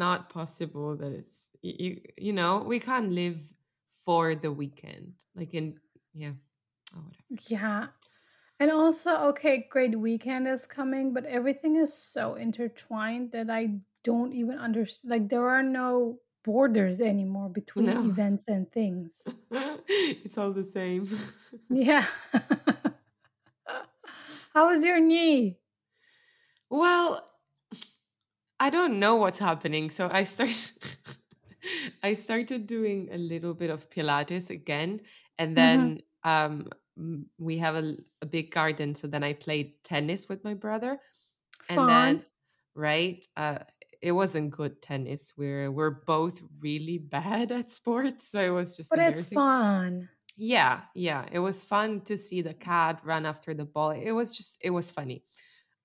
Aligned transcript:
Like 0.00 0.14
it, 0.14 0.24
it's 0.24 0.40
not 0.40 0.64
possible 0.64 0.96
that 0.96 1.12
it's 1.12 1.48
you. 1.62 2.00
You 2.18 2.32
know, 2.32 2.64
we 2.66 2.80
can't 2.80 3.12
live 3.12 3.38
for 4.04 4.34
the 4.34 4.52
weekend. 4.52 5.14
Like 5.36 5.54
in 5.54 5.78
yeah, 6.14 6.32
oh 6.96 7.00
whatever. 7.00 7.44
Yeah. 7.48 7.86
And 8.60 8.70
also, 8.70 9.16
okay, 9.30 9.66
great 9.70 9.98
weekend 9.98 10.46
is 10.46 10.66
coming, 10.66 11.12
but 11.12 11.24
everything 11.24 11.76
is 11.76 11.92
so 11.92 12.34
intertwined 12.34 13.32
that 13.32 13.50
I 13.50 13.80
don't 14.04 14.32
even 14.32 14.58
understand. 14.58 15.10
Like, 15.10 15.28
there 15.28 15.48
are 15.48 15.62
no 15.64 16.20
borders 16.44 17.00
anymore 17.00 17.48
between 17.48 17.86
No, 17.86 18.04
events 18.04 18.48
and 18.48 18.70
things. 18.72 19.26
it's 19.88 20.38
all 20.38 20.52
the 20.52 20.64
same. 20.64 21.08
Yeah. 21.70 22.04
How 24.54 24.68
was 24.68 24.84
your 24.84 25.00
knee? 25.00 25.58
well, 26.70 27.31
I 28.62 28.70
don't 28.70 29.00
know 29.00 29.16
what's 29.16 29.40
happening. 29.40 29.90
So 29.90 30.08
I 30.08 30.22
start 30.22 30.72
I 32.04 32.14
started 32.14 32.68
doing 32.68 33.08
a 33.10 33.18
little 33.18 33.54
bit 33.54 33.70
of 33.70 33.90
Pilates 33.90 34.50
again. 34.50 35.00
And 35.36 35.56
then 35.56 36.02
um 36.22 36.70
we 37.38 37.58
have 37.58 37.74
a 37.74 38.26
big 38.26 38.52
garden. 38.52 38.94
So 38.94 39.08
then 39.08 39.24
I 39.24 39.32
played 39.32 39.82
tennis 39.82 40.28
with 40.28 40.44
my 40.44 40.54
brother. 40.54 41.00
And 41.68 41.88
then 41.88 42.22
right, 42.76 43.26
uh 43.36 43.58
it 44.00 44.12
wasn't 44.12 44.52
good 44.52 44.80
tennis. 44.80 45.34
We're 45.36 45.72
we're 45.72 45.98
both 46.06 46.40
really 46.60 46.98
bad 46.98 47.50
at 47.50 47.72
sports. 47.72 48.28
So 48.28 48.40
it 48.40 48.54
was 48.54 48.76
just 48.76 48.90
But 48.90 49.00
it's 49.00 49.26
fun. 49.26 50.08
Yeah, 50.36 50.82
yeah. 50.94 51.26
It 51.32 51.40
was 51.40 51.64
fun 51.64 52.02
to 52.02 52.16
see 52.16 52.42
the 52.42 52.54
cat 52.54 53.00
run 53.04 53.26
after 53.26 53.54
the 53.54 53.64
ball. 53.64 53.90
It 53.90 54.12
was 54.12 54.36
just 54.36 54.58
it 54.60 54.70
was 54.70 54.92
funny. 54.92 55.24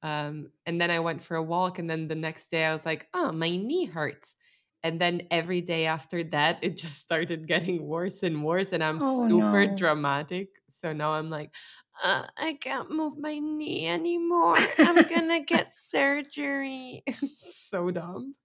Um, 0.03 0.51
and 0.65 0.79
then 0.79 0.91
I 0.91 0.99
went 0.99 1.23
for 1.23 1.35
a 1.35 1.43
walk, 1.43 1.79
and 1.79 1.89
then 1.89 2.07
the 2.07 2.15
next 2.15 2.49
day 2.49 2.65
I 2.65 2.73
was 2.73 2.85
like, 2.85 3.07
oh, 3.13 3.31
my 3.31 3.49
knee 3.49 3.85
hurts. 3.85 4.35
And 4.83 5.01
then 5.01 5.27
every 5.31 5.61
day 5.61 5.85
after 5.87 6.23
that, 6.25 6.59
it 6.63 6.77
just 6.77 6.97
started 7.03 7.47
getting 7.47 7.83
worse 7.85 8.23
and 8.23 8.43
worse. 8.43 8.71
And 8.71 8.83
I'm 8.83 8.99
Oh 8.99 9.27
super 9.27 9.65
no. 9.65 9.67
dramatic. 9.67 10.49
So 10.69 10.93
now 10.93 11.13
I'm 11.13 11.29
like, 11.29 11.53
uh, 12.03 12.27
I 12.37 12.53
can't 12.61 12.91
move 12.91 13.17
my 13.17 13.39
knee 13.39 13.87
anymore. 13.87 14.57
I'm 14.83 15.05
gonna 15.07 15.43
get 15.43 15.73
surgery. 15.73 17.03
so 17.37 17.91
dumb. 17.91 18.35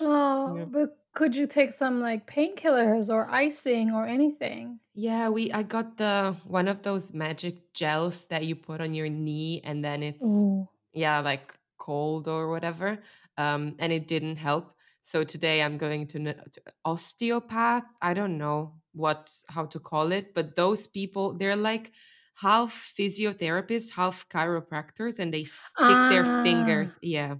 Oh, 0.00 0.64
but 0.66 0.97
could 1.14 1.34
you 1.36 1.46
take 1.46 1.72
some 1.72 2.00
like 2.00 2.26
painkillers 2.26 3.08
or 3.10 3.28
icing 3.30 3.90
or 3.92 4.06
anything? 4.06 4.80
Yeah, 4.94 5.28
we 5.30 5.52
I 5.52 5.62
got 5.62 5.96
the 5.96 6.36
one 6.46 6.68
of 6.68 6.82
those 6.82 7.12
magic 7.12 7.72
gels 7.74 8.26
that 8.26 8.44
you 8.46 8.56
put 8.56 8.80
on 8.80 8.94
your 8.94 9.08
knee 9.08 9.60
and 9.64 9.84
then 9.84 10.02
it's 10.02 10.24
Ooh. 10.24 10.68
yeah, 10.92 11.20
like 11.20 11.58
cold 11.78 12.28
or 12.28 12.48
whatever. 12.50 12.98
Um 13.36 13.76
and 13.78 13.92
it 13.92 14.06
didn't 14.06 14.36
help. 14.36 14.74
So 15.02 15.24
today 15.24 15.62
I'm 15.62 15.78
going 15.78 16.06
to 16.08 16.18
to 16.34 16.62
osteopath. 16.84 17.84
I 18.02 18.14
don't 18.14 18.38
know 18.38 18.74
what 18.92 19.32
how 19.48 19.66
to 19.66 19.78
call 19.80 20.12
it, 20.12 20.34
but 20.34 20.54
those 20.56 20.86
people 20.86 21.34
they're 21.38 21.56
like 21.56 21.92
half 22.34 22.92
physiotherapists, 22.98 23.90
half 23.90 24.28
chiropractors 24.28 25.18
and 25.18 25.32
they 25.34 25.44
stick 25.44 25.98
their 26.08 26.24
Ah. 26.24 26.42
fingers. 26.42 26.96
Yeah. 27.02 27.36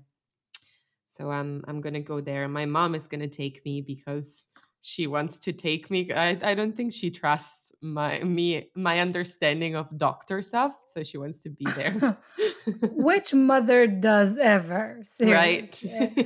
So 1.18 1.30
I'm 1.30 1.64
I'm 1.66 1.80
gonna 1.80 2.00
go 2.00 2.20
there. 2.20 2.48
My 2.48 2.66
mom 2.66 2.94
is 2.94 3.06
gonna 3.06 3.28
take 3.28 3.64
me 3.64 3.80
because 3.80 4.46
she 4.82 5.06
wants 5.06 5.38
to 5.40 5.52
take 5.52 5.90
me. 5.90 6.12
I, 6.12 6.38
I 6.42 6.54
don't 6.54 6.76
think 6.76 6.92
she 6.92 7.10
trusts 7.10 7.72
my 7.82 8.20
me 8.20 8.70
my 8.74 9.00
understanding 9.00 9.74
of 9.74 9.86
doctor 9.98 10.42
stuff, 10.42 10.72
so 10.92 11.02
she 11.02 11.18
wants 11.18 11.42
to 11.42 11.50
be 11.50 11.66
there. 11.66 12.18
Which 12.92 13.34
mother 13.34 13.86
does 13.86 14.38
ever? 14.38 15.00
right. 15.20 15.84
Eh, 15.84 16.24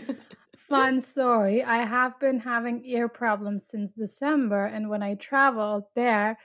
fun 0.56 1.00
story. 1.12 1.62
I 1.64 1.84
have 1.84 2.18
been 2.20 2.40
having 2.40 2.84
ear 2.84 3.08
problems 3.08 3.68
since 3.68 3.92
December, 3.92 4.66
and 4.66 4.90
when 4.90 5.02
I 5.02 5.14
traveled 5.14 5.84
there, 5.94 6.38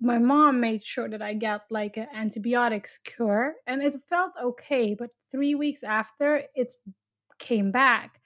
my 0.00 0.18
mom 0.18 0.60
made 0.60 0.84
sure 0.84 1.08
that 1.08 1.22
I 1.22 1.34
get 1.34 1.62
like 1.70 1.96
an 1.96 2.08
antibiotics 2.14 2.98
cure, 2.98 3.54
and 3.66 3.82
it 3.82 3.94
felt 4.08 4.32
okay. 4.42 4.94
But 4.94 5.10
three 5.30 5.54
weeks 5.54 5.82
after, 5.82 6.42
it 6.54 6.72
came 7.38 7.70
back. 7.70 8.20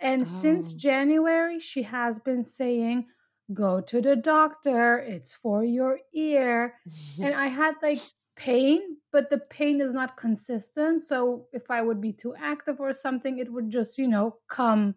And 0.00 0.26
since 0.26 0.74
oh. 0.74 0.78
January, 0.78 1.58
she 1.58 1.82
has 1.84 2.18
been 2.18 2.44
saying, 2.44 3.06
Go 3.52 3.80
to 3.80 4.00
the 4.00 4.16
doctor, 4.16 4.98
it's 4.98 5.34
for 5.34 5.64
your 5.64 5.98
ear. 6.14 6.74
And 7.20 7.34
I 7.34 7.48
had 7.48 7.74
like 7.82 8.00
pain, 8.36 8.80
but 9.12 9.28
the 9.30 9.38
pain 9.38 9.80
is 9.80 9.92
not 9.92 10.16
consistent. 10.16 11.02
So 11.02 11.48
if 11.52 11.70
I 11.70 11.82
would 11.82 12.00
be 12.00 12.12
too 12.12 12.34
active 12.36 12.80
or 12.80 12.92
something, 12.92 13.38
it 13.38 13.52
would 13.52 13.70
just, 13.70 13.98
you 13.98 14.06
know, 14.08 14.36
come 14.48 14.94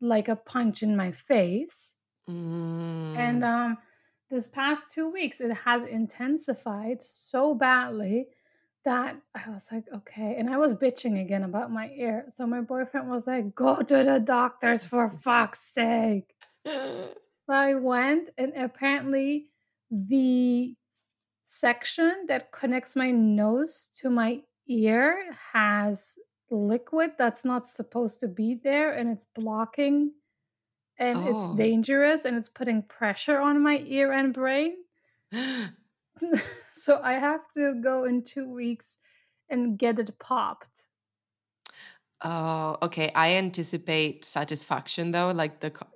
like 0.00 0.28
a 0.28 0.36
punch 0.36 0.82
in 0.82 0.96
my 0.96 1.12
face. 1.12 1.96
And 3.14 3.42
Mm. 3.42 3.44
um, 3.44 3.78
this 4.30 4.46
past 4.46 4.90
two 4.92 5.10
weeks, 5.10 5.40
it 5.40 5.52
has 5.52 5.84
intensified 5.84 7.02
so 7.02 7.54
badly 7.54 8.28
that 8.84 9.16
I 9.34 9.50
was 9.50 9.68
like, 9.70 9.84
okay. 9.94 10.36
And 10.38 10.48
I 10.50 10.56
was 10.56 10.74
bitching 10.74 11.20
again 11.20 11.42
about 11.42 11.70
my 11.70 11.90
ear. 11.96 12.24
So 12.28 12.46
my 12.46 12.60
boyfriend 12.60 13.10
was 13.10 13.26
like, 13.26 13.54
go 13.54 13.82
to 13.82 14.02
the 14.02 14.20
doctors 14.20 14.84
for 14.84 15.10
fuck's 15.10 15.72
sake. 15.72 16.34
So 17.46 17.56
I 17.56 17.74
went, 17.74 18.28
and 18.38 18.52
apparently, 18.56 19.46
the 19.90 20.76
section 21.42 22.26
that 22.28 22.52
connects 22.52 22.94
my 22.94 23.10
nose 23.10 23.88
to 23.94 24.08
my 24.08 24.42
ear 24.68 25.34
has 25.52 26.16
liquid 26.48 27.14
that's 27.18 27.44
not 27.44 27.66
supposed 27.66 28.20
to 28.20 28.28
be 28.28 28.54
there, 28.54 28.92
and 28.92 29.10
it's 29.10 29.24
blocking 29.34 30.12
and 30.96 31.26
it's 31.26 31.46
oh. 31.48 31.56
dangerous 31.56 32.24
and 32.24 32.36
it's 32.36 32.48
putting 32.48 32.82
pressure 32.82 33.40
on 33.40 33.60
my 33.60 33.82
ear 33.84 34.12
and 34.12 34.32
brain. 34.32 34.76
so 36.70 37.00
I 37.02 37.14
have 37.14 37.48
to 37.54 37.74
go 37.74 38.04
in 38.04 38.22
two 38.22 38.48
weeks 38.52 38.98
and 39.48 39.78
get 39.78 39.98
it 39.98 40.18
popped. 40.18 40.86
oh, 42.22 42.76
okay. 42.82 43.10
I 43.14 43.36
anticipate 43.36 44.24
satisfaction 44.24 45.10
though, 45.10 45.32
like 45.32 45.60
the 45.60 45.70
co- 45.70 45.86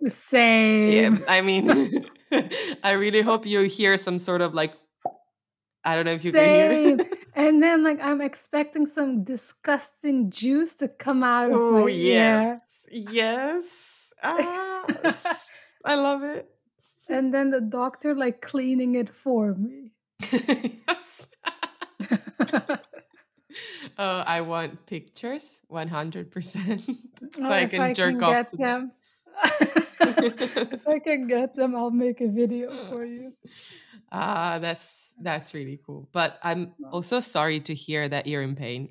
yeah. 0.86 1.10
Same. 1.10 1.24
I 1.28 1.40
mean, 1.40 1.68
I 2.82 2.92
really 2.92 3.22
hope 3.22 3.46
you 3.46 3.62
hear 3.62 3.96
some 3.96 4.18
sort 4.18 4.40
of 4.42 4.54
like 4.54 4.74
I 5.84 5.96
don't 5.96 6.04
know 6.06 6.12
if 6.12 6.24
you 6.24 6.32
can 6.32 6.48
hear. 6.48 6.78
Same. 6.82 7.00
And 7.34 7.62
then 7.62 7.84
like 7.84 8.00
I'm 8.00 8.20
expecting 8.20 8.86
some 8.86 9.24
disgusting 9.24 10.30
juice 10.30 10.74
to 10.76 10.88
come 10.88 11.22
out 11.24 11.50
of 11.52 11.56
oh 11.56 11.70
my 11.70 11.88
yes, 11.88 12.58
ear. 12.90 13.12
yes. 13.12 14.12
Ah, 14.22 14.86
I 15.84 15.94
love 15.94 16.22
it. 16.22 16.48
and 17.08 17.34
then 17.34 17.50
the 17.50 17.60
doctor 17.60 18.14
like 18.14 18.40
cleaning 18.40 18.94
it 18.94 19.10
for 19.14 19.54
me. 19.54 19.93
Yes. 20.20 21.28
Oh, 23.96 24.24
I 24.26 24.40
want 24.40 24.86
pictures, 24.86 25.60
one 25.68 25.86
hundred 25.86 26.30
percent, 26.30 26.82
so 27.30 27.44
Oh, 27.44 27.50
I 27.52 27.66
can 27.66 27.80
I 27.80 27.92
jerk 27.92 28.14
can 28.14 28.24
off 28.24 28.32
get 28.32 28.48
to 28.48 28.56
them. 28.56 28.92
if 30.00 30.88
I 30.88 30.98
can 30.98 31.28
get 31.28 31.54
them, 31.54 31.76
I'll 31.76 31.90
make 31.92 32.20
a 32.20 32.26
video 32.26 32.88
for 32.90 33.04
you. 33.04 33.32
Ah, 34.10 34.58
that's 34.58 35.14
that's 35.20 35.54
really 35.54 35.78
cool. 35.86 36.08
But 36.10 36.38
I'm 36.42 36.74
also 36.90 37.20
sorry 37.20 37.60
to 37.60 37.74
hear 37.74 38.08
that 38.08 38.26
you're 38.26 38.42
in 38.42 38.56
pain. 38.56 38.90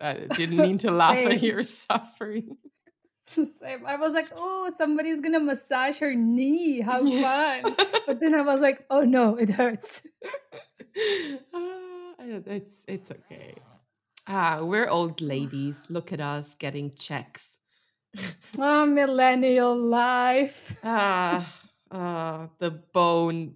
I 0.00 0.26
didn't 0.36 0.58
mean 0.58 0.78
to 0.78 0.92
laugh 0.92 1.16
at 1.16 1.42
your 1.42 1.64
suffering. 1.64 2.56
Same. 3.60 3.86
I 3.86 3.96
was 3.96 4.12
like, 4.14 4.28
oh, 4.36 4.70
somebody's 4.76 5.20
gonna 5.20 5.40
massage 5.40 5.98
her 5.98 6.14
knee. 6.14 6.80
How 6.80 6.98
fun. 7.22 7.76
But 8.06 8.20
then 8.20 8.34
I 8.34 8.42
was 8.42 8.60
like, 8.60 8.84
oh 8.90 9.00
no, 9.02 9.36
it 9.36 9.48
hurts. 9.50 10.06
Ah, 11.52 12.14
it's 12.20 12.84
it's 12.86 13.10
okay. 13.10 13.54
Ah, 14.26 14.60
we're 14.62 14.88
old 14.88 15.20
ladies. 15.20 15.78
Look 15.88 16.12
at 16.12 16.20
us 16.20 16.54
getting 16.58 16.90
checks. 16.90 17.58
Oh, 18.58 18.86
millennial 18.86 19.76
life. 19.76 20.78
ah, 20.84 21.42
ah, 21.90 22.48
the 22.58 22.70
bone 22.70 23.54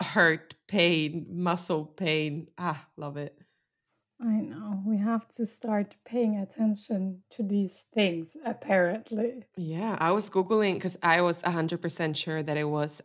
hurt, 0.00 0.54
pain, 0.68 1.26
muscle 1.30 1.84
pain. 1.84 2.48
Ah, 2.56 2.86
love 2.96 3.16
it. 3.16 3.36
I 4.20 4.40
know. 4.40 4.82
We 4.84 4.98
have 4.98 5.28
to 5.30 5.46
start 5.46 5.94
paying 6.04 6.38
attention 6.38 7.22
to 7.30 7.42
these 7.42 7.86
things, 7.94 8.36
apparently. 8.44 9.44
Yeah, 9.56 9.96
I 10.00 10.10
was 10.10 10.28
googling 10.28 10.74
because 10.74 10.96
I 11.02 11.20
was 11.20 11.40
hundred 11.42 11.80
percent 11.82 12.16
sure 12.16 12.42
that 12.42 12.56
it 12.56 12.68
was 12.68 13.00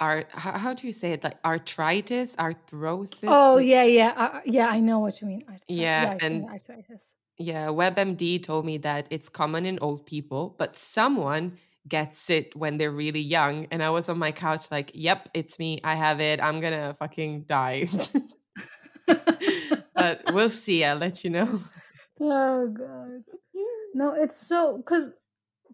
art. 0.00 0.28
How, 0.30 0.52
how 0.52 0.72
do 0.74 0.86
you 0.86 0.92
say 0.92 1.12
it? 1.12 1.22
Like 1.22 1.36
arthritis, 1.44 2.34
arthrosis. 2.36 3.24
Oh, 3.28 3.58
yeah, 3.58 3.82
yeah. 3.84 4.12
Uh, 4.16 4.40
yeah, 4.46 4.68
I 4.68 4.80
know 4.80 5.00
what 5.00 5.20
you 5.20 5.28
mean. 5.28 5.42
Arthritis. 5.42 5.64
Yeah, 5.68 6.10
think 6.10 6.22
and- 6.22 6.44
arthritis. 6.46 7.14
Yeah, 7.36 7.66
WebMD 7.66 8.44
told 8.44 8.64
me 8.64 8.78
that 8.78 9.08
it's 9.10 9.28
common 9.28 9.66
in 9.66 9.80
old 9.80 10.06
people, 10.06 10.54
but 10.56 10.76
someone 10.76 11.58
gets 11.88 12.30
it 12.30 12.54
when 12.54 12.78
they're 12.78 12.92
really 12.92 13.20
young. 13.20 13.66
And 13.72 13.82
I 13.82 13.90
was 13.90 14.08
on 14.08 14.18
my 14.20 14.30
couch, 14.30 14.70
like, 14.70 14.92
yep, 14.94 15.28
it's 15.34 15.58
me. 15.58 15.80
I 15.82 15.96
have 15.96 16.20
it. 16.20 16.40
I'm 16.40 16.60
gonna 16.60 16.94
fucking 17.00 17.42
die. 17.42 17.88
but 20.04 20.34
we'll 20.34 20.50
see. 20.50 20.84
I'll 20.84 20.96
let 20.96 21.24
you 21.24 21.30
know. 21.30 21.60
oh, 22.20 22.68
God. 22.68 23.24
No, 23.94 24.12
it's 24.12 24.46
so, 24.46 24.78
because 24.78 25.10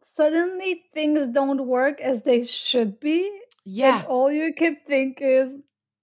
suddenly 0.03 0.85
things 0.95 1.27
don't 1.27 1.67
work 1.67 2.01
as 2.01 2.23
they 2.23 2.43
should 2.45 3.01
be. 3.01 3.31
Yeah. 3.65 4.01
And 4.01 4.07
all 4.07 4.31
you 4.31 4.53
can 4.55 4.77
think 4.87 5.19
is, 5.21 5.53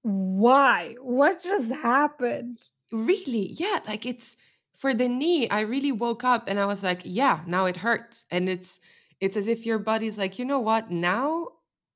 why? 0.01 0.95
What 1.01 1.41
just 1.43 1.71
happened? 1.71 2.59
Really? 2.91 3.53
Yeah. 3.57 3.79
Like 3.87 4.05
it's 4.05 4.37
for 4.77 4.93
the 4.93 5.07
knee, 5.07 5.49
I 5.49 5.61
really 5.61 5.91
woke 5.91 6.23
up 6.23 6.47
and 6.47 6.59
I 6.59 6.65
was 6.65 6.83
like, 6.83 7.01
yeah, 7.03 7.41
now 7.47 7.65
it 7.65 7.77
hurts. 7.77 8.25
And 8.31 8.47
it's 8.47 8.79
it's 9.19 9.35
as 9.35 9.47
if 9.47 9.65
your 9.65 9.79
body's 9.79 10.17
like, 10.17 10.37
you 10.37 10.45
know 10.45 10.59
what? 10.59 10.91
Now 10.91 11.47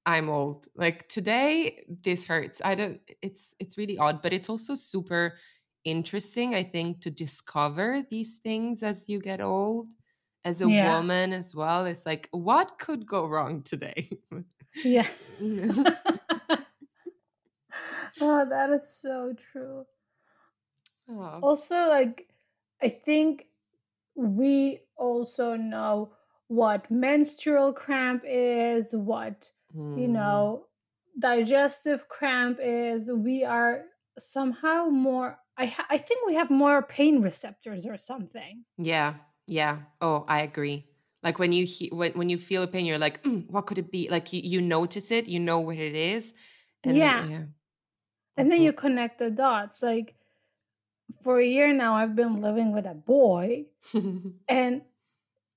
I'm 0.05 0.29
old. 0.29 0.67
Like 0.75 1.07
today, 1.07 1.85
this 2.03 2.25
hurts. 2.25 2.61
I 2.65 2.75
don't 2.75 2.99
it's 3.21 3.55
it's 3.59 3.77
really 3.77 3.97
odd, 3.97 4.21
but 4.21 4.33
it's 4.33 4.49
also 4.49 4.75
super 4.75 5.35
interesting, 5.85 6.55
I 6.55 6.63
think, 6.63 7.01
to 7.01 7.11
discover 7.11 8.03
these 8.09 8.37
things 8.39 8.83
as 8.83 9.09
you 9.09 9.19
get 9.19 9.41
old. 9.41 9.89
As 10.43 10.61
a 10.61 10.67
Yeah. 10.67 11.05
woman 11.07 11.33
as 11.33 11.53
well. 11.55 11.85
It's 11.85 12.05
like, 12.05 12.27
what 12.31 12.79
could 12.79 13.05
go 13.05 13.27
wrong 13.27 13.61
today? 13.63 14.09
Yeah. 14.83 15.07
Oh, 18.19 18.45
that 18.47 18.69
is 18.69 18.89
so 18.89 19.33
true. 19.33 19.85
Oh. 21.07 21.41
Also, 21.41 21.87
like, 21.87 22.29
I 22.81 22.89
think 22.89 23.47
we 24.15 24.81
also 24.97 25.57
know 25.57 26.13
what 26.47 26.91
menstrual 26.91 27.73
cramp 27.73 28.23
is, 28.27 28.95
what, 28.95 29.51
you 29.95 30.07
Mm. 30.07 30.09
know, 30.09 30.67
digestive 31.19 32.09
cramp 32.09 32.59
is. 32.61 33.11
We 33.11 33.45
are 33.45 33.85
somehow 34.19 34.87
more, 34.89 35.39
I, 35.61 35.65
ha- 35.67 35.85
I 35.89 35.97
think 35.97 36.25
we 36.25 36.33
have 36.35 36.49
more 36.49 36.81
pain 36.81 37.21
receptors 37.21 37.85
or 37.85 37.97
something. 37.97 38.63
Yeah, 38.77 39.13
yeah. 39.47 39.77
Oh, 40.01 40.25
I 40.27 40.41
agree. 40.41 40.87
Like 41.23 41.37
when 41.37 41.51
you 41.53 41.65
he- 41.65 41.89
when 41.93 42.11
when 42.13 42.29
you 42.29 42.37
feel 42.39 42.63
a 42.63 42.67
pain, 42.67 42.85
you're 42.85 42.97
like, 43.07 43.21
"Mm, 43.23 43.47
what 43.53 43.67
could 43.67 43.77
it 43.77 43.91
be? 43.91 44.09
Like 44.09 44.33
you, 44.33 44.41
you 44.43 44.59
notice 44.61 45.11
it, 45.11 45.27
you 45.27 45.39
know 45.39 45.59
what 45.59 45.77
it 45.77 45.95
is, 45.95 46.33
and 46.83 46.97
Yeah. 46.97 47.27
yeah. 47.29 47.43
And 48.37 48.51
then 48.51 48.61
you 48.63 48.73
connect 48.73 49.19
the 49.19 49.29
dots. 49.29 49.83
Like, 49.83 50.15
for 51.23 51.37
a 51.39 51.45
year 51.45 51.73
now, 51.73 51.93
I've 51.95 52.15
been 52.15 52.41
living 52.41 52.71
with 52.73 52.85
a 52.87 52.95
boy, 52.95 53.65
and 54.49 54.81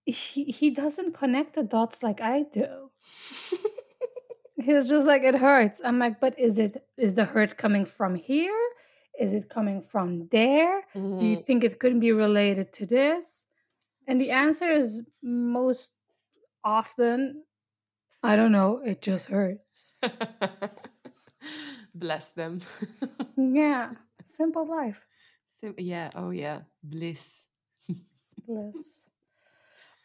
he, 0.05 0.45
he 0.45 0.69
doesn't 0.71 1.15
connect 1.15 1.55
the 1.55 1.63
dots 1.63 2.03
like 2.03 2.21
I 2.21 2.43
do. 2.43 2.91
He's 4.67 4.89
just 4.89 5.07
like 5.07 5.23
it 5.23 5.35
hurts. 5.35 5.81
I'm 5.85 5.99
like, 5.99 6.21
but 6.21 6.39
is 6.39 6.59
it 6.59 6.87
is 6.97 7.15
the 7.15 7.25
hurt 7.25 7.57
coming 7.57 7.85
from 7.87 8.15
here? 8.17 8.61
Is 9.19 9.33
it 9.33 9.49
coming 9.49 9.81
from 9.83 10.29
there? 10.29 10.83
Do 10.95 11.27
you 11.27 11.37
Mhm. 11.39 11.47
think 11.47 11.65
it 11.65 11.79
could 11.79 12.01
be 12.01 12.13
related 12.13 12.73
to 12.75 12.87
this? 12.87 13.47
And 14.07 14.21
the 14.21 14.31
answer 14.31 14.71
is 14.71 15.03
most 15.23 15.93
often, 16.65 17.45
I 18.23 18.37
don't 18.37 18.53
know, 18.53 18.79
it 18.85 19.01
just 19.03 19.29
hurts. 19.29 20.01
Bless 21.95 22.33
them. 22.33 22.61
yeah, 23.37 23.93
simple 24.27 24.67
life. 24.67 25.07
Sim- 25.61 25.79
yeah. 25.79 26.11
Oh 26.15 26.31
yeah. 26.31 26.63
Bliss. 26.83 27.45
Bliss. 28.47 29.05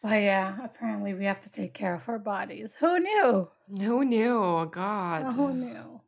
But 0.02 0.22
yeah, 0.22 0.56
apparently 0.64 1.12
we 1.12 1.26
have 1.26 1.40
to 1.40 1.50
take 1.50 1.74
care 1.74 1.94
of 1.94 2.08
our 2.08 2.18
bodies. 2.18 2.74
Who 2.80 2.98
knew? 3.00 3.50
Who 3.82 4.02
knew? 4.02 4.32
Oh, 4.42 4.64
God. 4.64 5.34
Who 5.34 5.52
knew? 5.52 6.00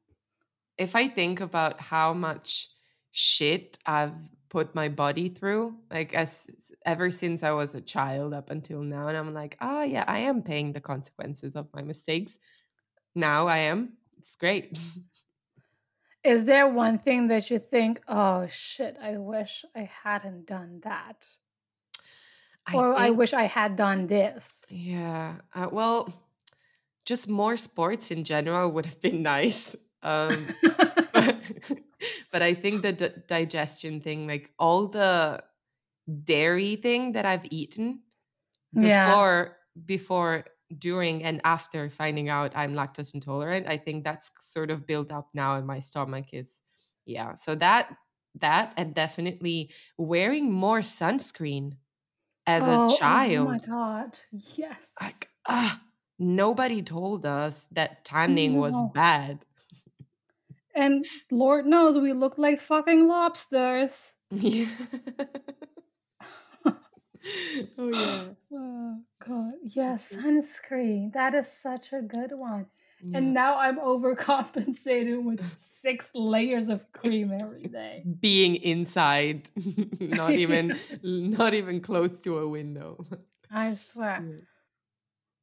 if 0.79 0.97
I 0.97 1.09
think 1.09 1.41
about 1.43 1.79
how 1.79 2.15
much 2.15 2.71
shit 3.13 3.79
I've 3.87 4.15
put 4.49 4.75
my 4.75 4.89
body 4.89 5.29
through, 5.29 5.77
like 5.91 6.13
as 6.15 6.47
ever 6.85 7.11
since 7.11 7.43
I 7.43 7.53
was 7.53 7.75
a 7.75 7.81
child 7.81 8.35
up 8.35 8.51
until 8.51 8.83
now, 8.83 9.09
and 9.09 9.17
I'm 9.17 9.33
like, 9.33 9.57
oh 9.61 9.83
yeah, 9.83 10.05
I 10.07 10.21
am 10.21 10.43
paying 10.43 10.73
the 10.73 10.81
consequences 10.81 11.55
of 11.55 11.69
my 11.73 11.83
mistakes. 11.83 12.39
Now 13.15 13.47
I 13.47 13.59
am. 13.59 13.95
It's 14.19 14.37
great. 14.37 14.79
Is 16.25 16.45
there 16.45 16.69
one 16.69 16.99
thing 16.99 17.29
that 17.29 17.51
you 17.51 17.59
think, 17.59 18.01
oh 18.07 18.47
shit, 18.47 18.97
I 19.03 19.17
wish 19.17 19.65
I 19.75 19.91
hadn't 20.05 20.47
done 20.47 20.81
that? 20.85 21.27
or 22.73 22.95
I 22.97 23.11
wish 23.11 23.33
I 23.33 23.45
had 23.45 23.77
done 23.77 24.07
this. 24.07 24.67
Yeah. 24.71 25.37
Uh, 25.55 25.69
well, 25.73 26.13
just 27.05 27.29
more 27.29 27.57
sports 27.57 28.11
in 28.11 28.25
general 28.25 28.71
would 28.71 28.87
have 28.87 29.01
been 29.01 29.23
nice. 29.35 29.75
Um, 30.03 30.47
but 32.33 32.43
I 32.43 32.55
think 32.55 32.83
the 32.83 32.93
d- 32.93 33.11
digestion 33.27 34.01
thing, 34.01 34.27
like 34.27 34.53
all 34.59 34.89
the 34.89 35.43
dairy 36.25 36.77
thing 36.77 37.13
that 37.13 37.27
I've 37.27 37.47
eaten 37.51 38.03
Yeah. 38.73 39.17
before, 39.17 39.59
before, 39.87 40.47
during, 40.79 41.23
and 41.25 41.41
after 41.45 41.91
finding 41.91 42.29
out 42.31 42.57
I'm 42.57 42.75
lactose 42.75 43.15
intolerant, 43.15 43.67
I 43.69 43.79
think 43.79 44.05
that's 44.05 44.31
sort 44.41 44.71
of 44.71 44.87
built 44.87 45.11
up 45.11 45.31
now 45.35 45.57
in 45.57 45.67
my 45.67 45.81
stomach. 45.81 46.35
Is 46.35 46.63
yeah. 47.07 47.35
So 47.35 47.55
that 47.57 47.97
that 48.37 48.75
and 48.77 48.95
definitely 48.95 49.73
wearing 49.99 50.53
more 50.53 50.81
sunscreen 50.81 51.79
as 52.47 52.67
Oh, 52.67 52.69
a 52.69 52.79
child. 52.79 53.29
Oh 53.39 53.45
my 53.45 53.59
god. 53.59 54.19
Yes. 54.31 54.95
like 55.01 55.29
ah, 55.47 55.83
nobody 56.19 56.83
told 56.83 57.27
us 57.27 57.67
that 57.73 58.05
tanning 58.05 58.55
was 58.55 58.83
bad. 58.83 59.45
And 60.75 61.05
Lord 61.31 61.67
knows 61.67 61.99
we 61.99 62.13
look 62.13 62.39
like 62.39 62.61
fucking 62.61 63.07
lobsters. 63.09 64.13
Yeah. 64.31 64.67
oh 67.79 67.89
yeah. 67.93 68.25
Oh 68.55 68.99
god. 69.27 69.53
Yes, 69.65 70.13
sunscreen. 70.15 71.13
That 71.15 71.35
is 71.35 71.49
such 71.51 71.93
a 71.93 72.03
good 72.03 72.33
one. 72.33 72.67
yeah. 73.03 73.19
And 73.19 73.33
now 73.33 73.57
I'm 73.59 73.79
overcompensating 73.79 75.25
with 75.25 75.41
six 75.59 76.11
layers 76.15 76.69
of 76.69 76.91
cream 76.93 77.33
every 77.33 77.63
day. 77.63 78.05
being 78.21 78.57
inside, 78.57 79.49
not 80.01 80.33
even 80.33 80.77
not 81.13 81.55
even 81.55 81.81
close 81.81 82.21
to 82.23 82.39
a 82.39 82.49
window. 82.49 83.05
I 83.51 83.75
swear. 83.75 84.23
Yeah. 84.27 84.37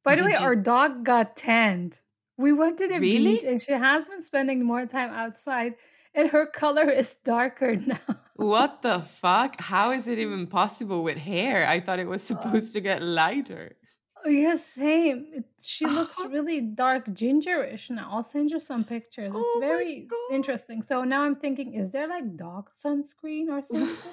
By 0.04 0.14
the 0.16 0.22
Did 0.22 0.26
way, 0.26 0.36
you- 0.38 0.44
our 0.46 0.56
dog 0.56 1.04
got 1.04 1.36
tanned. 1.36 2.00
We 2.40 2.52
went 2.52 2.78
to 2.78 2.86
the 2.88 2.98
Really? 2.98 3.34
beach 3.34 3.44
and 3.44 3.60
she 3.60 3.72
has 3.72 4.08
been 4.08 4.22
spending 4.22 4.64
more 4.64 4.86
time 4.86 5.10
outside 5.10 5.74
and 6.14 6.30
her 6.30 6.46
color 6.46 6.88
is 7.00 7.14
darker 7.16 7.76
now. 7.92 8.06
What 8.36 8.82
the 8.82 9.00
fuck? 9.00 9.60
How 9.60 9.90
is 9.92 10.08
it 10.08 10.18
even 10.18 10.46
possible 10.46 11.02
with 11.08 11.18
hair? 11.18 11.68
I 11.68 11.80
thought 11.80 11.98
it 11.98 12.08
was 12.08 12.22
supposed 12.22 12.72
to 12.72 12.80
get 12.80 13.02
lighter. 13.02 13.76
Oh, 14.24 14.28
yeah, 14.28 14.56
same. 14.56 15.18
It, 15.38 15.44
she 15.60 15.86
looks 15.98 16.16
Oh. 16.20 16.28
really 16.28 16.60
dark 16.60 17.06
gingerish 17.20 17.90
now. 17.90 18.08
I'll 18.12 18.22
send 18.22 18.50
you 18.50 18.60
some 18.60 18.84
pictures. 18.84 19.32
Oh 19.34 19.40
It's 19.44 19.54
my 19.60 19.66
very 19.66 20.08
interesting. 20.32 20.82
So 20.82 21.04
now 21.04 21.22
I'm 21.22 21.36
thinking, 21.36 21.74
is 21.74 21.92
there 21.92 22.08
like 22.08 22.36
dog 22.36 22.70
sunscreen 22.72 23.48
or 23.48 23.62
something? 23.62 24.12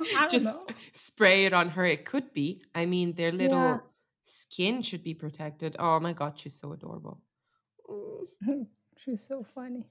I 0.00 0.20
don't 0.22 0.30
Just 0.30 0.44
know. 0.46 0.66
spray 0.92 1.44
it 1.44 1.52
on 1.52 1.68
her. 1.70 1.84
It 1.84 2.04
could 2.04 2.32
be. 2.32 2.62
I 2.74 2.86
mean, 2.86 3.14
they're 3.16 3.32
little 3.32 3.58
Yeah. 3.58 3.78
Skin 4.24 4.82
should 4.82 5.02
be 5.02 5.14
protected. 5.14 5.76
Oh 5.78 6.00
my 6.00 6.12
god, 6.12 6.38
she's 6.38 6.54
so 6.58 6.72
adorable. 6.72 7.22
Mm, 7.88 8.66
She's 8.96 9.26
so 9.26 9.44
funny. 9.54 9.88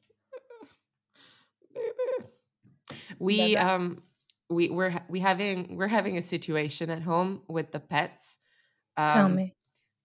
baby. 1.67 1.95
We 3.19 3.55
um 3.57 4.03
we 4.50 4.69
we're 4.69 5.01
we 5.09 5.19
having 5.19 5.77
we're 5.77 5.88
having 5.88 6.17
a 6.17 6.21
situation 6.21 6.89
at 6.89 7.01
home 7.01 7.41
with 7.47 7.71
the 7.71 7.79
pets. 7.79 8.38
Um, 8.97 9.09
Tell 9.13 9.29
me. 9.29 9.55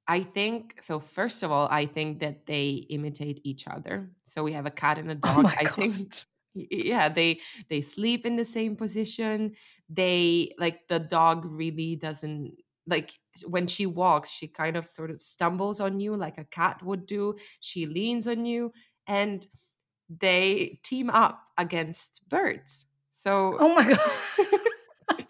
I 0.08 0.22
think 0.22 0.82
so. 0.82 1.00
First 1.00 1.42
of 1.42 1.50
all, 1.50 1.68
I 1.70 1.86
think 1.86 2.20
that 2.20 2.46
they 2.46 2.86
imitate 2.90 3.40
each 3.44 3.66
other. 3.68 4.10
So 4.24 4.42
we 4.44 4.52
have 4.52 4.66
a 4.66 4.70
cat 4.70 4.98
and 4.98 5.10
a 5.10 5.14
dog. 5.14 5.46
Oh 5.46 5.54
I 5.58 5.64
god. 5.64 5.74
think 5.76 6.14
yeah 6.54 7.08
they 7.08 7.40
they 7.68 7.82
sleep 7.82 8.24
in 8.24 8.36
the 8.36 8.44
same 8.44 8.76
position 8.76 9.54
they 9.90 10.54
like 10.58 10.88
the 10.88 10.98
dog 10.98 11.44
really 11.44 11.96
doesn't 11.96 12.54
like 12.86 13.12
when 13.46 13.66
she 13.66 13.86
walks 13.86 14.30
she 14.30 14.46
kind 14.46 14.76
of 14.76 14.86
sort 14.86 15.10
of 15.10 15.20
stumbles 15.22 15.80
on 15.80 16.00
you 16.00 16.16
like 16.16 16.38
a 16.38 16.44
cat 16.44 16.82
would 16.82 17.06
do 17.06 17.34
she 17.60 17.86
leans 17.86 18.26
on 18.28 18.44
you 18.44 18.72
and 19.06 19.46
they 20.08 20.78
team 20.84 21.10
up 21.10 21.40
against 21.58 22.22
birds 22.28 22.86
so 23.10 23.56
Oh 23.58 23.74
my 23.74 23.82
god. 23.82 23.98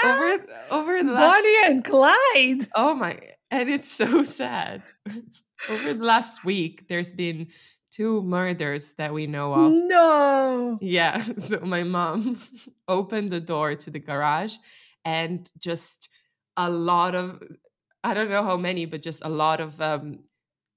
over 0.04 0.46
over 0.70 1.02
the 1.02 1.12
last 1.12 1.36
Bonnie 1.36 1.56
and 1.66 1.84
Clyde. 1.84 2.68
oh 2.74 2.94
my 2.94 3.18
and 3.50 3.68
it's 3.68 3.90
so 3.90 4.22
sad 4.24 4.82
over 5.68 5.94
the 5.94 6.04
last 6.04 6.44
week 6.44 6.88
there's 6.88 7.12
been 7.12 7.48
two 7.90 8.22
murders 8.22 8.92
that 8.98 9.12
we 9.12 9.26
know 9.26 9.52
of 9.52 9.72
No. 9.72 10.78
Yeah. 10.80 11.24
So 11.38 11.58
my 11.60 11.82
mom 11.82 12.40
opened 12.88 13.30
the 13.30 13.40
door 13.40 13.74
to 13.74 13.90
the 13.90 13.98
garage 13.98 14.54
and 15.04 15.50
just 15.58 16.08
a 16.66 16.70
lot 16.70 17.14
of, 17.14 17.42
I 18.04 18.14
don't 18.14 18.30
know 18.30 18.44
how 18.44 18.56
many, 18.56 18.84
but 18.84 19.02
just 19.02 19.22
a 19.22 19.28
lot 19.28 19.60
of 19.60 19.80
um, 19.80 20.20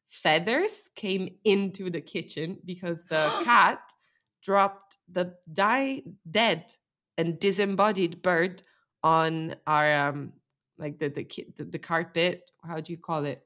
feathers 0.09 0.89
came 0.95 1.35
into 1.43 1.89
the 1.89 2.01
kitchen 2.01 2.57
because 2.65 3.05
the 3.05 3.31
cat 3.43 3.79
dropped 4.41 4.97
the 5.11 5.35
die, 5.51 6.03
dead 6.29 6.73
and 7.17 7.39
disembodied 7.39 8.21
bird 8.21 8.63
on 9.03 9.55
our 9.67 10.07
um, 10.07 10.33
like 10.77 10.97
the 10.97 11.09
the 11.09 11.27
the, 11.57 11.65
the 11.65 11.79
carpet. 11.79 12.51
How 12.63 12.79
do 12.79 12.91
you 12.91 12.97
call 12.97 13.25
it? 13.25 13.45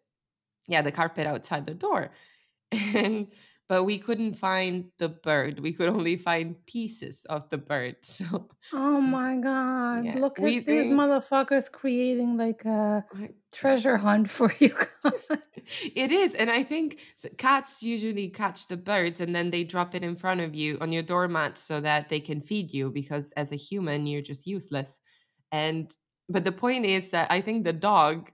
Yeah, 0.68 0.82
the 0.82 0.92
carpet 0.92 1.28
outside 1.28 1.66
the 1.66 1.74
door, 1.74 2.12
and 2.96 3.28
but 3.70 3.84
we 3.84 4.00
couldn't 4.00 4.36
find 4.36 4.92
the 4.98 5.10
bird. 5.10 5.60
We 5.60 5.74
could 5.74 5.90
only 5.90 6.16
find 6.18 6.66
pieces 6.66 7.26
of 7.30 7.50
the 7.50 7.58
bird. 7.58 7.98
So 8.04 8.50
Oh 8.72 9.02
mm, 9.02 9.02
my 9.02 9.36
god. 9.38 10.14
yeah, 10.14 10.16
Look 10.16 10.42
we 10.42 10.60
at 10.60 10.64
these 10.66 10.90
motherfuckers 10.90 11.70
creating 11.72 12.38
like 12.38 12.64
a 12.66 13.06
treasure 13.52 13.98
hunt 13.98 14.30
for 14.30 14.52
you 14.60 14.70
guys. 14.70 15.32
it 15.96 16.12
is, 16.12 16.34
and 16.36 16.50
I 16.50 16.64
think 16.64 17.00
cats 17.38 17.82
usually 17.82 18.30
catch 18.30 18.68
the 18.68 18.78
birds 18.78 19.20
and 19.22 19.36
then 19.36 19.50
they 19.50 19.64
drop 19.64 19.96
it 19.96 20.04
in 20.04 20.16
front 20.16 20.42
of 20.42 20.56
you 20.56 20.78
on 20.82 20.92
your 20.92 21.04
doormat 21.04 21.58
so 21.58 21.82
that 21.82 22.10
they 22.10 22.20
can 22.20 22.42
feed 22.42 22.74
you. 22.74 22.90
Because 22.92 23.32
as 23.32 23.52
a 23.52 23.56
human, 23.56 24.08
you're 24.08 24.22
just 24.22 24.48
useless. 24.48 25.00
And 25.52 25.96
but 26.30 26.44
the 26.44 26.52
point 26.52 26.86
is 26.86 27.12
that 27.12 27.32
I 27.32 27.42
think 27.42 27.64
the 27.64 27.74
dog 27.74 28.30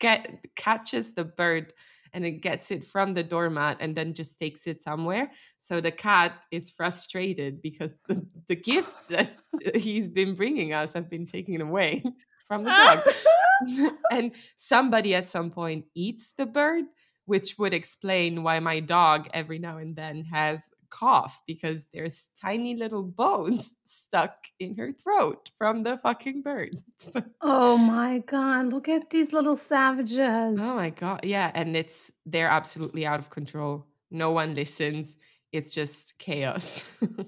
get 0.00 0.44
catches 0.56 1.14
the 1.14 1.24
bird 1.24 1.72
and 2.12 2.24
it 2.24 2.42
gets 2.42 2.70
it 2.70 2.84
from 2.84 3.14
the 3.14 3.22
doormat 3.22 3.78
and 3.80 3.94
then 3.94 4.14
just 4.14 4.38
takes 4.38 4.66
it 4.66 4.80
somewhere. 4.80 5.30
So 5.58 5.80
the 5.80 5.90
cat 5.90 6.46
is 6.50 6.70
frustrated 6.70 7.62
because 7.62 7.98
the, 8.08 8.26
the 8.46 8.56
gifts 8.56 9.08
that 9.08 9.30
he's 9.74 10.08
been 10.08 10.34
bringing 10.34 10.72
us 10.72 10.92
have 10.92 11.10
been 11.10 11.26
taken 11.26 11.60
away 11.60 12.02
from 12.48 12.64
the 12.64 12.70
dog. 12.70 13.92
and 14.10 14.32
somebody 14.56 15.14
at 15.14 15.28
some 15.28 15.50
point 15.50 15.86
eats 15.94 16.32
the 16.32 16.46
bird, 16.46 16.84
which 17.26 17.56
would 17.58 17.74
explain 17.74 18.42
why 18.42 18.60
my 18.60 18.80
dog 18.80 19.28
every 19.32 19.58
now 19.58 19.78
and 19.78 19.96
then 19.96 20.24
has 20.24 20.70
cough 20.90 21.42
because 21.46 21.86
there's 21.92 22.28
tiny 22.40 22.74
little 22.74 23.02
bones 23.02 23.74
stuck 23.86 24.34
in 24.58 24.76
her 24.76 24.92
throat 24.92 25.50
from 25.58 25.82
the 25.82 25.96
fucking 25.98 26.42
bird. 26.42 26.76
Oh 27.40 27.78
my 27.78 28.18
god. 28.26 28.72
Look 28.72 28.88
at 28.88 29.10
these 29.10 29.32
little 29.32 29.56
savages. 29.56 30.18
Oh 30.60 30.76
my 30.76 30.90
god, 30.90 31.20
yeah, 31.24 31.50
and 31.54 31.76
it's 31.76 32.10
they're 32.26 32.48
absolutely 32.50 33.06
out 33.06 33.20
of 33.20 33.30
control. 33.30 33.86
No 34.10 34.32
one 34.32 34.54
listens. 34.54 35.16
It's 35.52 35.72
just 35.72 36.18
chaos. 36.18 36.84
Uh, 37.00 37.24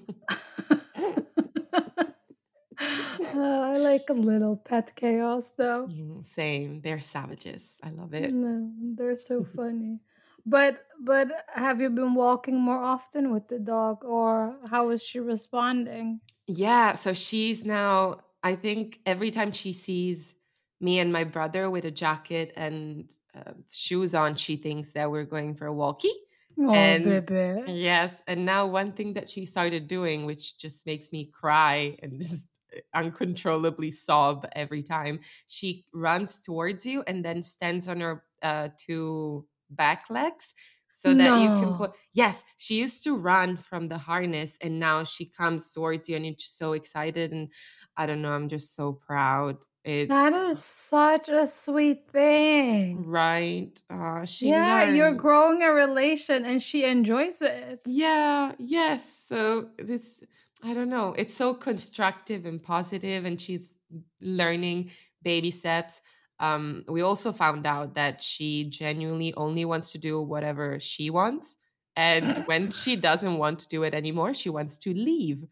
I 3.35 3.77
like 3.77 4.09
a 4.09 4.13
little 4.13 4.57
pet 4.57 4.93
chaos 4.95 5.51
though. 5.57 5.87
Mm, 5.87 6.25
Same. 6.25 6.81
They're 6.81 6.99
savages. 6.99 7.63
I 7.83 7.89
love 7.91 8.13
it. 8.13 8.33
No, 8.33 8.71
they're 8.95 9.15
so 9.15 9.45
funny. 9.55 9.99
But 10.45 10.83
but 11.03 11.27
have 11.53 11.81
you 11.81 11.89
been 11.89 12.13
walking 12.15 12.59
more 12.59 12.77
often 12.81 13.31
with 13.31 13.47
the 13.47 13.59
dog 13.59 14.03
or 14.03 14.57
how 14.69 14.89
is 14.89 15.03
she 15.03 15.19
responding? 15.19 16.21
Yeah, 16.47 16.95
so 16.95 17.13
she's 17.13 17.63
now 17.63 18.21
I 18.43 18.55
think 18.55 18.99
every 19.05 19.31
time 19.31 19.51
she 19.51 19.73
sees 19.73 20.33
me 20.79 20.99
and 20.99 21.13
my 21.13 21.23
brother 21.23 21.69
with 21.69 21.85
a 21.85 21.91
jacket 21.91 22.53
and 22.55 23.11
uh, 23.35 23.53
shoes 23.69 24.15
on, 24.15 24.35
she 24.35 24.55
thinks 24.55 24.93
that 24.93 25.11
we're 25.11 25.25
going 25.25 25.53
for 25.55 25.67
a 25.67 25.73
walkie. 25.73 26.13
Oh, 26.59 26.73
And- 26.73 27.03
baby. 27.03 27.71
Yes, 27.73 28.19
and 28.27 28.45
now 28.45 28.65
one 28.65 28.91
thing 28.93 29.13
that 29.13 29.29
she 29.29 29.45
started 29.45 29.87
doing, 29.87 30.25
which 30.25 30.57
just 30.57 30.85
makes 30.87 31.11
me 31.11 31.25
cry 31.25 31.97
and 32.01 32.19
just 32.21 32.47
uncontrollably 32.93 33.91
sob 33.91 34.47
every 34.53 34.83
time, 34.83 35.19
she 35.47 35.85
runs 35.93 36.41
towards 36.41 36.85
you 36.85 37.03
and 37.07 37.23
then 37.23 37.41
stands 37.43 37.87
on 37.87 37.99
her 38.01 38.23
uh, 38.41 38.69
two 38.77 39.45
back 39.71 40.05
legs 40.09 40.53
so 40.91 41.13
that 41.15 41.35
you 41.35 41.51
can 41.51 41.73
put. 41.73 41.95
Yes, 42.13 42.43
she 42.57 42.77
used 42.79 43.03
to 43.05 43.15
run 43.15 43.57
from 43.57 43.87
the 43.87 43.97
harness, 43.97 44.57
and 44.61 44.79
now 44.79 45.03
she 45.03 45.25
comes 45.25 45.71
towards 45.71 46.09
you, 46.09 46.15
and 46.15 46.25
you're 46.25 46.35
just 46.35 46.57
so 46.57 46.73
excited. 46.73 47.31
And 47.31 47.49
I 47.97 48.05
don't 48.05 48.21
know, 48.21 48.33
I'm 48.33 48.49
just 48.49 48.75
so 48.75 48.93
proud. 48.93 49.57
It 49.83 50.09
That 50.09 50.33
is 50.33 50.63
such 50.63 51.27
a 51.29 51.47
sweet 51.47 52.07
thing. 52.11 53.05
right. 53.05 53.81
Uh, 53.89 54.25
she 54.25 54.47
Yeah, 54.47 54.83
you're 54.83 55.13
growing 55.13 55.61
a 55.63 55.71
relation 55.71 56.45
and 56.45 56.61
she 56.61 56.83
enjoys 56.83 57.41
it. 57.41 57.81
Yeah, 57.85 58.53
yes. 58.59 59.11
So 59.27 59.71
this 59.77 60.23
I 60.63 60.73
don't 60.73 60.89
know. 60.89 61.13
It's 61.13 61.33
so 61.35 61.53
constructive 61.55 62.45
and 62.45 62.61
positive 62.61 63.25
and 63.25 63.41
she's 63.41 63.79
learning 64.19 64.91
baby 65.23 65.49
steps. 65.51 66.01
Um 66.41 66.83
we 66.87 67.01
also 67.01 67.31
found 67.31 67.65
out 67.65 67.93
that 67.95 68.21
she 68.21 68.65
genuinely 68.65 69.33
only 69.35 69.63
wants 69.65 69.91
to 69.93 69.97
do 69.99 70.21
whatever 70.21 70.79
she 70.79 71.09
wants 71.09 71.55
and 71.95 72.25
when 72.49 72.71
she 72.71 72.95
doesn't 72.95 73.37
want 73.37 73.59
to 73.59 73.67
do 73.67 73.83
it 73.83 73.93
anymore, 73.93 74.33
she 74.33 74.49
wants 74.49 74.77
to 74.79 74.93
leave. 74.93 75.45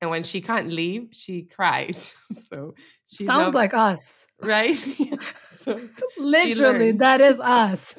And 0.00 0.10
when 0.10 0.22
she 0.24 0.40
can't 0.42 0.68
leave, 0.68 1.08
she 1.12 1.42
cries. 1.42 2.14
so 2.48 2.74
she 3.06 3.24
Sounds 3.24 3.54
loves- 3.54 3.54
like 3.54 3.74
us. 3.74 4.26
right? 4.42 4.76
So 5.64 5.80
Literally, 6.18 6.92
that 7.00 7.20
is 7.22 7.40
us. 7.40 7.96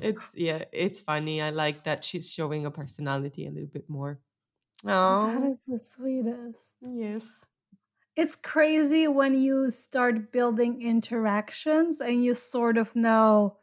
it's 0.00 0.24
yeah, 0.34 0.64
it's 0.72 1.00
funny. 1.02 1.42
I 1.42 1.50
like 1.50 1.84
that 1.84 2.04
she's 2.04 2.30
showing 2.32 2.64
a 2.66 2.70
personality 2.70 3.46
a 3.46 3.50
little 3.50 3.68
bit 3.68 3.88
more. 3.88 4.18
That 4.84 4.92
Oh, 4.94 5.50
is 5.50 5.60
the 5.68 5.78
sweetest. 5.78 6.76
yes. 6.80 7.44
It's 8.16 8.34
crazy 8.34 9.08
when 9.08 9.34
you 9.40 9.70
start 9.70 10.32
building 10.32 10.80
interactions 10.82 12.00
and 12.00 12.24
you 12.24 12.32
sort 12.34 12.78
of 12.78 12.96
know 12.96 13.58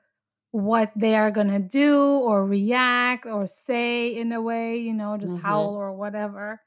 what 0.52 0.92
they 0.96 1.16
are 1.16 1.32
going 1.32 1.48
to 1.50 1.60
do 1.60 2.00
or 2.06 2.46
react 2.46 3.26
or 3.26 3.48
say 3.48 4.16
in 4.16 4.32
a 4.32 4.42
way, 4.42 4.78
you 4.78 4.94
know, 4.94 5.18
just 5.18 5.38
Mhm. 5.38 5.42
howl 5.42 5.76
or 5.76 5.94
whatever. 5.94 6.62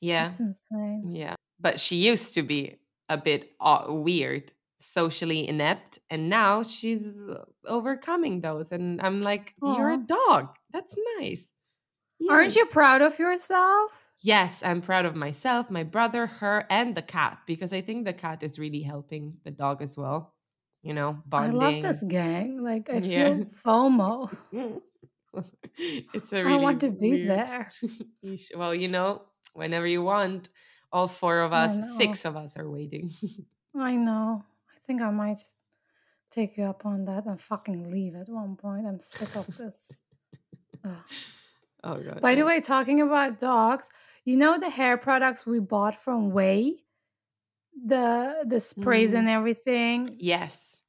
Yeah, 0.00 0.28
It's 0.28 0.40
insane. 0.40 1.10
yeah. 1.10 1.34
But 1.60 1.80
she 1.80 1.96
used 1.96 2.34
to 2.34 2.42
be 2.42 2.78
a 3.08 3.16
bit 3.18 3.54
weird, 3.88 4.52
socially 4.78 5.46
inept, 5.48 5.98
and 6.10 6.28
now 6.28 6.62
she's 6.62 7.20
uh, 7.20 7.44
overcoming 7.66 8.40
those. 8.40 8.72
And 8.72 9.00
I'm 9.02 9.20
like, 9.20 9.54
you're 9.62 9.90
a 9.90 9.96
dog. 9.98 10.56
That's 10.72 10.94
nice. 11.18 11.48
Aren't 12.28 12.54
you 12.56 12.66
proud 12.66 13.02
of 13.02 13.18
yourself? 13.18 14.01
Yes, 14.22 14.62
I'm 14.62 14.80
proud 14.82 15.04
of 15.04 15.16
myself, 15.16 15.68
my 15.70 15.82
brother, 15.82 16.26
her, 16.26 16.64
and 16.70 16.94
the 16.94 17.02
cat 17.02 17.38
because 17.46 17.72
I 17.72 17.80
think 17.80 18.04
the 18.04 18.12
cat 18.12 18.42
is 18.42 18.58
really 18.58 18.82
helping 18.82 19.38
the 19.44 19.50
dog 19.50 19.82
as 19.82 19.96
well. 19.96 20.32
You 20.82 20.94
know, 20.94 21.18
bonding. 21.26 21.60
I 21.60 21.64
love 21.70 21.82
this 21.82 22.02
gang. 22.02 22.62
Like, 22.62 22.88
I 22.90 22.98
Yeah. 22.98 23.34
feel 23.34 23.44
FOMO. 23.64 24.32
it's 26.14 26.32
a 26.32 26.44
really 26.44 26.58
I 26.58 26.62
want 26.62 26.80
to 26.82 26.90
be 26.90 27.10
weird- 27.24 27.30
there. 27.30 27.68
Well, 28.56 28.74
you 28.74 28.88
know, 28.88 29.22
whenever 29.54 29.86
you 29.86 30.02
want, 30.02 30.50
all 30.92 31.08
four 31.08 31.40
of 31.40 31.52
us, 31.52 31.96
six 31.96 32.24
of 32.24 32.36
us 32.36 32.56
are 32.56 32.68
waiting. 32.70 33.10
I 33.76 33.96
know. 33.96 34.44
I 34.74 34.78
think 34.86 35.02
I 35.02 35.10
might 35.10 35.38
take 36.30 36.56
you 36.58 36.64
up 36.64 36.84
on 36.84 37.04
that 37.06 37.26
and 37.26 37.40
fucking 37.40 37.90
leave 37.90 38.14
at 38.14 38.28
one 38.28 38.56
point. 38.56 38.86
I'm 38.86 39.00
sick 39.00 39.34
of 39.36 39.46
this. 39.56 39.92
Oh 41.84 41.96
god. 41.96 42.20
By 42.20 42.34
the 42.34 42.44
way, 42.44 42.60
talking 42.60 43.00
about 43.00 43.38
dogs, 43.38 43.88
you 44.24 44.36
know 44.36 44.58
the 44.58 44.70
hair 44.70 44.96
products 44.96 45.46
we 45.46 45.58
bought 45.60 45.96
from 46.02 46.32
Ouai? 46.32 46.76
The 47.86 48.44
the 48.46 48.60
sprays 48.60 49.14
Mm. 49.14 49.18
and 49.18 49.28
everything. 49.28 50.06
yes. 50.18 50.80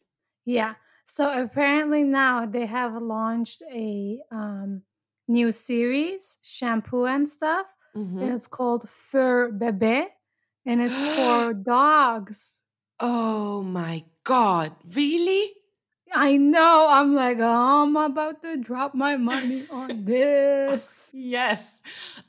Yeah. 0.46 0.76
So 1.06 1.32
apparently 1.44 2.04
now 2.04 2.46
they 2.46 2.66
have 2.66 2.94
launched 3.02 3.62
a 3.72 4.20
um, 4.32 4.84
new 5.28 5.52
series, 5.52 6.38
shampoo 6.44 7.06
and 7.06 7.30
stuff, 7.30 7.68
Mhm. 7.96 8.22
and 8.22 8.34
it's 8.34 8.48
called 8.48 8.90
Fur 8.90 9.52
Bebe, 9.52 10.08
and 10.66 10.82
it's 10.82 11.06
for 11.16 11.54
dogs. 11.54 12.62
Oh 13.00 13.64
my 13.64 14.04
god! 14.24 14.76
Really? 14.96 15.54
I 16.16 16.38
know. 16.38 16.88
I'm 16.90 17.16
like, 17.16 17.38
oh, 17.40 17.84
I'm 17.84 17.96
about 17.96 18.42
to 18.44 18.58
drop 18.58 18.94
my 18.96 19.18
money 19.18 19.66
on 19.72 20.06
this. 20.06 21.10
Yes. 21.14 21.80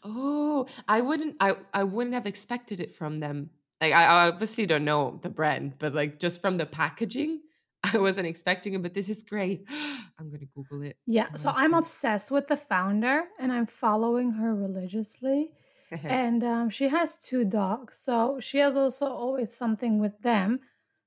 Oh, 0.03 0.67
I 0.89 1.01
wouldn't. 1.01 1.37
I 1.41 1.57
I 1.73 1.85
wouldn't 1.85 2.15
have 2.15 2.27
expected 2.27 2.81
it 2.81 2.95
from 2.95 3.21
them. 3.21 3.51
Like 3.81 3.93
I, 3.93 4.05
I 4.05 4.29
obviously 4.29 4.67
don't 4.67 4.85
know 4.85 5.19
the 5.23 5.29
brand, 5.29 5.75
but 5.79 5.95
like 5.95 6.19
just 6.19 6.41
from 6.41 6.57
the 6.57 6.67
packaging, 6.67 7.41
I 7.95 7.99
wasn't 7.99 8.27
expecting 8.27 8.75
it. 8.75 8.83
But 8.83 8.95
this 8.95 9.09
is 9.09 9.23
great. 9.23 9.67
I'm 10.19 10.31
gonna 10.31 10.47
Google 10.55 10.83
it. 10.83 10.97
Yeah. 11.07 11.27
Oh, 11.33 11.37
So 11.37 11.53
I'm 11.55 11.75
obsessed 11.75 12.31
with 12.31 12.47
the 12.47 12.57
founder, 12.57 13.25
and 13.39 13.53
I'm 13.53 13.67
following 13.67 14.33
her 14.33 14.55
religiously. 14.55 15.51
and 16.03 16.43
um, 16.43 16.71
she 16.71 16.89
has 16.89 17.17
two 17.17 17.45
dogs 17.45 17.97
so 17.99 18.41
she 18.41 18.59
has 18.59 18.75
also 18.75 19.07
always 19.07 19.55
something 19.55 20.01
with 20.01 20.19
them 20.23 20.59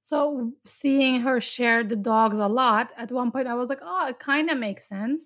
so 0.10 0.18
seeing 0.66 1.16
her 1.28 1.38
share 1.54 1.82
the 1.92 2.00
dogs 2.12 2.40
a 2.48 2.50
lot 2.62 2.88
at 3.04 3.12
one 3.22 3.30
point 3.34 3.48
i 3.54 3.58
was 3.62 3.70
like 3.74 3.84
oh 3.94 4.04
it 4.12 4.20
kind 4.32 4.48
of 4.54 4.58
makes 4.68 4.84
sense 4.98 5.22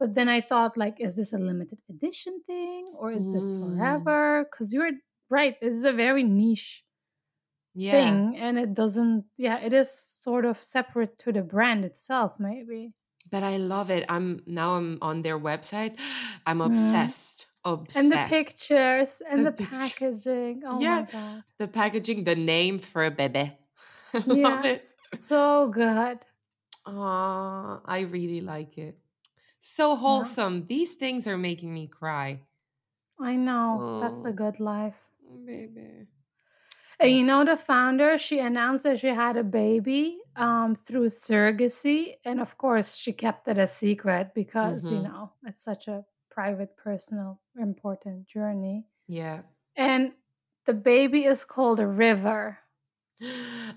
but 0.00 0.10
then 0.16 0.28
i 0.36 0.40
thought 0.50 0.76
like 0.84 0.96
is 1.06 1.14
this 1.20 1.32
a 1.38 1.40
limited 1.50 1.80
edition 1.94 2.34
thing 2.50 2.82
or 3.00 3.08
is 3.18 3.26
this 3.34 3.48
Mm. 3.50 3.60
forever 3.62 4.20
because 4.50 4.68
you're 4.74 4.92
right 5.38 5.54
it 5.66 5.72
is 5.78 5.84
a 5.92 5.96
very 6.04 6.24
niche 6.40 6.84
yeah. 7.74 7.92
thing 7.96 8.36
and 8.44 8.58
it 8.64 8.70
doesn't 8.82 9.24
yeah 9.46 9.58
it 9.68 9.72
is 9.82 9.88
sort 10.26 10.44
of 10.50 10.56
separate 10.76 11.18
to 11.22 11.28
the 11.36 11.42
brand 11.54 11.84
itself 11.90 12.32
maybe 12.50 12.80
But 13.30 13.44
I 13.44 13.56
love 13.60 13.88
it. 13.96 14.04
I'm 14.14 14.28
now 14.46 14.68
I'm 14.80 14.96
on 15.08 15.16
their 15.26 15.36
website. 15.50 15.94
I'm 16.48 16.60
obsessed. 16.68 17.44
Obsessed. 17.72 17.98
And 18.00 18.06
the 18.14 18.22
pictures 18.36 19.10
and 19.30 19.44
The 19.44 19.52
the, 19.52 19.64
packaging. 19.68 20.56
Oh 20.70 20.80
Yeah. 20.80 21.00
my 21.04 21.12
god. 21.16 21.42
the 21.60 21.68
packaging, 21.68 22.24
the 22.24 22.38
name 22.54 22.78
for 22.80 23.04
a 23.04 23.12
baby. 23.12 23.52
Love 24.26 24.64
Yeah. 24.64 24.64
it. 24.64 24.86
So 24.86 25.68
good. 25.68 26.24
Aw, 26.86 27.80
I 27.84 28.00
really 28.00 28.40
like 28.40 28.78
it. 28.78 28.98
So 29.60 29.96
wholesome. 29.96 30.66
These 30.66 30.94
things 30.94 31.26
are 31.26 31.38
making 31.38 31.72
me 31.74 31.86
cry. 31.88 32.40
I 33.20 33.36
know. 33.36 33.86
That's 33.98 34.20
the 34.20 34.30
Oh. 34.30 34.32
good 34.32 34.60
life. 34.60 34.96
Baby. 35.44 36.06
And 37.00 37.12
you 37.12 37.24
know 37.24 37.44
the 37.44 37.56
founder, 37.56 38.18
she 38.18 38.38
announced 38.40 38.84
that 38.84 38.98
she 39.00 39.08
had 39.08 39.36
a 39.36 39.44
baby 39.44 40.20
um, 40.36 40.74
through 40.74 41.08
surrogacy, 41.10 42.16
and 42.24 42.40
of 42.40 42.58
course 42.58 42.96
she 42.96 43.12
kept 43.12 43.48
it 43.48 43.58
a 43.58 43.66
secret 43.66 44.34
because 44.34 44.90
you 44.90 44.98
Mhm. 44.98 45.02
know 45.02 45.32
it's 45.44 45.62
such 45.62 45.88
a 45.88 46.04
private, 46.30 46.76
personal, 46.76 47.40
important 47.58 48.26
journey. 48.26 48.86
Yeah. 49.08 49.42
And 49.76 50.12
the 50.66 50.74
baby 50.74 51.24
is 51.24 51.44
called 51.44 51.80
a 51.80 51.86
River, 51.86 52.58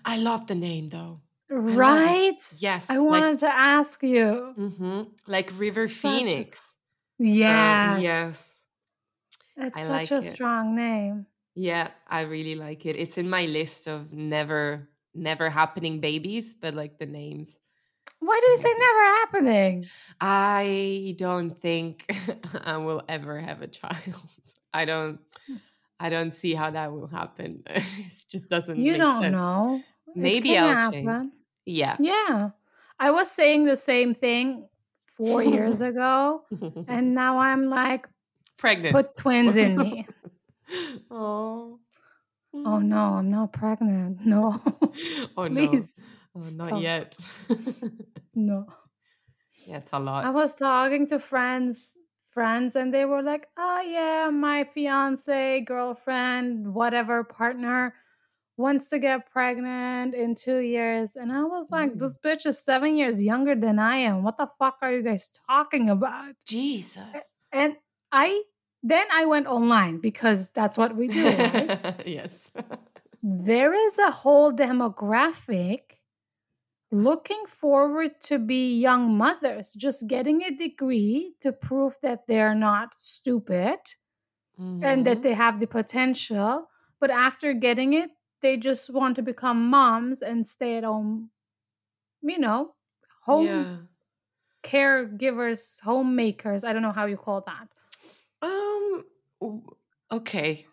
I 0.06 0.18
love 0.18 0.48
the 0.48 0.56
name 0.56 0.90
though. 0.90 1.22
right? 1.50 2.38
Yes. 2.60 2.90
I 2.90 2.98
like 2.98 3.10
wanted 3.10 3.40
to 3.40 3.48
ask 3.54 4.02
you. 4.04 4.54
hmm 4.56 5.02
like 5.28 5.52
River 5.58 5.88
Such 5.88 5.96
a- 5.98 6.00
Phoenix. 6.00 6.78
Yes, 7.20 8.02
yes. 8.02 8.64
it's 9.58 9.78
I 9.78 9.84
such 9.84 9.90
like 9.90 10.12
a 10.12 10.18
it. 10.18 10.30
strong 10.30 10.76
name. 10.76 11.26
Yeah, 11.54 11.90
I 12.08 12.22
really 12.22 12.56
like 12.56 12.86
it. 12.86 12.96
It's 12.98 13.18
in 13.18 13.30
my 13.30 13.46
list 13.46 13.88
of 13.88 14.12
never 14.14 14.88
never 15.14 15.50
happening 15.50 16.00
babies, 16.00 16.56
but 16.56 16.74
like 16.74 16.98
the 16.98 17.06
names. 17.06 17.60
Why 18.20 18.40
do 18.40 18.48
you 18.52 18.58
say 18.58 18.70
never 18.78 19.04
happening? 19.20 19.86
I 20.22 21.16
don't 21.18 21.60
think 21.60 22.06
I 22.64 22.78
will 22.78 23.04
ever 23.10 23.40
have 23.40 23.62
a 23.62 23.68
child. 23.68 24.22
I 24.74 24.86
don't 24.86 25.20
I 26.02 26.10
don't 26.10 26.34
see 26.34 26.54
how 26.56 26.72
that 26.72 26.92
will 26.92 27.08
happen. 27.08 27.64
it 27.68 27.84
just 28.30 28.50
doesn't 28.50 28.78
You 28.78 28.94
make 28.94 29.02
don't 29.02 29.22
sense. 29.22 29.32
know. 29.34 29.82
Maybe 30.16 30.58
I'll 30.58 30.92
change. 30.92 31.30
Yeah. 31.66 31.96
Yeah. 32.00 32.50
I 33.00 33.12
was 33.12 33.30
saying 33.32 33.66
the 33.66 33.78
same 33.78 34.14
thing 34.14 34.68
four 35.18 35.44
years 35.44 35.82
ago, 35.92 36.44
and 36.88 37.14
now 37.14 37.40
I'm 37.40 37.70
like, 37.70 38.08
Pregnant. 38.58 38.94
put 38.96 39.14
twins 39.16 39.58
in 39.58 39.76
me. 39.84 40.08
oh. 41.10 41.80
Oh 42.54 42.58
mm. 42.80 42.84
no, 42.84 42.98
I'm 43.20 43.30
not 43.32 43.54
pregnant. 43.54 44.26
No. 44.26 44.60
Oh 45.38 45.48
Please. 45.48 46.00
no. 46.00 46.06
Oh, 46.36 46.42
stop. 46.42 46.72
not 46.72 46.82
yet. 46.82 47.18
No. 48.36 48.66
yeah, 49.68 49.78
it's 49.78 49.92
a 49.94 50.00
lot. 50.00 50.26
I 50.26 50.32
was 50.32 50.54
talking 50.56 51.06
to 51.08 51.20
friends, 51.20 51.98
friends, 52.34 52.76
and 52.76 52.94
they 52.94 53.06
were 53.06 53.22
like, 53.22 53.48
oh 53.58 53.82
yeah, 53.82 54.30
my 54.32 54.64
fiance, 54.64 55.62
girlfriend, 55.62 56.74
whatever 56.74 57.24
partner 57.24 57.94
wants 58.58 58.90
to 58.90 59.00
get 59.00 59.32
pregnant 59.32 60.14
in 60.14 60.36
two 60.36 60.60
years. 60.60 61.16
And 61.16 61.32
I 61.32 61.44
was 61.44 61.72
like, 61.72 61.92
Mm. 61.94 62.00
this 62.00 62.18
bitch 62.24 62.46
is 62.46 62.60
seven 62.60 62.96
years 62.96 63.22
younger 63.22 63.56
than 63.56 63.80
I 63.80 63.98
am. 63.98 64.24
What 64.24 64.38
the 64.38 64.48
fuck 64.60 64.78
are 64.82 64.92
you 64.92 65.02
guys 65.02 65.30
talking 65.48 65.90
about? 65.90 66.36
Jesus. 66.46 67.04
And 67.52 67.76
I 68.12 68.44
then 68.84 69.06
I 69.14 69.26
went 69.26 69.48
online 69.48 70.00
because 70.00 70.52
that's 70.52 70.78
what 70.78 70.96
we 70.96 71.08
do, 71.08 71.24
right? 71.26 71.96
yes. 72.06 72.50
there 73.24 73.74
is 73.74 74.00
a 74.00 74.12
whole 74.12 74.52
demographic 74.52 75.82
looking 76.92 77.46
forward 77.48 78.22
to 78.22 78.38
be 78.40 78.80
young 78.80 79.18
mothers, 79.18 79.74
just 79.74 80.08
getting 80.08 80.44
a 80.44 80.52
degree 80.52 81.36
to 81.40 81.52
prove 81.54 81.98
that 82.02 82.28
they're 82.28 82.56
not 82.56 83.00
stupid 83.00 83.80
and 84.82 85.06
that 85.06 85.20
Mhm. 85.20 85.24
they 85.24 85.34
have 85.34 85.60
the 85.60 85.68
potential. 85.68 86.70
But 87.00 87.10
after 87.12 87.54
getting 87.54 87.94
it, 87.94 88.12
they 88.42 88.58
just 88.58 88.90
want 88.94 89.16
to 89.18 89.22
become 89.22 89.70
moms 89.70 90.22
and 90.22 90.46
stay 90.46 90.78
at 90.78 90.84
home, 90.84 91.32
you 92.22 92.40
know, 92.40 92.76
home 93.26 93.46
Yeah. 93.48 93.78
caregivers, 94.64 95.82
homemakers. 95.84 96.64
I 96.64 96.74
don't 96.74 96.82
know 96.82 96.92
how 96.92 97.06
you 97.06 97.18
call 97.18 97.42
that. 97.42 97.70
Um. 98.42 99.06
Okay. 100.12 100.66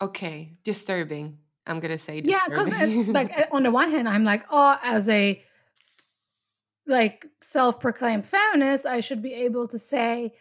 Okay. 0.00 0.58
Disturbing. 0.64 1.38
I'm 1.66 1.80
gonna 1.80 1.98
say 1.98 2.20
Yeah, 2.24 2.42
because 2.46 2.70
like 3.12 3.36
uh, 3.36 3.46
on 3.52 3.64
the 3.64 3.70
one 3.70 3.90
hand, 3.90 4.08
I'm 4.08 4.24
like, 4.24 4.44
oh, 4.50 4.78
as 4.82 5.08
a 5.08 5.42
like 6.86 7.26
self-proclaimed 7.42 8.24
feminist, 8.26 8.86
I 8.86 9.00
should 9.00 9.22
be 9.22 9.34
able 9.34 9.68
to 9.68 9.78
say, 9.78 10.32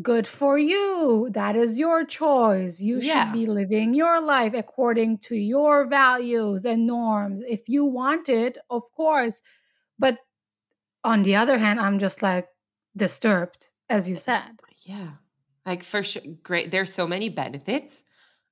good 0.00 0.26
for 0.26 0.58
you. 0.58 1.28
That 1.32 1.56
is 1.56 1.78
your 1.78 2.04
choice. 2.04 2.80
You 2.80 3.00
Yeah. 3.00 3.24
should 3.24 3.32
be 3.32 3.46
living 3.46 3.92
your 3.94 4.20
life 4.20 4.54
according 4.54 5.18
to 5.28 5.36
your 5.36 5.86
values 5.86 6.64
and 6.64 6.86
norms. 6.86 7.42
If 7.42 7.68
you 7.68 7.84
want 7.84 8.28
it, 8.28 8.58
of 8.70 8.82
course. 8.92 9.42
But 9.98 10.18
on 11.04 11.22
the 11.22 11.36
other 11.36 11.58
hand, 11.58 11.80
I'm 11.80 11.98
just 11.98 12.22
like 12.22 12.48
disturbed, 12.96 13.68
as 13.88 14.08
you 14.08 14.16
said. 14.16 14.60
yeah. 14.84 15.12
Like 15.66 15.82
for 15.84 16.02
sure, 16.02 16.22
great. 16.42 16.70
There's 16.70 16.92
so 16.92 17.06
many 17.06 17.28
benefits 17.28 18.02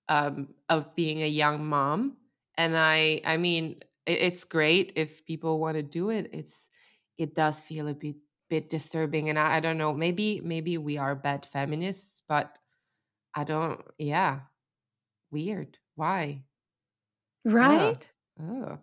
um, 0.08 0.54
of 0.68 0.94
being 0.94 1.22
a 1.22 1.26
young 1.26 1.64
mom, 1.66 2.16
and 2.56 2.76
I, 2.76 3.22
I 3.24 3.38
mean, 3.38 3.76
it, 4.06 4.18
it's 4.22 4.44
great 4.44 4.92
if 4.96 5.24
people 5.24 5.58
want 5.58 5.76
to 5.76 5.82
do 5.82 6.10
it. 6.10 6.30
It's, 6.32 6.67
it 7.18 7.34
does 7.34 7.60
feel 7.62 7.88
a 7.88 7.94
bit, 7.94 8.16
bit 8.48 8.68
disturbing, 8.68 9.28
and 9.28 9.38
I, 9.38 9.56
I 9.56 9.60
don't 9.60 9.78
know. 9.78 9.92
Maybe, 9.92 10.40
maybe 10.42 10.78
we 10.78 10.96
are 10.98 11.14
bad 11.14 11.44
feminists, 11.44 12.22
but 12.28 12.58
I 13.34 13.44
don't. 13.44 13.80
Yeah, 13.98 14.40
weird. 15.30 15.78
Why? 15.96 16.44
Right? 17.44 18.10
Oh. 18.40 18.78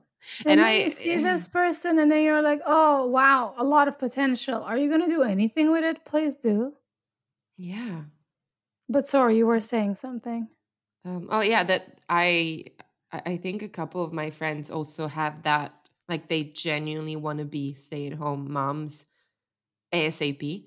And, 0.46 0.60
And 0.60 0.62
I- 0.62 0.80
you 0.80 0.90
see 0.90 1.18
this 1.22 1.48
person, 1.48 2.00
and 2.00 2.12
then 2.12 2.24
you're 2.24 2.42
like, 2.42 2.62
oh, 2.66 3.06
wow, 3.06 3.54
a 3.58 3.64
lot 3.64 3.88
of 3.88 4.00
potential. 4.00 4.64
Are 4.64 4.78
you 4.78 4.90
going 4.90 5.02
to 5.02 5.08
do 5.08 5.22
anything 5.24 5.72
with 5.72 5.84
it? 5.84 6.04
Please 6.06 6.36
do. 6.36 6.74
Yeah. 7.58 8.02
But 8.90 9.08
sorry, 9.08 9.38
you 9.38 9.48
were 9.48 9.60
saying 9.60 9.96
something. 9.96 10.48
Um, 11.06 11.28
oh 11.32 11.42
yeah, 11.42 11.64
that 11.64 12.00
I 12.10 12.66
I 13.12 13.38
think 13.38 13.62
a 13.62 13.68
couple 13.70 14.04
of 14.04 14.12
my 14.14 14.30
friends 14.32 14.70
also 14.72 15.08
have 15.08 15.44
that 15.44 15.85
like 16.08 16.30
they 16.30 16.44
genuinely 16.44 17.16
want 17.16 17.40
to 17.40 17.46
be 17.46 17.74
stay-at-home 17.74 18.52
moms 18.52 19.06
ASAP. 19.94 20.66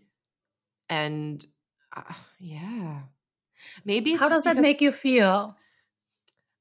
And 0.89 1.45
uh, 1.97 2.15
yeah. 2.39 3.01
Maybe 3.85 4.13
it's 4.13 4.21
How 4.21 4.29
does 4.29 4.43
that 4.43 4.57
make 4.57 4.81
you 4.81 4.93
feel? 4.93 5.57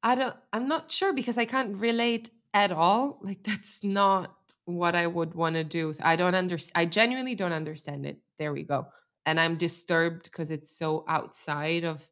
I 0.04 0.16
don't 0.16 0.36
I'm 0.54 0.68
not 0.68 0.92
sure 0.92 1.14
because 1.14 1.38
I 1.38 1.46
can't 1.46 1.78
relate 1.78 2.30
at 2.54 2.72
all. 2.72 3.20
Like 3.22 3.44
that's 3.44 3.84
not 3.84 4.36
what 4.66 4.96
I 4.96 5.08
would 5.08 5.34
want 5.34 5.56
to 5.56 5.64
do. 5.64 5.94
I 6.02 6.16
don't 6.16 6.36
understand 6.36 6.82
I 6.82 6.86
genuinely 6.86 7.36
don't 7.36 7.54
understand 7.54 8.06
it. 8.06 8.20
There 8.40 8.54
we 8.54 8.64
go. 8.64 8.88
And 9.26 9.40
I'm 9.40 9.58
disturbed 9.58 10.24
because 10.24 10.52
it's 10.52 10.76
so 10.76 11.04
outside 11.08 11.84
of 11.84 12.08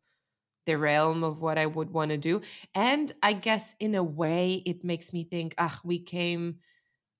the 0.66 0.78
realm 0.78 1.24
of 1.24 1.42
what 1.42 1.58
I 1.58 1.66
would 1.66 1.92
want 1.92 2.10
to 2.12 2.18
do. 2.18 2.42
And 2.74 3.12
I 3.22 3.34
guess 3.34 3.76
in 3.80 3.96
a 3.96 4.04
way 4.04 4.64
it 4.66 4.84
makes 4.84 5.14
me 5.14 5.24
think, 5.24 5.56
ah, 5.58 5.80
we 5.84 6.00
came 6.00 6.60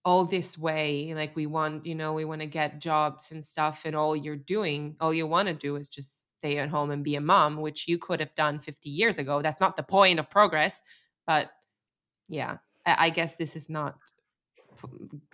all 0.04 0.26
this 0.26 0.58
way. 0.58 1.14
Like 1.16 1.36
we 1.36 1.46
want, 1.48 1.86
you 1.86 1.96
know, 1.96 2.14
we 2.14 2.26
want 2.26 2.42
to 2.42 2.48
get 2.48 2.80
jobs 2.82 3.32
and 3.32 3.46
stuff, 3.46 3.84
and 3.86 3.96
all 3.96 4.16
you're 4.16 4.36
doing, 4.36 4.96
all 5.00 5.14
you 5.14 5.28
want 5.28 5.48
to 5.48 5.54
do 5.54 5.76
is 5.76 5.90
just 5.90 6.28
stay 6.38 6.58
at 6.58 6.70
home 6.70 6.92
and 6.92 7.04
be 7.04 7.16
a 7.16 7.22
mom, 7.22 7.58
which 7.58 7.88
you 7.88 7.98
could 7.98 8.20
have 8.20 8.36
done 8.36 8.60
50 8.60 8.90
years 8.90 9.18
ago. 9.18 9.42
That's 9.42 9.62
not 9.62 9.76
the 9.76 9.84
point 9.84 10.20
of 10.20 10.30
progress. 10.30 10.82
But 11.26 11.52
yeah, 12.30 12.58
I, 12.86 13.08
I 13.08 13.10
guess 13.10 13.36
this 13.36 13.56
is 13.56 13.70
not 13.70 13.96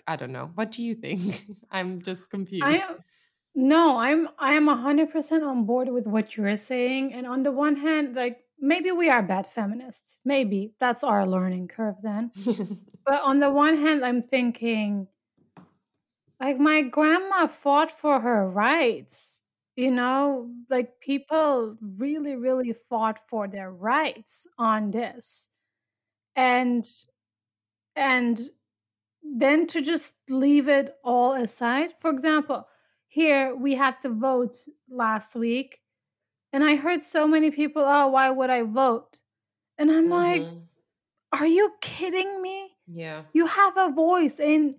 I 0.08 0.16
don't 0.16 0.32
know. 0.32 0.52
What 0.56 0.72
do 0.72 0.84
you 0.84 0.96
think? 0.96 1.46
I'm 1.72 2.02
just 2.02 2.30
confused. 2.30 2.66
I 2.66 2.96
no, 3.56 3.98
I'm 3.98 4.30
I 4.40 4.54
am 4.54 4.68
hundred 4.68 5.12
percent 5.12 5.44
on 5.44 5.66
board 5.66 5.90
with 5.90 6.08
what 6.08 6.38
you're 6.38 6.56
saying. 6.56 7.14
And 7.14 7.28
on 7.28 7.44
the 7.44 7.52
one 7.52 7.76
hand, 7.76 8.16
like 8.16 8.40
maybe 8.60 8.92
we 8.92 9.10
are 9.10 9.22
bad 9.22 9.48
feminists. 9.48 10.20
Maybe 10.24 10.74
that's 10.80 11.04
our 11.04 11.28
learning 11.28 11.68
curve 11.68 12.02
then. 12.02 12.32
But 13.06 13.22
on 13.24 13.40
the 13.40 13.50
one 13.50 13.78
hand, 13.78 14.06
I'm 14.06 14.22
thinking, 14.22 15.08
like 16.40 16.60
my 16.60 16.84
grandma 16.84 17.48
fought 17.48 17.92
for 17.92 18.20
her 18.20 18.48
rights. 18.48 19.42
You 19.76 19.92
know, 19.92 20.52
like 20.70 21.00
people 21.00 21.78
really, 21.98 22.36
really 22.36 22.74
fought 22.74 23.20
for 23.28 23.48
their 23.48 23.72
rights 23.72 24.46
on 24.58 24.92
this. 24.92 25.50
And 26.36 26.86
and 27.96 28.40
then 29.24 29.68
to 29.68 29.82
just 29.82 30.18
leave 30.30 30.68
it 30.68 30.96
all 31.04 31.34
aside. 31.34 31.94
For 32.00 32.10
example, 32.12 32.68
here 33.12 33.54
we 33.56 33.76
had 33.76 34.00
to 34.04 34.10
vote 34.10 34.56
last 34.90 35.36
week, 35.36 35.82
and 36.54 36.64
I 36.64 36.76
heard 36.78 37.02
so 37.04 37.28
many 37.28 37.52
people, 37.52 37.84
oh, 37.86 38.08
why 38.08 38.30
would 38.32 38.50
I 38.50 38.64
vote? 38.64 39.20
And 39.78 39.92
I'm 39.92 40.10
like, 40.10 40.44
Mhm. 40.44 40.62
are 41.34 41.48
you 41.48 41.74
kidding 41.82 42.42
me? 42.42 42.58
yeah. 42.88 43.24
You 43.34 43.46
have 43.48 43.76
a 43.78 43.90
voice, 43.92 44.40
and 44.40 44.76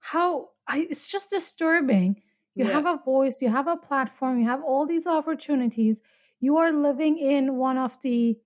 how 0.00 0.50
I, 0.66 0.86
it's 0.90 1.06
just 1.10 1.30
disturbing. 1.30 2.22
You 2.54 2.64
Yeah. 2.66 2.72
have 2.76 2.86
a 2.86 3.02
voice, 3.04 3.42
you 3.42 3.50
have 3.50 3.68
a 3.68 3.76
platform, 3.88 4.38
you 4.40 4.46
have 4.46 4.62
all 4.64 4.86
these 4.86 5.06
opportunities. 5.06 6.02
you 6.42 6.56
are 6.56 6.72
living 6.72 7.18
in 7.18 7.56
one 7.58 7.76
of 7.78 8.00
the 8.00 8.40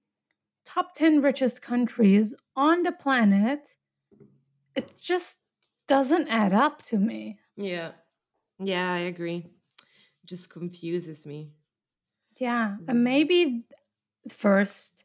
top 0.64 0.92
10 0.94 1.20
richest 1.20 1.62
countries 1.62 2.34
on 2.56 2.82
the 2.82 2.92
planet. 2.92 3.76
It 4.74 4.92
just 5.00 5.42
doesn't 5.86 6.28
add 6.28 6.52
up 6.52 6.82
to 6.90 6.98
me. 6.98 7.38
Yeah. 7.56 7.92
Yeah, 8.58 8.92
I 8.92 9.00
agree. 9.00 9.38
It 9.38 10.26
just 10.26 10.50
confuses 10.50 11.26
me. 11.26 11.50
Yeah. 12.38 12.76
And 12.88 12.98
mm. 12.98 13.02
maybe 13.02 13.64
first 14.28 15.04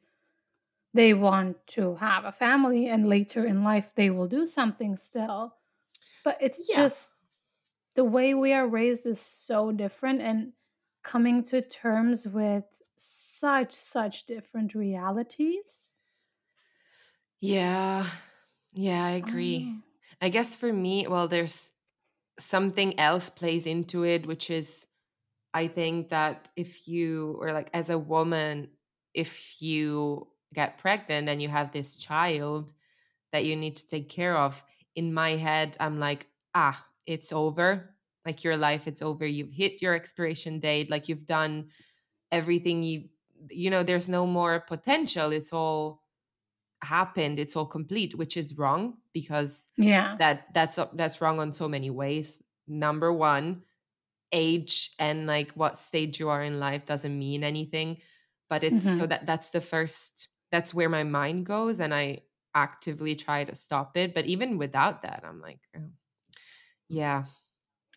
they 0.93 1.13
want 1.13 1.55
to 1.67 1.95
have 1.95 2.25
a 2.25 2.31
family 2.31 2.87
and 2.87 3.07
later 3.07 3.45
in 3.45 3.63
life 3.63 3.91
they 3.95 4.09
will 4.09 4.27
do 4.27 4.47
something 4.47 4.95
still. 4.95 5.55
But 6.23 6.37
it's 6.41 6.59
yeah. 6.67 6.75
just 6.75 7.11
the 7.95 8.03
way 8.03 8.33
we 8.33 8.53
are 8.53 8.67
raised 8.67 9.05
is 9.05 9.19
so 9.19 9.71
different 9.71 10.21
and 10.21 10.53
coming 11.03 11.43
to 11.45 11.61
terms 11.61 12.27
with 12.27 12.65
such 12.95 13.71
such 13.71 14.25
different 14.25 14.75
realities. 14.75 15.99
Yeah. 17.39 18.07
Yeah, 18.73 19.03
I 19.03 19.11
agree. 19.11 19.73
Oh. 19.75 19.81
I 20.21 20.29
guess 20.29 20.55
for 20.55 20.71
me, 20.71 21.07
well, 21.07 21.27
there's 21.27 21.69
something 22.39 22.99
else 22.99 23.29
plays 23.29 23.65
into 23.65 24.03
it, 24.03 24.25
which 24.25 24.49
is 24.49 24.85
I 25.53 25.67
think 25.67 26.09
that 26.09 26.49
if 26.55 26.87
you, 26.87 27.37
or 27.41 27.53
like 27.53 27.69
as 27.73 27.89
a 27.89 27.97
woman, 27.97 28.69
if 29.13 29.61
you 29.61 30.27
get 30.53 30.77
pregnant 30.77 31.27
and 31.29 31.41
you 31.41 31.49
have 31.49 31.71
this 31.71 31.95
child 31.95 32.73
that 33.31 33.45
you 33.45 33.55
need 33.55 33.75
to 33.77 33.87
take 33.87 34.09
care 34.09 34.37
of, 34.37 34.63
in 34.95 35.13
my 35.13 35.31
head, 35.35 35.77
I'm 35.79 35.99
like, 35.99 36.27
ah, 36.53 36.85
it's 37.05 37.31
over. 37.31 37.95
Like 38.25 38.43
your 38.43 38.57
life, 38.57 38.87
it's 38.87 39.01
over. 39.01 39.25
You've 39.25 39.53
hit 39.53 39.81
your 39.81 39.93
expiration 39.93 40.59
date. 40.59 40.91
Like 40.91 41.09
you've 41.09 41.25
done 41.25 41.69
everything 42.31 42.83
you, 42.83 43.09
you 43.49 43.69
know, 43.69 43.83
there's 43.83 44.09
no 44.09 44.27
more 44.27 44.59
potential. 44.59 45.31
It's 45.31 45.53
all 45.53 46.03
happened 46.81 47.39
it's 47.39 47.55
all 47.55 47.65
complete 47.65 48.15
which 48.15 48.37
is 48.37 48.57
wrong 48.57 48.93
because 49.13 49.67
yeah 49.77 50.15
that 50.17 50.45
that's 50.53 50.79
that's 50.93 51.19
wrong 51.19 51.39
on 51.39 51.53
so 51.53 51.67
many 51.67 51.89
ways 51.89 52.37
number 52.67 53.11
one 53.11 53.61
age 54.31 54.91
and 54.99 55.27
like 55.27 55.51
what 55.53 55.77
stage 55.77 56.19
you 56.19 56.29
are 56.29 56.43
in 56.43 56.59
life 56.59 56.85
doesn't 56.85 57.17
mean 57.17 57.43
anything 57.43 57.97
but 58.49 58.63
it's 58.63 58.85
mm-hmm. 58.85 58.99
so 58.99 59.07
that 59.07 59.25
that's 59.25 59.49
the 59.49 59.59
first 59.59 60.29
that's 60.51 60.73
where 60.73 60.89
my 60.89 61.03
mind 61.03 61.45
goes 61.45 61.79
and 61.79 61.93
i 61.93 62.19
actively 62.55 63.15
try 63.15 63.43
to 63.43 63.55
stop 63.55 63.97
it 63.97 64.13
but 64.13 64.25
even 64.25 64.57
without 64.57 65.01
that 65.01 65.23
i'm 65.27 65.41
like 65.41 65.59
oh, 65.77 65.81
yeah 66.87 67.25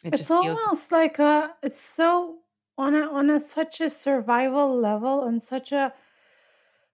it 0.04 0.14
it's 0.14 0.30
almost 0.30 0.64
feels... 0.64 0.92
like 0.92 1.18
a 1.18 1.50
it's 1.62 1.80
so 1.80 2.38
on 2.78 2.94
a 2.94 3.02
on 3.12 3.30
a 3.30 3.40
such 3.40 3.80
a 3.80 3.88
survival 3.88 4.78
level 4.78 5.24
and 5.24 5.42
such 5.42 5.72
a 5.72 5.92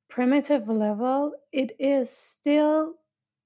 primitive 0.08 0.68
level, 0.68 1.32
it 1.52 1.72
is 1.78 2.10
still 2.10 2.94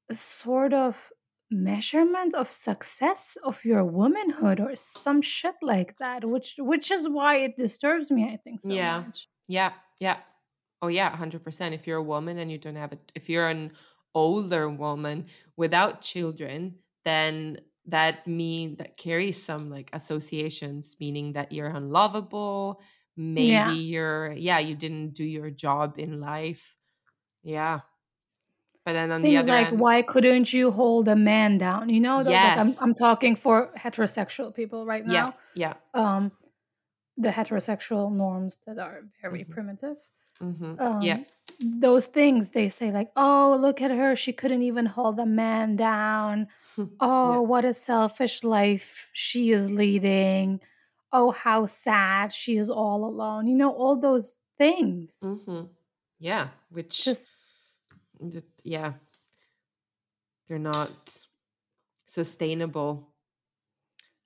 a 0.08 0.14
sort 0.14 0.72
of 0.72 1.10
measurement 1.52 2.34
of 2.34 2.50
success 2.50 3.36
of 3.44 3.64
your 3.64 3.84
womanhood 3.84 4.58
or 4.58 4.74
some 4.74 5.20
shit 5.20 5.54
like 5.60 5.96
that 5.98 6.24
which 6.24 6.54
which 6.58 6.90
is 6.90 7.08
why 7.08 7.36
it 7.36 7.56
disturbs 7.58 8.10
me 8.10 8.24
i 8.32 8.36
think 8.38 8.58
so 8.60 8.72
yeah. 8.72 9.00
much. 9.00 9.28
yeah. 9.48 9.72
Yeah. 10.00 10.16
Oh 10.80 10.88
yeah 10.88 11.14
100% 11.14 11.74
if 11.74 11.86
you're 11.86 11.98
a 11.98 12.02
woman 12.02 12.38
and 12.38 12.50
you 12.50 12.58
don't 12.58 12.76
have 12.76 12.92
it 12.92 13.12
if 13.14 13.28
you're 13.28 13.48
an 13.48 13.72
older 14.14 14.68
woman 14.68 15.26
without 15.56 16.00
children 16.00 16.74
then 17.04 17.58
that 17.86 18.26
mean 18.26 18.76
that 18.76 18.96
carries 18.96 19.40
some 19.42 19.70
like 19.70 19.90
associations 19.92 20.96
meaning 20.98 21.34
that 21.34 21.52
you're 21.52 21.68
unlovable 21.68 22.80
maybe 23.16 23.48
yeah. 23.48 23.70
you're 23.72 24.32
yeah 24.32 24.58
you 24.58 24.74
didn't 24.74 25.10
do 25.10 25.24
your 25.24 25.50
job 25.50 25.98
in 25.98 26.20
life 26.20 26.76
yeah 27.42 27.80
but 28.84 28.92
then 28.92 29.12
on 29.12 29.20
things 29.20 29.32
the 29.32 29.38
other 29.38 29.62
like 29.62 29.72
end, 29.72 29.80
why 29.80 30.02
couldn't 30.02 30.52
you 30.52 30.70
hold 30.70 31.08
a 31.08 31.16
man 31.16 31.58
down 31.58 31.88
you 31.88 32.00
know 32.00 32.20
yes. 32.20 32.56
like 32.56 32.66
I'm, 32.66 32.88
I'm 32.88 32.94
talking 32.94 33.36
for 33.36 33.70
heterosexual 33.78 34.54
people 34.54 34.86
right 34.86 35.06
now 35.06 35.34
yeah 35.54 35.74
yeah 35.94 36.04
um 36.16 36.32
the 37.16 37.28
heterosexual 37.28 38.10
norms 38.12 38.58
that 38.66 38.78
are 38.78 39.02
very 39.20 39.42
mm-hmm. 39.42 39.52
primitive 39.52 39.96
mm-hmm. 40.40 40.80
um, 40.80 41.02
yeah 41.02 41.20
those 41.60 42.06
things 42.06 42.50
they 42.50 42.68
say 42.68 42.90
like 42.90 43.10
oh 43.16 43.58
look 43.60 43.82
at 43.82 43.90
her 43.90 44.16
she 44.16 44.32
couldn't 44.32 44.62
even 44.62 44.86
hold 44.86 45.18
a 45.18 45.26
man 45.26 45.76
down 45.76 46.48
oh 47.00 47.32
yeah. 47.32 47.38
what 47.38 47.64
a 47.64 47.74
selfish 47.74 48.42
life 48.42 49.10
she 49.12 49.52
is 49.52 49.70
leading 49.70 50.60
oh 51.12 51.30
how 51.30 51.66
sad 51.66 52.32
she 52.32 52.56
is 52.56 52.70
all 52.70 53.04
alone 53.04 53.46
you 53.46 53.54
know 53.54 53.72
all 53.72 53.96
those 53.96 54.38
things 54.58 55.18
mm-hmm. 55.22 55.62
yeah 56.18 56.48
which 56.70 57.04
just 57.04 57.30
yeah 58.64 58.92
they're 60.48 60.58
not 60.58 61.16
sustainable 62.08 63.08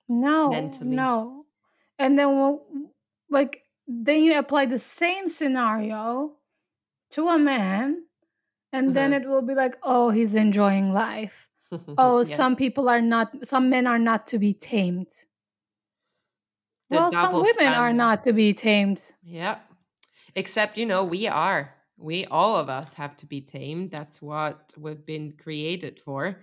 no 0.09 0.49
mentally. 0.49 0.95
no 0.95 1.45
and 1.99 2.17
then 2.17 2.27
we'll, 2.27 2.61
like 3.29 3.63
then 3.87 4.23
you 4.23 4.37
apply 4.37 4.65
the 4.65 4.79
same 4.79 5.27
scenario 5.27 6.33
to 7.09 7.27
a 7.29 7.39
man 7.39 8.03
and 8.73 8.87
mm-hmm. 8.87 8.93
then 8.93 9.13
it 9.13 9.27
will 9.27 9.41
be 9.41 9.55
like 9.55 9.77
oh 9.83 10.09
he's 10.09 10.35
enjoying 10.35 10.93
life 10.93 11.49
oh 11.97 12.19
yes. 12.19 12.35
some 12.35 12.55
people 12.55 12.87
are 12.89 13.01
not 13.01 13.31
some 13.45 13.69
men 13.69 13.87
are 13.87 13.99
not 13.99 14.27
to 14.27 14.37
be 14.37 14.53
tamed 14.53 15.25
well, 16.89 17.11
some 17.11 17.33
women 17.33 17.53
standard. 17.53 17.77
are 17.77 17.93
not 17.93 18.23
to 18.23 18.33
be 18.33 18.53
tamed. 18.53 19.13
Yeah. 19.23 19.57
Except, 20.35 20.77
you 20.77 20.85
know, 20.85 21.03
we 21.03 21.27
are. 21.27 21.73
We, 21.97 22.25
all 22.25 22.55
of 22.55 22.69
us, 22.69 22.93
have 22.93 23.17
to 23.17 23.25
be 23.25 23.41
tamed. 23.41 23.91
That's 23.91 24.21
what 24.21 24.73
we've 24.77 25.05
been 25.05 25.33
created 25.33 25.99
for. 25.99 26.39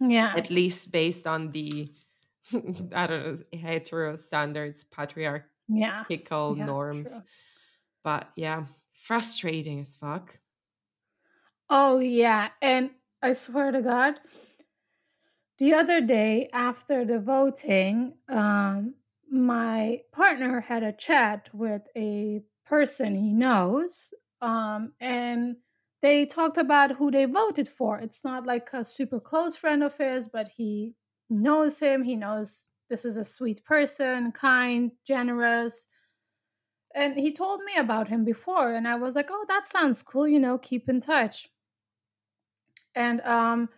Yeah. 0.00 0.32
At 0.36 0.50
least 0.50 0.90
based 0.90 1.26
on 1.26 1.50
the, 1.50 1.92
I 2.94 3.06
don't 3.06 3.26
know, 3.26 3.58
hetero 3.58 4.16
standards, 4.16 4.84
patriarchal 4.84 5.46
yeah. 5.68 6.04
yeah, 6.08 6.64
norms. 6.64 7.10
True. 7.10 7.20
But 8.02 8.30
yeah, 8.36 8.64
frustrating 8.92 9.80
as 9.80 9.96
fuck. 9.96 10.38
Oh, 11.68 11.98
yeah. 11.98 12.48
And 12.60 12.90
I 13.22 13.32
swear 13.32 13.70
to 13.72 13.82
God, 13.82 14.14
the 15.58 15.74
other 15.74 16.00
day 16.00 16.48
after 16.52 17.04
the 17.04 17.18
voting, 17.18 18.14
um, 18.28 18.94
my 19.34 20.00
partner 20.12 20.60
had 20.60 20.84
a 20.84 20.92
chat 20.92 21.50
with 21.52 21.82
a 21.96 22.40
person 22.64 23.16
he 23.16 23.32
knows 23.32 24.14
um, 24.40 24.92
and 25.00 25.56
they 26.02 26.24
talked 26.24 26.58
about 26.58 26.92
who 26.92 27.10
they 27.10 27.24
voted 27.24 27.66
for. 27.66 27.98
It's 27.98 28.24
not 28.24 28.46
like 28.46 28.68
a 28.72 28.84
super 28.84 29.18
close 29.18 29.56
friend 29.56 29.82
of 29.82 29.96
his 29.98 30.28
but 30.28 30.48
he 30.48 30.94
knows 31.28 31.80
him. 31.80 32.04
He 32.04 32.14
knows 32.14 32.66
this 32.88 33.04
is 33.04 33.16
a 33.16 33.24
sweet 33.24 33.64
person 33.64 34.30
kind 34.30 34.92
generous 35.04 35.88
and 36.94 37.16
he 37.16 37.32
told 37.32 37.60
me 37.64 37.72
about 37.76 38.06
him 38.06 38.24
before 38.24 38.74
and 38.74 38.86
i 38.86 38.94
was 38.94 39.16
like 39.16 39.28
oh 39.30 39.44
that 39.48 39.66
sounds 39.66 40.00
cool 40.00 40.28
you 40.28 40.38
know 40.38 40.58
keep 40.58 40.88
in 40.88 41.00
touch. 41.00 41.48
And 42.94 43.20
um, 43.22 43.68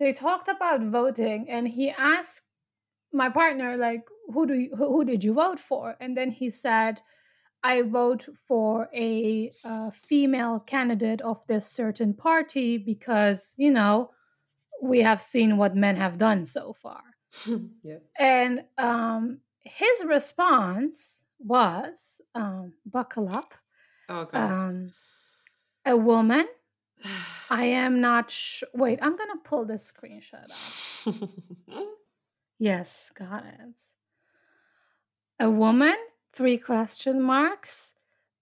they 0.00 0.12
talked 0.12 0.48
about 0.48 0.82
voting 0.82 1.48
and 1.48 1.68
he 1.68 1.90
asked 1.90 2.42
my 3.12 3.28
partner 3.28 3.76
like 3.76 4.02
who 4.32 4.46
do 4.46 4.54
you 4.54 4.76
who 4.76 5.04
did 5.04 5.22
you 5.24 5.34
vote 5.34 5.58
for? 5.58 5.96
And 6.00 6.16
then 6.16 6.30
he 6.30 6.50
said 6.50 7.00
i 7.64 7.80
vote 7.82 8.28
for 8.46 8.88
a, 8.94 9.50
a 9.64 9.90
female 9.90 10.60
candidate 10.60 11.20
of 11.22 11.44
this 11.46 11.66
certain 11.66 12.12
party 12.14 12.76
because 12.76 13.54
you 13.56 13.70
know 13.70 14.10
we 14.82 15.00
have 15.00 15.20
seen 15.20 15.56
what 15.56 15.74
men 15.74 15.96
have 15.96 16.18
done 16.18 16.44
so 16.44 16.72
far. 16.72 17.02
Yeah. 17.82 17.98
and 18.18 18.64
um, 18.78 19.38
his 19.60 20.04
response 20.06 21.24
was 21.38 22.20
um, 22.34 22.72
buckle 22.84 23.28
up. 23.28 23.54
Oh. 24.08 24.28
Um, 24.32 24.92
a 25.84 25.96
woman 25.96 26.46
i 27.50 27.64
am 27.84 28.00
not 28.00 28.30
sh- 28.30 28.62
wait 28.74 28.98
i'm 29.02 29.16
gonna 29.16 29.40
pull 29.44 29.64
this 29.64 29.90
screenshot 29.92 30.50
up. 30.50 31.28
Yes 32.58 33.10
got 33.14 33.44
it 33.44 33.76
a 35.38 35.50
woman 35.50 35.96
three 36.34 36.58
question 36.58 37.22
marks. 37.22 37.94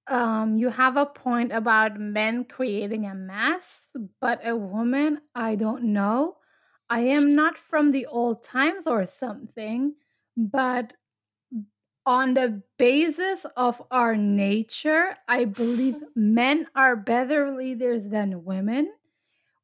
Um, 0.06 0.58
you 0.58 0.68
have 0.70 0.96
a 0.96 1.06
point 1.06 1.52
about 1.52 1.98
men 1.98 2.44
creating 2.44 3.06
a 3.06 3.14
mess 3.14 3.88
but 4.20 4.46
a 4.46 4.54
woman 4.56 5.20
i 5.34 5.54
don't 5.54 5.84
know. 5.84 6.36
I 6.90 7.00
am 7.00 7.34
not 7.34 7.56
from 7.56 7.90
the 7.90 8.06
old 8.06 8.42
times 8.42 8.86
or 8.86 9.06
something 9.06 9.94
but 10.36 10.94
on 12.06 12.34
the 12.34 12.62
basis 12.78 13.46
of 13.56 13.82
our 13.90 14.14
nature 14.16 15.16
i 15.28 15.44
believe 15.44 15.96
men 16.14 16.66
are 16.74 16.96
better 16.96 17.50
leaders 17.56 18.08
than 18.08 18.44
women. 18.44 18.92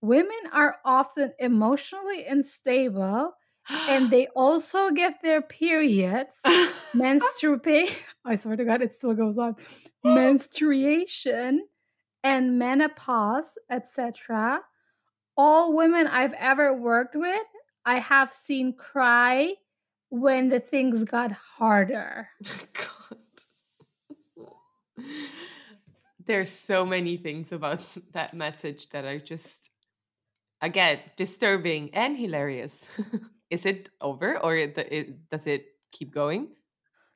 Women 0.02 0.40
are 0.52 0.78
often 0.84 1.32
emotionally 1.38 2.24
unstable 2.26 3.34
and 3.70 4.10
they 4.10 4.26
also 4.28 4.90
get 4.90 5.22
their 5.22 5.42
periods, 5.42 6.40
menstruate. 6.94 8.02
I 8.24 8.36
swear 8.36 8.56
to 8.56 8.64
God, 8.64 8.82
it 8.82 8.94
still 8.94 9.14
goes 9.14 9.38
on. 9.38 9.56
Menstruation 10.04 11.66
and 12.22 12.58
menopause, 12.58 13.58
etc. 13.70 14.60
All 15.36 15.74
women 15.74 16.06
I've 16.06 16.34
ever 16.34 16.74
worked 16.74 17.16
with, 17.16 17.46
I 17.84 17.98
have 17.98 18.32
seen 18.34 18.74
cry 18.74 19.54
when 20.10 20.48
the 20.48 20.60
things 20.60 21.04
got 21.04 21.32
harder. 21.32 22.28
God. 22.74 23.18
There's 26.26 26.52
so 26.52 26.84
many 26.84 27.16
things 27.16 27.52
about 27.52 27.80
that 28.12 28.34
message 28.34 28.90
that 28.90 29.06
I 29.06 29.18
just, 29.18 29.69
again, 30.60 31.00
disturbing 31.16 31.90
and 31.94 32.16
hilarious. 32.16 32.84
is 33.50 33.66
it 33.66 33.90
over 34.00 34.38
or 34.38 34.56
it, 34.56 34.76
it, 34.78 35.30
does 35.30 35.46
it 35.46 35.66
keep 35.92 36.12
going? 36.12 36.48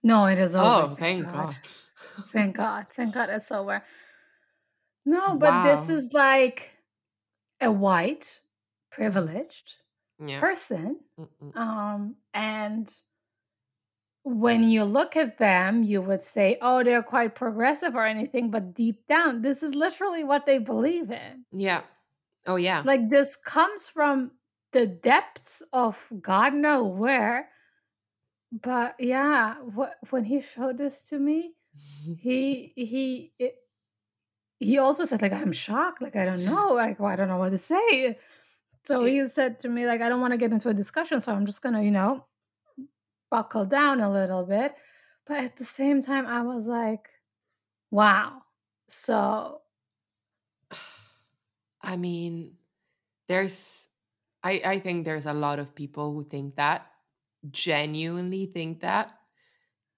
No, 0.02 0.26
it 0.26 0.38
is 0.38 0.54
over. 0.54 0.92
Oh, 0.92 0.94
thank, 0.94 1.24
God. 1.24 1.32
God. 1.34 1.56
thank 2.32 2.56
God. 2.56 2.86
Thank 2.94 3.14
God 3.14 3.30
it's 3.30 3.50
over. 3.50 3.82
No, 5.06 5.36
but 5.36 5.50
wow. 5.50 5.64
this 5.64 5.90
is 5.90 6.12
like 6.12 6.74
a 7.60 7.70
white, 7.70 8.40
privileged 8.90 9.76
yeah. 10.24 10.40
person. 10.40 11.00
Mm-mm. 11.18 11.56
Um, 11.56 12.16
and 12.32 12.92
when 14.24 14.64
you 14.64 14.84
look 14.84 15.16
at 15.16 15.36
them, 15.36 15.82
you 15.82 16.00
would 16.00 16.22
say, 16.22 16.56
oh, 16.62 16.82
they're 16.82 17.02
quite 17.02 17.34
progressive 17.34 17.94
or 17.94 18.06
anything, 18.06 18.50
but 18.50 18.74
deep 18.74 19.06
down, 19.06 19.42
this 19.42 19.62
is 19.62 19.74
literally 19.74 20.24
what 20.24 20.46
they 20.46 20.58
believe 20.58 21.10
in. 21.10 21.44
Yeah. 21.52 21.82
Oh, 22.46 22.56
yeah. 22.56 22.82
Like 22.84 23.08
this 23.08 23.36
comes 23.36 23.88
from 23.88 24.32
the 24.72 24.86
depths 24.86 25.62
of 25.72 25.96
God 26.20 26.54
know 26.54 26.84
where. 26.84 27.48
But 28.52 28.96
yeah, 28.98 29.54
what, 29.74 29.94
when 30.10 30.24
he 30.24 30.40
showed 30.40 30.78
this 30.78 31.04
to 31.08 31.18
me, 31.18 31.54
he 32.04 32.72
he 32.76 33.32
it, 33.38 33.56
he 34.60 34.78
also 34.78 35.04
said 35.04 35.22
like 35.22 35.32
I'm 35.32 35.52
shocked, 35.52 36.00
like 36.02 36.16
I 36.16 36.24
don't 36.24 36.44
know, 36.44 36.72
like 36.72 37.00
well, 37.00 37.10
I 37.10 37.16
don't 37.16 37.28
know 37.28 37.38
what 37.38 37.50
to 37.50 37.58
say. 37.58 38.18
So 38.84 39.04
he 39.04 39.26
said 39.26 39.58
to 39.60 39.68
me 39.68 39.86
like 39.86 40.02
I 40.02 40.08
don't 40.08 40.20
want 40.20 40.32
to 40.32 40.38
get 40.38 40.52
into 40.52 40.68
a 40.68 40.74
discussion, 40.74 41.20
so 41.20 41.32
I'm 41.34 41.46
just 41.46 41.62
gonna 41.62 41.82
you 41.82 41.90
know 41.90 42.24
buckle 43.30 43.64
down 43.64 44.00
a 44.00 44.10
little 44.10 44.44
bit. 44.44 44.74
But 45.26 45.38
at 45.38 45.56
the 45.56 45.64
same 45.64 46.00
time, 46.00 46.26
I 46.26 46.42
was 46.42 46.68
like, 46.68 47.08
wow. 47.90 48.42
So, 48.86 49.62
I 51.84 51.96
mean, 51.96 52.54
there's, 53.28 53.86
I, 54.42 54.62
I 54.64 54.80
think 54.80 55.04
there's 55.04 55.26
a 55.26 55.32
lot 55.32 55.58
of 55.58 55.74
people 55.74 56.12
who 56.12 56.24
think 56.24 56.56
that, 56.56 56.86
genuinely 57.50 58.46
think 58.46 58.80
that, 58.80 59.12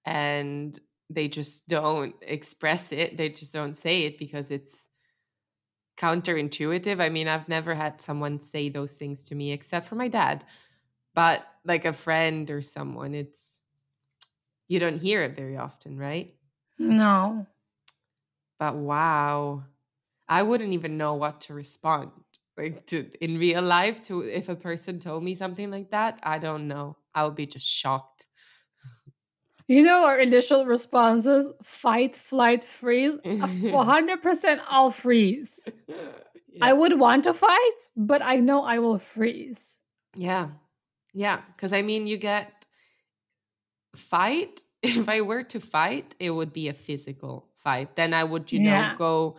and 0.05 0.79
they 1.09 1.27
just 1.27 1.67
don't 1.67 2.15
express 2.21 2.91
it. 2.91 3.17
They 3.17 3.29
just 3.29 3.53
don't 3.53 3.77
say 3.77 4.03
it 4.03 4.19
because 4.19 4.51
it's 4.51 4.89
counterintuitive. 5.97 6.99
I 6.99 7.09
mean, 7.09 7.27
I've 7.27 7.47
never 7.47 7.73
had 7.73 8.01
someone 8.01 8.41
say 8.41 8.69
those 8.69 8.93
things 8.93 9.23
to 9.25 9.35
me 9.35 9.51
except 9.51 9.87
for 9.87 9.95
my 9.95 10.09
dad 10.09 10.43
but 11.17 11.43
like 11.65 11.83
a 11.85 11.93
friend 11.93 12.51
or 12.51 12.61
someone 12.61 13.15
it's 13.15 13.59
you 14.67 14.79
don't 14.79 15.01
hear 15.01 15.23
it 15.23 15.35
very 15.35 15.57
often 15.57 15.97
right 15.97 16.35
no 16.77 17.47
but 18.59 18.75
wow 18.75 19.63
i 20.29 20.43
wouldn't 20.43 20.73
even 20.73 20.97
know 20.97 21.13
what 21.13 21.41
to 21.41 21.53
respond 21.53 22.11
like 22.57 22.85
to 22.87 23.09
in 23.21 23.37
real 23.37 23.61
life 23.61 24.01
to 24.01 24.21
if 24.21 24.49
a 24.49 24.55
person 24.55 24.99
told 24.99 25.23
me 25.23 25.35
something 25.35 25.71
like 25.71 25.91
that 25.91 26.19
i 26.23 26.37
don't 26.37 26.67
know 26.67 26.95
i 27.13 27.23
would 27.23 27.35
be 27.35 27.45
just 27.45 27.67
shocked 27.67 28.25
you 29.67 29.83
know 29.83 30.05
our 30.05 30.19
initial 30.19 30.65
responses 30.65 31.49
fight 31.63 32.15
flight 32.15 32.63
freeze 32.63 33.19
100% 33.23 34.59
i'll 34.67 34.91
freeze 34.91 35.67
yeah. 35.87 35.95
i 36.61 36.73
would 36.73 36.99
want 36.99 37.23
to 37.23 37.33
fight 37.33 37.79
but 37.95 38.21
i 38.21 38.37
know 38.37 38.63
i 38.63 38.79
will 38.79 38.97
freeze 38.97 39.79
yeah 40.15 40.49
yeah, 41.17 41.41
because 41.47 41.73
I 41.73 41.81
mean, 41.81 42.05
you 42.05 42.17
get 42.17 42.65
fight. 43.95 44.61
If 44.83 45.09
I 45.09 45.21
were 45.21 45.41
to 45.43 45.59
fight, 45.59 46.15
it 46.19 46.29
would 46.29 46.53
be 46.53 46.67
a 46.69 46.73
physical 46.73 47.47
fight. 47.55 47.95
Then 47.95 48.13
I 48.13 48.23
would, 48.23 48.51
you 48.51 48.59
yeah. 48.59 48.91
know, 48.91 48.97
go 48.97 49.37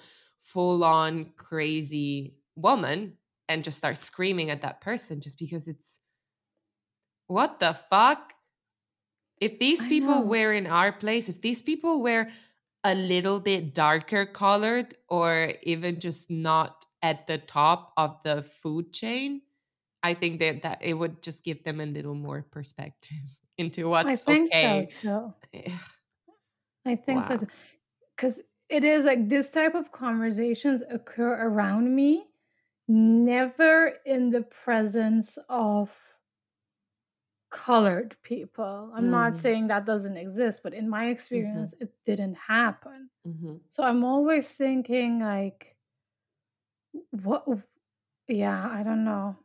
full 0.52 0.84
on 0.84 1.26
crazy 1.36 2.34
woman 2.56 3.14
and 3.48 3.64
just 3.64 3.78
start 3.78 3.96
screaming 3.96 4.50
at 4.50 4.62
that 4.62 4.80
person 4.80 5.20
just 5.20 5.38
because 5.38 5.68
it's 5.68 6.00
what 7.26 7.60
the 7.60 7.74
fuck? 7.74 8.32
If 9.40 9.58
these 9.58 9.84
people 9.84 10.24
were 10.24 10.52
in 10.52 10.66
our 10.66 10.90
place, 10.90 11.28
if 11.28 11.40
these 11.40 11.62
people 11.62 12.02
were 12.02 12.28
a 12.82 12.94
little 12.94 13.38
bit 13.38 13.74
darker 13.74 14.26
colored 14.26 14.96
or 15.08 15.52
even 15.62 16.00
just 16.00 16.30
not 16.30 16.84
at 17.02 17.26
the 17.26 17.38
top 17.38 17.92
of 17.96 18.18
the 18.24 18.42
food 18.42 18.92
chain, 18.92 19.42
I 20.02 20.14
think 20.14 20.40
that 20.40 20.62
that 20.62 20.78
it 20.82 20.94
would 20.94 21.22
just 21.22 21.44
give 21.44 21.62
them 21.62 21.80
a 21.80 21.86
little 21.86 22.14
more 22.14 22.42
perspective 22.42 23.18
into 23.58 23.88
what's 23.88 24.06
I 24.06 24.16
think 24.16 24.52
okay. 24.52 24.86
so 24.90 25.32
too. 25.52 25.70
I 26.86 26.96
think 26.96 27.20
wow. 27.20 27.28
so 27.28 27.36
too. 27.36 27.46
Because 28.16 28.42
it 28.68 28.84
is 28.84 29.04
like 29.04 29.28
this 29.28 29.50
type 29.50 29.74
of 29.74 29.92
conversations 29.92 30.82
occur 30.90 31.46
around 31.46 31.94
me, 31.94 32.26
never 32.86 33.94
in 34.04 34.30
the 34.30 34.42
presence 34.42 35.38
of 35.48 35.96
colored 37.50 38.16
people. 38.22 38.92
I'm 38.94 39.06
mm. 39.06 39.10
not 39.10 39.36
saying 39.36 39.68
that 39.68 39.86
doesn't 39.86 40.16
exist, 40.16 40.62
but 40.62 40.74
in 40.74 40.88
my 40.88 41.08
experience, 41.08 41.74
mm-hmm. 41.74 41.84
it 41.84 41.92
didn't 42.04 42.34
happen. 42.34 43.10
Mm-hmm. 43.26 43.56
So 43.70 43.82
I'm 43.82 44.04
always 44.04 44.50
thinking 44.50 45.20
like, 45.20 45.74
what? 47.10 47.46
Yeah, 48.28 48.68
I 48.70 48.82
don't 48.82 49.04
know 49.04 49.36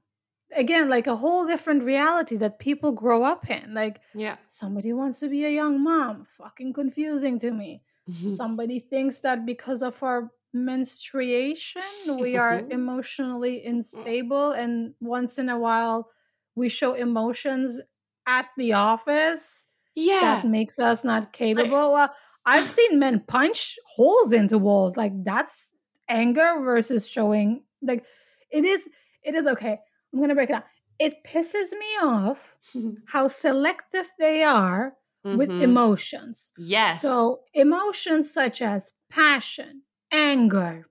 again 0.55 0.89
like 0.89 1.07
a 1.07 1.15
whole 1.15 1.45
different 1.45 1.83
reality 1.83 2.37
that 2.37 2.59
people 2.59 2.91
grow 2.91 3.23
up 3.23 3.49
in 3.49 3.73
like 3.73 3.99
yeah 4.13 4.37
somebody 4.47 4.93
wants 4.93 5.19
to 5.19 5.27
be 5.27 5.45
a 5.45 5.49
young 5.49 5.83
mom 5.83 6.25
fucking 6.37 6.73
confusing 6.73 7.39
to 7.39 7.51
me 7.51 7.81
Mm-hmm. 8.09 8.27
somebody 8.27 8.79
thinks 8.79 9.21
that 9.21 9.45
because 9.45 9.81
of 9.81 10.01
our 10.03 10.29
menstruation 10.53 11.81
we 12.19 12.35
are 12.35 12.59
mm-hmm. 12.59 12.71
emotionally 12.71 13.63
mm. 13.65 13.69
unstable 13.69 14.51
and 14.51 14.93
once 14.99 15.39
in 15.39 15.49
a 15.49 15.57
while 15.57 16.09
we 16.55 16.67
show 16.69 16.93
emotions 16.93 17.79
at 18.27 18.47
the 18.57 18.73
office 18.73 19.67
yeah. 19.95 20.19
that 20.41 20.47
makes 20.47 20.79
us 20.79 21.03
not 21.03 21.33
capable. 21.33 21.93
Well 21.93 22.13
i've 22.45 22.69
seen 22.77 22.99
men 22.99 23.23
punch 23.27 23.79
holes 23.95 24.33
into 24.33 24.57
walls 24.57 24.97
like 24.97 25.13
that's 25.23 25.73
anger 26.09 26.59
versus 26.61 27.07
showing 27.07 27.63
like 27.81 28.05
it 28.51 28.65
is 28.65 28.89
it 29.23 29.33
is 29.33 29.47
okay 29.47 29.79
I'm 30.13 30.19
going 30.19 30.29
to 30.29 30.35
break 30.35 30.49
it 30.49 30.53
down. 30.53 30.63
It 30.99 31.23
pisses 31.25 31.71
me 31.73 31.87
off 32.01 32.55
how 33.07 33.27
selective 33.27 34.11
they 34.19 34.43
are 34.43 34.93
mm-hmm. 35.25 35.37
with 35.37 35.49
emotions. 35.49 36.51
Yes. 36.57 37.01
So, 37.01 37.41
emotions 37.53 38.31
such 38.31 38.61
as 38.61 38.93
passion, 39.09 39.83
anger, 40.11 40.87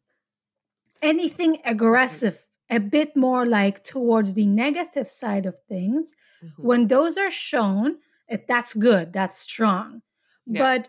anything 1.01 1.59
aggressive, 1.65 2.47
a 2.71 2.79
bit 2.79 3.17
more 3.17 3.45
like 3.45 3.83
towards 3.83 4.35
the 4.35 4.47
negative 4.47 5.09
side 5.09 5.47
of 5.47 5.59
things, 5.69 6.15
mm-hmm. 6.45 6.63
when 6.63 6.87
those 6.87 7.19
are 7.19 7.31
shown, 7.31 7.97
it, 8.29 8.47
that's 8.47 8.75
good, 8.75 9.13
that's 9.13 9.39
strong. 9.39 10.03
Yeah. 10.47 10.63
But 10.63 10.89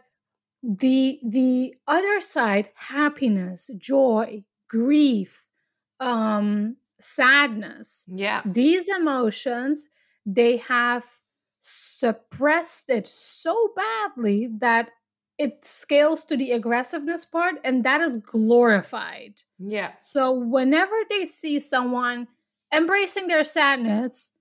the 0.63 1.19
the 1.23 1.75
other 1.87 2.21
side, 2.21 2.69
happiness, 2.75 3.69
joy, 3.77 4.45
grief, 4.69 5.45
um, 5.99 6.77
sadness. 6.99 8.05
Yeah. 8.07 8.41
These 8.45 8.87
emotions, 8.87 9.85
they 10.25 10.57
have 10.57 11.05
suppressed 11.63 12.89
it 12.89 13.07
so 13.07 13.71
badly 13.75 14.49
that 14.59 14.91
it 15.37 15.63
scales 15.65 16.25
to 16.25 16.37
the 16.37 16.51
aggressiveness 16.51 17.25
part 17.25 17.55
and 17.63 17.83
that 17.83 18.01
is 18.01 18.17
glorified. 18.17 19.41
Yeah. 19.57 19.93
So 19.97 20.31
whenever 20.31 20.95
they 21.09 21.25
see 21.25 21.59
someone 21.59 22.27
embracing 22.73 23.27
their 23.27 23.43
sadness, 23.43 24.33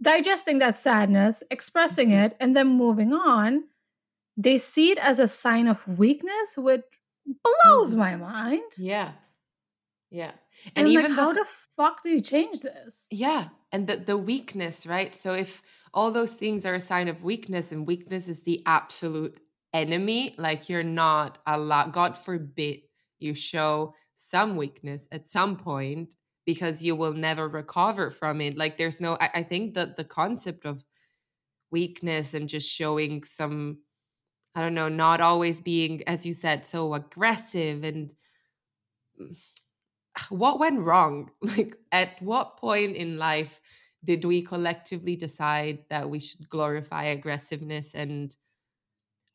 digesting 0.00 0.58
that 0.58 0.76
sadness, 0.76 1.42
expressing 1.50 2.08
mm-hmm. 2.08 2.24
it, 2.24 2.36
and 2.40 2.56
then 2.56 2.68
moving 2.68 3.12
on, 3.12 3.64
they 4.36 4.56
see 4.56 4.90
it 4.90 4.98
as 4.98 5.20
a 5.20 5.28
sign 5.28 5.66
of 5.68 5.86
weakness, 5.86 6.56
which 6.56 6.82
blows 7.26 7.90
mm-hmm. 7.90 7.98
my 7.98 8.16
mind. 8.16 8.72
Yeah. 8.78 9.12
Yeah. 10.10 10.32
And, 10.74 10.86
and 10.86 10.88
even 10.88 11.10
like, 11.10 11.12
how 11.12 11.32
the, 11.32 11.40
the 11.40 11.46
fuck 11.76 12.02
do 12.02 12.08
you 12.08 12.20
change 12.22 12.60
this? 12.60 13.06
Yeah. 13.10 13.48
And 13.70 13.86
the, 13.86 13.96
the 13.96 14.16
weakness, 14.16 14.86
right? 14.86 15.14
So 15.14 15.34
if 15.34 15.62
all 15.94 16.10
those 16.10 16.32
things 16.32 16.64
are 16.64 16.74
a 16.74 16.80
sign 16.80 17.08
of 17.08 17.22
weakness 17.22 17.72
and 17.72 17.86
weakness 17.86 18.28
is 18.28 18.42
the 18.42 18.62
absolute 18.66 19.40
enemy, 19.74 20.34
like 20.38 20.68
you're 20.68 20.82
not 20.82 21.38
a 21.46 21.58
lot, 21.58 21.92
God 21.92 22.16
forbid 22.16 22.80
you 23.18 23.34
show 23.34 23.94
some 24.14 24.56
weakness 24.56 25.06
at 25.12 25.28
some 25.28 25.56
point 25.56 26.14
because 26.44 26.82
you 26.82 26.96
will 26.96 27.12
never 27.12 27.48
recover 27.48 28.10
from 28.10 28.40
it. 28.40 28.56
Like 28.56 28.76
there's 28.76 29.00
no 29.00 29.16
I, 29.20 29.30
I 29.34 29.42
think 29.42 29.74
that 29.74 29.96
the 29.96 30.04
concept 30.04 30.64
of 30.64 30.84
weakness 31.70 32.34
and 32.34 32.48
just 32.48 32.70
showing 32.70 33.22
some 33.24 33.78
I 34.54 34.60
don't 34.60 34.74
know, 34.74 34.90
not 34.90 35.22
always 35.22 35.62
being, 35.62 36.02
as 36.06 36.26
you 36.26 36.34
said, 36.34 36.66
so 36.66 36.92
aggressive 36.92 37.84
and 37.84 38.14
what 40.28 40.58
went 40.58 40.80
wrong? 40.80 41.30
Like, 41.42 41.76
at 41.90 42.20
what 42.20 42.58
point 42.58 42.96
in 42.96 43.16
life 43.18 43.61
did 44.04 44.24
we 44.24 44.42
collectively 44.42 45.16
decide 45.16 45.84
that 45.90 46.10
we 46.10 46.18
should 46.18 46.48
glorify 46.48 47.04
aggressiveness 47.04 47.94
and 47.94 48.36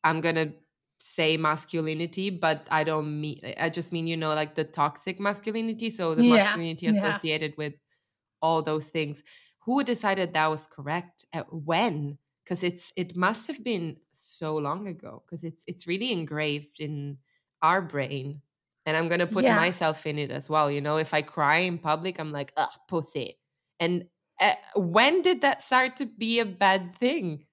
I'm 0.04 0.20
gonna 0.20 0.54
say 1.00 1.36
masculinity, 1.36 2.30
but 2.30 2.66
I 2.70 2.84
don't 2.84 3.20
mean 3.20 3.40
I 3.58 3.68
just 3.70 3.92
mean, 3.92 4.06
you 4.06 4.16
know, 4.16 4.34
like 4.34 4.54
the 4.54 4.64
toxic 4.64 5.20
masculinity. 5.20 5.90
So 5.90 6.14
the 6.14 6.24
Yeah, 6.24 6.24
masculinity 6.24 6.86
yeah. 6.86 7.20
associated 7.26 7.56
with 7.56 7.74
all 8.42 8.62
those 8.62 8.90
things. 8.90 9.22
Who 9.60 9.84
decided 9.84 10.34
that 10.34 10.48
was 10.48 10.66
correct? 10.66 11.26
At 11.32 11.52
when? 11.52 12.18
Because 12.44 12.64
it's 12.64 12.92
it 12.96 13.16
must 13.16 13.46
have 13.48 13.64
been 13.64 13.98
so 14.12 14.56
long 14.56 14.88
ago. 14.88 15.24
Because 15.26 15.44
it's 15.44 15.64
it's 15.66 15.86
really 15.86 16.12
engraved 16.12 16.80
in 16.80 17.18
our 17.62 17.82
brain. 17.82 18.42
And 18.86 18.96
I'm 18.96 19.08
gonna 19.08 19.26
put 19.26 19.46
Yeah. 19.46 19.50
myself 19.50 20.06
in 20.06 20.18
it 20.18 20.30
as 20.30 20.50
well. 20.50 20.70
You 20.70 20.80
know, 20.80 20.98
if 20.98 21.14
I 21.14 21.22
cry 21.22 21.58
in 21.58 21.78
public, 21.78 22.18
I'm 22.20 22.32
like, 22.32 22.52
ugh, 22.56 22.70
pussy. 22.88 23.38
And 23.80 24.08
uh, 24.40 24.54
when 24.76 25.22
did 25.22 25.40
that 25.42 25.62
start 25.62 25.96
to 25.96 26.06
be 26.06 26.38
a 26.40 26.46
bad 26.46 26.96
thing? 26.96 27.44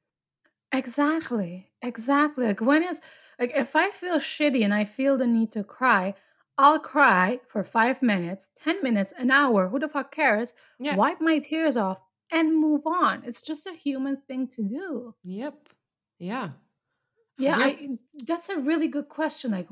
Exactly. 0.71 1.71
Exactly. 1.82 2.48
Like 2.48 2.62
when 2.62 2.84
is 2.84 3.02
like 3.39 3.52
if 3.56 3.76
I 3.76 3.91
feel 3.91 4.15
shitty 4.15 4.63
and 4.63 4.74
I 4.74 4.86
feel 4.86 5.17
the 5.17 5.28
need 5.28 5.52
to 5.54 5.63
cry, 5.63 6.15
I'll 6.58 6.80
cry 6.80 7.39
for 7.48 7.63
five 7.63 8.02
minutes, 8.02 8.52
10 8.56 8.82
minutes, 8.82 9.13
an 9.17 9.32
hour, 9.32 9.67
who 9.69 9.80
the 9.80 9.89
fuck 9.89 10.12
cares? 10.12 10.54
Yeah. 10.80 10.95
Wipe 10.95 11.19
my 11.21 11.39
tears 11.39 11.78
off 11.78 12.02
and 12.32 12.56
move 12.60 12.86
on. 12.88 13.24
It's 13.26 13.41
just 13.41 13.67
a 13.67 13.74
human 13.74 14.17
thing 14.17 14.48
to 14.50 14.63
do. 14.63 15.15
Yep. 15.24 15.69
Yeah. 16.19 16.50
Yeah, 17.38 17.58
Yep. 17.58 17.80
I 17.80 17.89
that's 18.26 18.50
a 18.50 18.60
really 18.60 18.88
good 18.88 19.10
question. 19.10 19.52
Like 19.52 19.67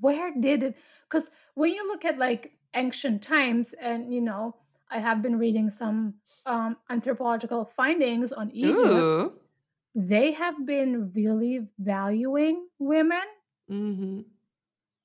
where 0.00 0.32
did 0.38 0.62
it 0.62 0.76
because 1.08 1.30
when 1.54 1.72
you 1.72 1.86
look 1.86 2.04
at 2.04 2.18
like 2.18 2.52
ancient 2.74 3.22
times 3.22 3.74
and 3.74 4.12
you 4.12 4.20
know, 4.20 4.56
I 4.90 4.98
have 5.00 5.22
been 5.22 5.38
reading 5.38 5.70
some 5.70 6.14
um 6.46 6.76
anthropological 6.90 7.64
findings 7.64 8.32
on 8.32 8.50
Egypt. 8.52 9.18
Ooh. 9.24 9.40
They 9.94 10.32
have 10.32 10.66
been 10.66 11.12
really 11.14 11.68
valuing 11.78 12.68
women 12.78 13.24
hmm 13.68 14.20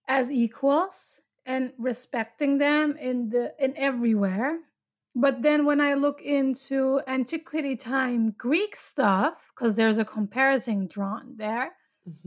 as 0.07 0.31
equals 0.31 1.21
and 1.45 1.73
respecting 1.77 2.57
them 2.57 2.95
in 2.97 3.29
the 3.29 3.53
in 3.59 3.75
everywhere 3.77 4.59
but 5.15 5.41
then 5.41 5.65
when 5.65 5.79
i 5.81 5.93
look 5.93 6.21
into 6.21 7.01
antiquity 7.07 7.75
time 7.75 8.31
greek 8.31 8.75
stuff 8.75 9.51
because 9.53 9.75
there's 9.75 9.97
a 9.97 10.05
comparison 10.05 10.87
drawn 10.87 11.35
there 11.35 11.71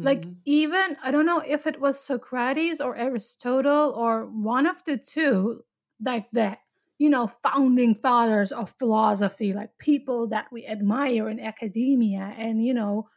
like 0.03 0.29
Mhm. 0.29 0.37
even 0.45 0.97
i 1.03 1.11
don't 1.11 1.27
know 1.27 1.41
if 1.41 1.67
it 1.67 1.81
was 1.81 1.99
socrates 1.99 2.81
or 2.81 2.97
aristotle 2.97 3.93
or 3.97 4.27
one 4.27 4.67
of 4.67 4.83
the 4.85 4.97
two 4.99 5.65
like 6.05 6.29
the 6.33 6.57
you 6.99 7.11
know 7.11 7.27
founding 7.43 7.95
fathers 7.95 8.53
of 8.53 8.75
philosophy 8.79 9.53
like 9.53 9.71
people 9.79 10.27
that 10.29 10.47
we 10.53 10.67
admire 10.67 11.29
in 11.29 11.39
academia 11.41 12.35
and 12.39 12.65
you 12.65 12.75
know 12.75 13.09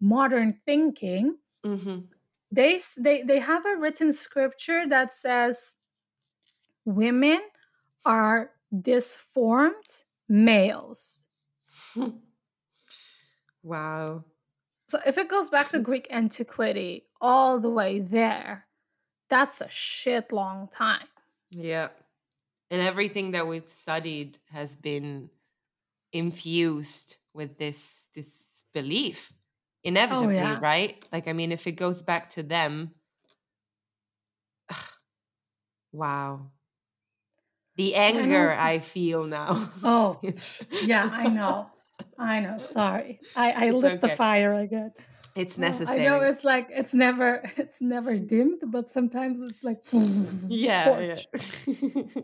modern 0.00 0.52
thinking 0.66 1.36
Mhm. 1.64 2.08
they 2.52 2.80
they 2.98 3.22
they 3.22 3.38
have 3.40 3.64
a 3.66 3.76
written 3.76 4.12
scripture 4.12 4.86
that 4.88 5.12
says 5.12 5.74
women 6.84 7.40
are 8.04 8.50
disformed 8.80 10.04
males 10.28 11.26
wow. 13.62 14.24
so 14.88 14.98
if 15.06 15.18
it 15.18 15.28
goes 15.28 15.48
back 15.50 15.68
to 15.70 15.78
greek 15.90 16.06
antiquity 16.10 17.06
all 17.20 17.58
the 17.58 17.70
way 17.70 18.00
there 18.00 18.66
that's 19.28 19.60
a 19.60 19.68
shit 19.70 20.32
long 20.32 20.68
time 20.68 21.06
Yeah. 21.50 21.88
And 22.70 22.80
everything 22.82 23.30
that 23.32 23.46
we've 23.46 23.68
studied 23.68 24.38
has 24.52 24.76
been 24.76 25.30
infused 26.12 27.16
with 27.34 27.58
this 27.58 28.02
this 28.14 28.28
belief. 28.74 29.32
Oh, 29.32 29.36
inevitably, 29.84 30.34
yeah. 30.36 30.58
right? 30.60 31.02
Like 31.12 31.28
I 31.28 31.32
mean, 31.32 31.52
if 31.52 31.66
it 31.66 31.72
goes 31.72 32.02
back 32.02 32.30
to 32.30 32.42
them, 32.42 32.90
wow. 35.92 36.50
The 37.76 37.94
anger 37.94 38.50
also- 38.50 38.60
I 38.62 38.78
feel 38.80 39.24
now. 39.24 39.70
oh 39.84 40.18
yeah 40.82 41.08
i 41.12 41.28
know 41.28 41.70
i 42.18 42.40
know 42.40 42.58
sorry 42.58 43.20
i 43.36 43.66
i 43.66 43.70
lit 43.70 44.00
the 44.00 44.06
okay. 44.08 44.16
fire 44.16 44.52
again 44.54 44.92
it's 45.36 45.56
Oh, 45.58 45.60
necessary. 45.62 46.00
i 46.00 46.04
know 46.04 46.20
it's 46.20 46.42
like 46.44 46.66
it's 46.70 46.92
never 46.92 47.42
it's 47.56 47.80
never 47.80 48.16
dimmed 48.18 48.62
but 48.66 48.90
sometimes 48.90 49.40
it's 49.40 49.62
like 49.62 49.78
yeah, 50.48 51.14
yeah. 51.14 51.14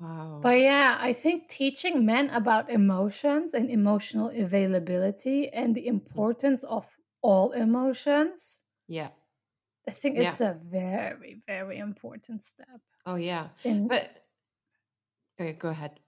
wow. 0.00 0.40
But 0.42 0.60
yeah, 0.60 0.96
I 1.00 1.12
think 1.12 1.48
teaching 1.48 2.04
men 2.04 2.30
about 2.30 2.70
emotions 2.70 3.54
and 3.54 3.70
emotional 3.70 4.28
availability 4.30 5.48
and 5.48 5.74
the 5.74 5.82
mm-hmm. 5.82 5.90
importance 5.96 6.64
of 6.64 6.86
all 7.22 7.52
emotions, 7.52 8.62
yeah. 8.86 9.08
I 9.88 9.92
think 9.92 10.16
Yeah. 10.16 10.30
it's 10.30 10.40
a 10.40 10.54
very, 10.54 11.42
very 11.46 11.78
important 11.78 12.42
step. 12.44 12.80
Oh 13.06 13.16
yeah. 13.16 13.48
In 13.64 13.88
But 13.88 14.24
okay, 15.40 15.52
go 15.54 15.68
ahead. 15.70 16.00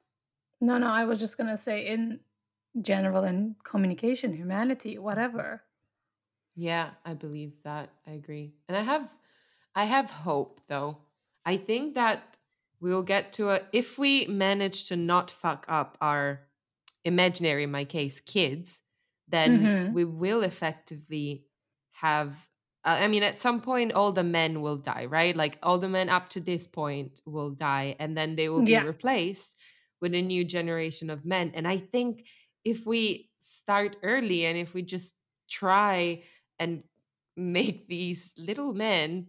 no, 0.61 0.79
no, 0.79 0.89
I 0.89 1.05
was 1.05 1.19
just 1.21 1.37
gonna 1.39 1.57
say 1.59 1.87
in 1.87 2.21
general 2.81 3.25
in 3.25 3.57
communication, 3.65 4.33
humanity, 4.33 4.99
whatever. 4.99 5.63
Yeah, 6.55 6.91
I 7.05 7.15
believe 7.15 7.53
that. 7.65 7.91
I 8.07 8.13
agree. 8.13 8.55
And 8.69 8.77
I 8.77 8.83
have 8.83 9.13
I 9.75 9.85
have 9.85 10.11
hope 10.11 10.61
though. 10.69 10.99
I 11.45 11.57
think 11.59 11.95
that 11.95 12.36
we'll 12.81 13.03
get 13.03 13.33
to 13.35 13.51
a 13.51 13.61
if 13.73 13.99
we 13.99 14.27
manage 14.27 14.87
to 14.89 14.97
not 14.97 15.31
fuck 15.31 15.65
up 15.69 15.97
our 16.01 16.49
imaginary 17.05 17.65
in 17.65 17.71
my 17.71 17.85
case 17.85 18.21
kids, 18.21 18.83
then 19.29 19.53
Mhm. 19.53 19.93
we 19.93 20.05
will 20.05 20.43
effectively 20.43 21.47
have 21.93 22.49
uh, 22.85 22.99
I 23.01 23.09
mean 23.09 23.23
at 23.23 23.41
some 23.41 23.61
point 23.61 23.93
all 23.93 24.13
the 24.13 24.23
men 24.25 24.61
will 24.61 24.77
die, 24.77 25.07
right? 25.07 25.35
Like 25.37 25.59
all 25.63 25.79
the 25.79 25.89
men 25.89 26.09
up 26.09 26.29
to 26.31 26.41
this 26.41 26.67
point 26.67 27.21
will 27.27 27.51
die 27.51 27.97
and 27.99 28.17
then 28.17 28.37
they 28.37 28.49
will 28.49 28.63
be 28.63 28.73
Yeah. 28.73 28.83
replaced 28.83 29.57
with 30.01 30.15
a 30.15 30.23
new 30.23 30.45
generation 30.45 31.11
of 31.11 31.25
men. 31.25 31.53
And 31.55 31.67
I 31.67 31.79
think 31.79 32.27
if 32.65 32.87
we 32.87 33.31
start 33.41 33.97
early 34.03 34.45
and 34.45 34.59
if 34.59 34.75
we 34.75 34.83
just 34.83 35.15
try 35.49 36.23
and 36.59 36.83
make 37.37 37.89
these 37.89 38.33
little 38.39 38.73
men 38.73 39.29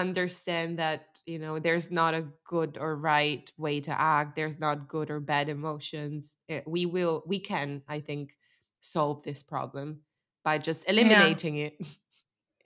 understand 0.00 0.78
that 0.78 1.20
you 1.26 1.38
know 1.38 1.58
there's 1.58 1.90
not 1.90 2.14
a 2.14 2.28
good 2.44 2.78
or 2.78 2.96
right 2.96 3.50
way 3.56 3.80
to 3.80 3.90
act 4.00 4.36
there's 4.36 4.58
not 4.60 4.88
good 4.88 5.10
or 5.10 5.20
bad 5.20 5.48
emotions 5.48 6.36
eh, 6.48 6.62
we 6.66 6.86
will 6.86 7.22
we 7.26 7.38
can 7.40 7.82
i 7.88 8.00
think 8.00 8.36
solve 8.80 9.22
this 9.24 9.42
problem 9.42 10.02
by 10.44 10.58
just 10.58 10.88
eliminating 10.88 11.56
it 11.58 11.74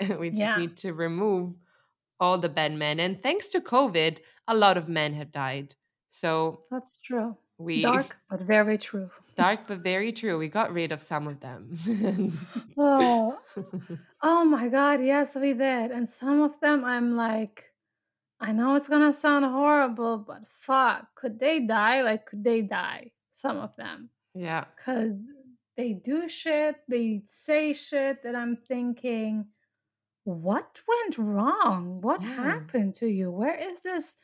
we 0.19 0.31
just 0.31 0.55
Yeah. 0.55 0.57
need 0.57 0.77
to 0.77 0.93
remove 0.93 1.55
all 2.21 2.39
the 2.39 2.49
bad 2.49 2.73
men 2.73 3.01
and 3.01 3.23
thanks 3.23 3.49
to 3.49 3.61
covid 3.61 4.21
a 4.49 4.55
lot 4.57 4.77
of 4.77 4.89
men 4.89 5.15
have 5.15 5.33
died 5.33 5.75
so 6.09 6.65
That's 6.71 6.97
true. 6.97 7.37
We 7.61 7.83
Dark, 7.83 8.17
but 8.31 8.41
very 8.43 8.79
true. 8.79 9.11
dark 9.37 9.61
but 9.69 9.79
very 9.81 10.13
true 10.13 10.39
we 10.39 10.49
got 10.49 10.73
rid 10.73 10.93
of 10.93 11.01
some 11.03 11.29
of 11.29 11.41
them 11.41 11.77
Oh, 12.79 13.39
oh 14.23 14.45
my 14.45 14.69
god, 14.69 15.01
yes, 15.03 15.37
we 15.37 15.53
did. 15.53 15.91
And 15.91 16.09
some 16.09 16.41
of 16.43 16.59
them 16.61 16.85
I'm 16.85 17.17
like, 17.17 17.73
I 18.41 18.53
know 18.53 18.75
it's 18.77 18.89
gonna 18.89 19.13
sound 19.13 19.45
horrible, 19.45 20.19
but 20.19 20.47
fuck, 20.49 21.15
could 21.15 21.39
they 21.39 21.61
die? 21.61 22.03
Like, 22.03 22.27
could 22.27 22.43
they 22.45 22.63
die? 22.63 23.13
Some 23.33 23.59
of 23.59 23.77
them. 23.77 24.09
yeah 24.35 24.65
Because 24.77 25.25
they 25.77 25.93
do 25.93 26.29
shit, 26.29 26.77
they 26.89 27.23
say 27.27 27.73
shit 27.73 28.23
that 28.23 28.35
I'm 28.35 28.57
thinking, 28.57 29.47
what 30.25 30.81
went 30.89 31.19
wrong? 31.19 32.01
What 32.01 32.23
Yeah. 32.23 32.35
happened 32.45 32.95
to 32.97 33.07
you? 33.09 33.31
Where 33.31 33.55
is 33.55 33.83
this 33.83 34.17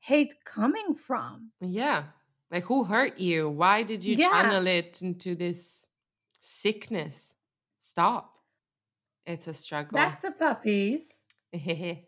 hate 0.00 0.34
coming 0.44 0.94
from? 0.94 1.50
Yeah. 1.60 2.04
Like 2.50 2.64
who 2.64 2.84
hurt 2.84 3.18
you? 3.18 3.48
Why 3.48 3.82
did 3.82 4.04
you 4.04 4.16
Yeah. 4.16 4.28
channel 4.28 4.66
it 4.66 5.02
into 5.02 5.34
this 5.34 5.86
sickness? 6.40 7.32
Stop. 7.80 8.36
It's 9.26 9.46
a 9.46 9.54
struggle. 9.54 9.96
Back 9.96 10.20
to 10.20 10.32
puppies. 10.32 11.22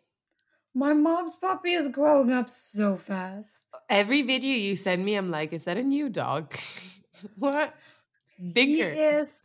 My 0.74 0.95
mom's 0.95 1.36
puppy 1.36 1.74
is 1.74 1.88
growing 1.88 2.32
up 2.32 2.49
so 2.49 2.97
fast. 2.97 3.66
Every 3.88 4.22
video 4.22 4.57
you 4.57 4.74
send 4.74 5.05
me, 5.05 5.14
I'm 5.16 5.28
like, 5.28 5.53
is 5.53 5.64
that 5.64 5.76
a 5.76 5.82
new 5.82 6.09
dog? 6.09 6.55
what? 7.36 7.74
It's 8.26 8.36
bigger. 8.55 8.93
He 8.93 9.01
is 9.01 9.45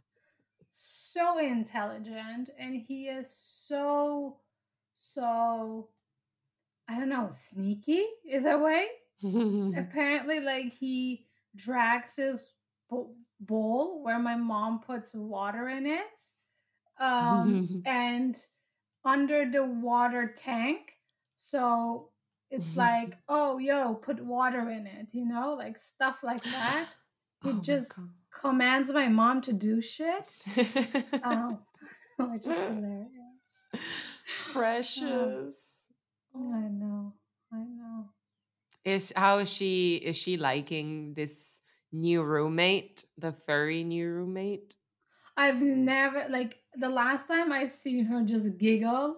so 0.70 1.38
intelligent 1.38 2.50
and 2.58 2.76
he 2.76 3.08
is 3.08 3.30
so, 3.30 4.38
so 4.96 5.90
I 6.88 6.98
don't 6.98 7.10
know, 7.10 7.28
sneaky 7.30 8.06
in 8.26 8.48
a 8.48 8.58
way. 8.58 8.88
Apparently, 9.78 10.40
like 10.40 10.74
he 10.74 11.26
drags 11.56 12.16
his 12.18 12.52
bowl 13.40 14.04
where 14.04 14.20
my 14.20 14.36
mom 14.36 14.80
puts 14.80 15.14
water 15.14 15.68
in 15.70 15.86
it, 15.86 16.22
um, 17.00 17.82
and 17.86 18.38
under 19.04 19.50
the 19.50 19.64
water 19.64 20.32
tank. 20.36 20.94
So 21.36 22.10
it's 22.50 22.76
like, 22.78 23.18
oh, 23.30 23.58
yo, 23.58 23.96
put 23.96 24.24
water 24.24 24.70
in 24.70 24.88
it, 24.88 25.14
you 25.14 25.26
know, 25.26 25.56
like 25.58 25.78
stuff 25.78 26.24
like 26.24 26.44
that. 26.44 26.88
He 27.44 27.52
oh 27.52 27.60
just 27.62 28.00
commands 28.42 28.92
my 28.92 29.10
mom 29.10 29.42
to 29.42 29.54
do 29.54 29.80
shit. 29.80 30.34
oh, 31.24 31.60
which 32.18 32.48
is 32.48 32.58
hilarious. 32.58 33.08
Precious. 34.54 35.56
Oh, 36.36 36.52
I 36.52 36.68
know. 36.68 37.14
Is 38.88 39.12
how 39.18 39.40
is 39.40 39.52
she 39.52 39.98
is 39.98 40.16
she 40.16 40.38
liking 40.38 41.14
this 41.14 41.34
new 41.92 42.24
roommate, 42.24 43.04
the 43.18 43.34
furry 43.46 43.84
new 43.84 44.10
roommate? 44.10 44.78
I've 45.36 45.62
never 45.62 46.28
like 46.30 46.60
the 46.74 46.88
last 46.88 47.28
time 47.28 47.52
I've 47.52 47.72
seen 47.72 48.06
her 48.06 48.24
just 48.24 48.58
giggle 48.58 49.18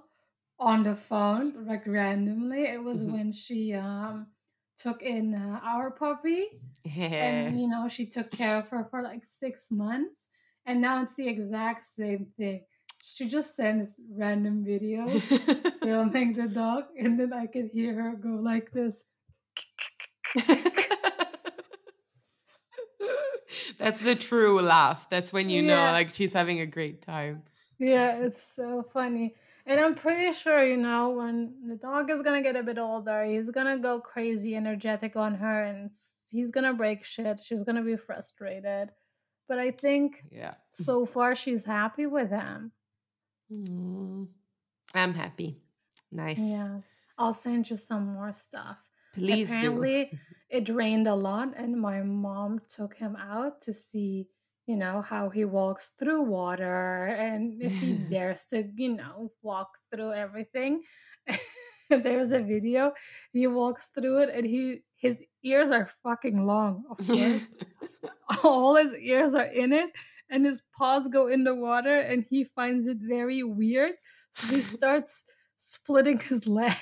on 0.60 0.82
the 0.82 0.96
phone 0.96 1.68
like 1.68 1.86
randomly. 1.86 2.64
It 2.64 2.84
was 2.84 3.04
mm-hmm. 3.04 3.14
when 3.14 3.32
she 3.32 3.76
um 3.76 4.30
took 4.76 5.04
in 5.04 5.36
uh, 5.36 5.60
our 5.64 5.92
puppy, 5.92 6.48
and 6.98 7.62
you 7.62 7.68
know 7.68 7.88
she 7.88 8.08
took 8.08 8.32
care 8.32 8.58
of 8.58 8.70
her 8.70 8.88
for 8.90 9.04
like 9.04 9.24
six 9.24 9.70
months, 9.70 10.30
and 10.66 10.82
now 10.82 11.04
it's 11.04 11.14
the 11.14 11.28
exact 11.28 11.86
same 11.86 12.26
thing. 12.36 12.62
She 13.04 13.28
just 13.28 13.56
sends 13.56 14.02
random 14.18 14.66
videos 14.66 15.22
filming 15.84 16.34
the 16.34 16.48
dog, 16.48 16.86
and 17.00 17.20
then 17.20 17.34
I 17.34 17.46
can 17.46 17.70
hear 17.72 17.94
her 18.02 18.16
go 18.16 18.30
like 18.30 18.72
this. 18.72 19.04
That's 23.78 24.02
the 24.02 24.16
true 24.16 24.62
laugh. 24.62 25.10
That's 25.10 25.34
when 25.34 25.50
you 25.50 25.64
yeah. 25.64 25.76
know 25.76 25.92
like 25.92 26.14
she's 26.14 26.34
having 26.34 26.60
a 26.60 26.66
great 26.66 27.02
time. 27.02 27.44
Yeah, 27.80 28.18
it's 28.18 28.44
so 28.44 28.84
funny. 28.94 29.36
And 29.66 29.80
I'm 29.80 29.96
pretty 29.96 30.32
sure, 30.34 30.64
you 30.64 30.78
know, 30.78 31.12
when 31.12 31.54
the 31.68 31.76
dog 31.76 32.10
is 32.10 32.22
gonna 32.22 32.42
get 32.42 32.56
a 32.56 32.64
bit 32.64 32.78
older, 32.78 33.24
he's 33.24 33.50
gonna 33.50 33.78
go 33.78 34.00
crazy 34.00 34.56
energetic 34.56 35.16
on 35.16 35.36
her 35.36 35.64
and 35.64 35.92
he's 36.30 36.52
gonna 36.52 36.74
break 36.74 37.06
shit. 37.06 37.40
She's 37.44 37.64
gonna 37.64 37.84
be 37.84 37.96
frustrated. 37.96 38.90
But 39.48 39.60
I 39.60 39.72
think 39.72 40.24
yeah. 40.32 40.56
so 40.72 41.06
far 41.06 41.36
she's 41.36 41.66
happy 41.66 42.06
with 42.06 42.30
him. 42.30 42.72
Mm, 43.52 44.28
I'm 44.94 45.14
happy. 45.14 45.62
Nice. 46.12 46.40
Yes. 46.40 47.02
I'll 47.18 47.34
send 47.34 47.70
you 47.70 47.78
some 47.78 48.14
more 48.14 48.34
stuff. 48.34 48.78
Please 49.20 49.50
Apparently 49.50 50.12
it 50.50 50.70
rained 50.70 51.08
a 51.08 51.16
lot 51.16 51.54
and 51.56 51.80
my 51.80 52.02
mom 52.02 52.60
took 52.68 52.96
him 52.96 53.16
out 53.16 53.62
to 53.62 53.74
see 53.74 54.28
you 54.66 54.76
know 54.76 55.02
how 55.02 55.30
he 55.30 55.46
walks 55.46 55.90
through 55.98 56.22
water 56.22 57.06
and 57.06 57.62
if 57.62 57.74
he 57.74 57.94
dares 58.10 58.46
to 58.46 58.64
you 58.76 58.96
know 58.96 59.32
walk 59.42 59.70
through 59.92 60.14
everything. 60.14 60.84
There's 61.90 62.32
a 62.32 62.40
video 62.40 62.94
he 63.34 63.48
walks 63.48 63.88
through 63.88 64.20
it 64.24 64.30
and 64.32 64.46
he 64.46 64.82
his 64.96 65.24
ears 65.44 65.72
are 65.72 65.90
fucking 66.04 66.46
long 66.46 66.84
of 66.90 67.06
course. 67.06 67.56
All 68.44 68.76
his 68.76 68.94
ears 68.94 69.34
are 69.34 69.52
in 69.64 69.74
it 69.74 69.90
and 70.30 70.46
his 70.46 70.62
paws 70.78 71.08
go 71.08 71.28
in 71.28 71.44
the 71.44 71.56
water 71.56 72.00
and 72.00 72.24
he 72.30 72.44
finds 72.44 72.88
it 72.88 72.98
very 73.02 73.42
weird. 73.44 73.94
So 74.32 74.48
he 74.48 74.62
starts 74.62 75.26
splitting 75.58 76.20
his 76.20 76.48
leg 76.48 76.78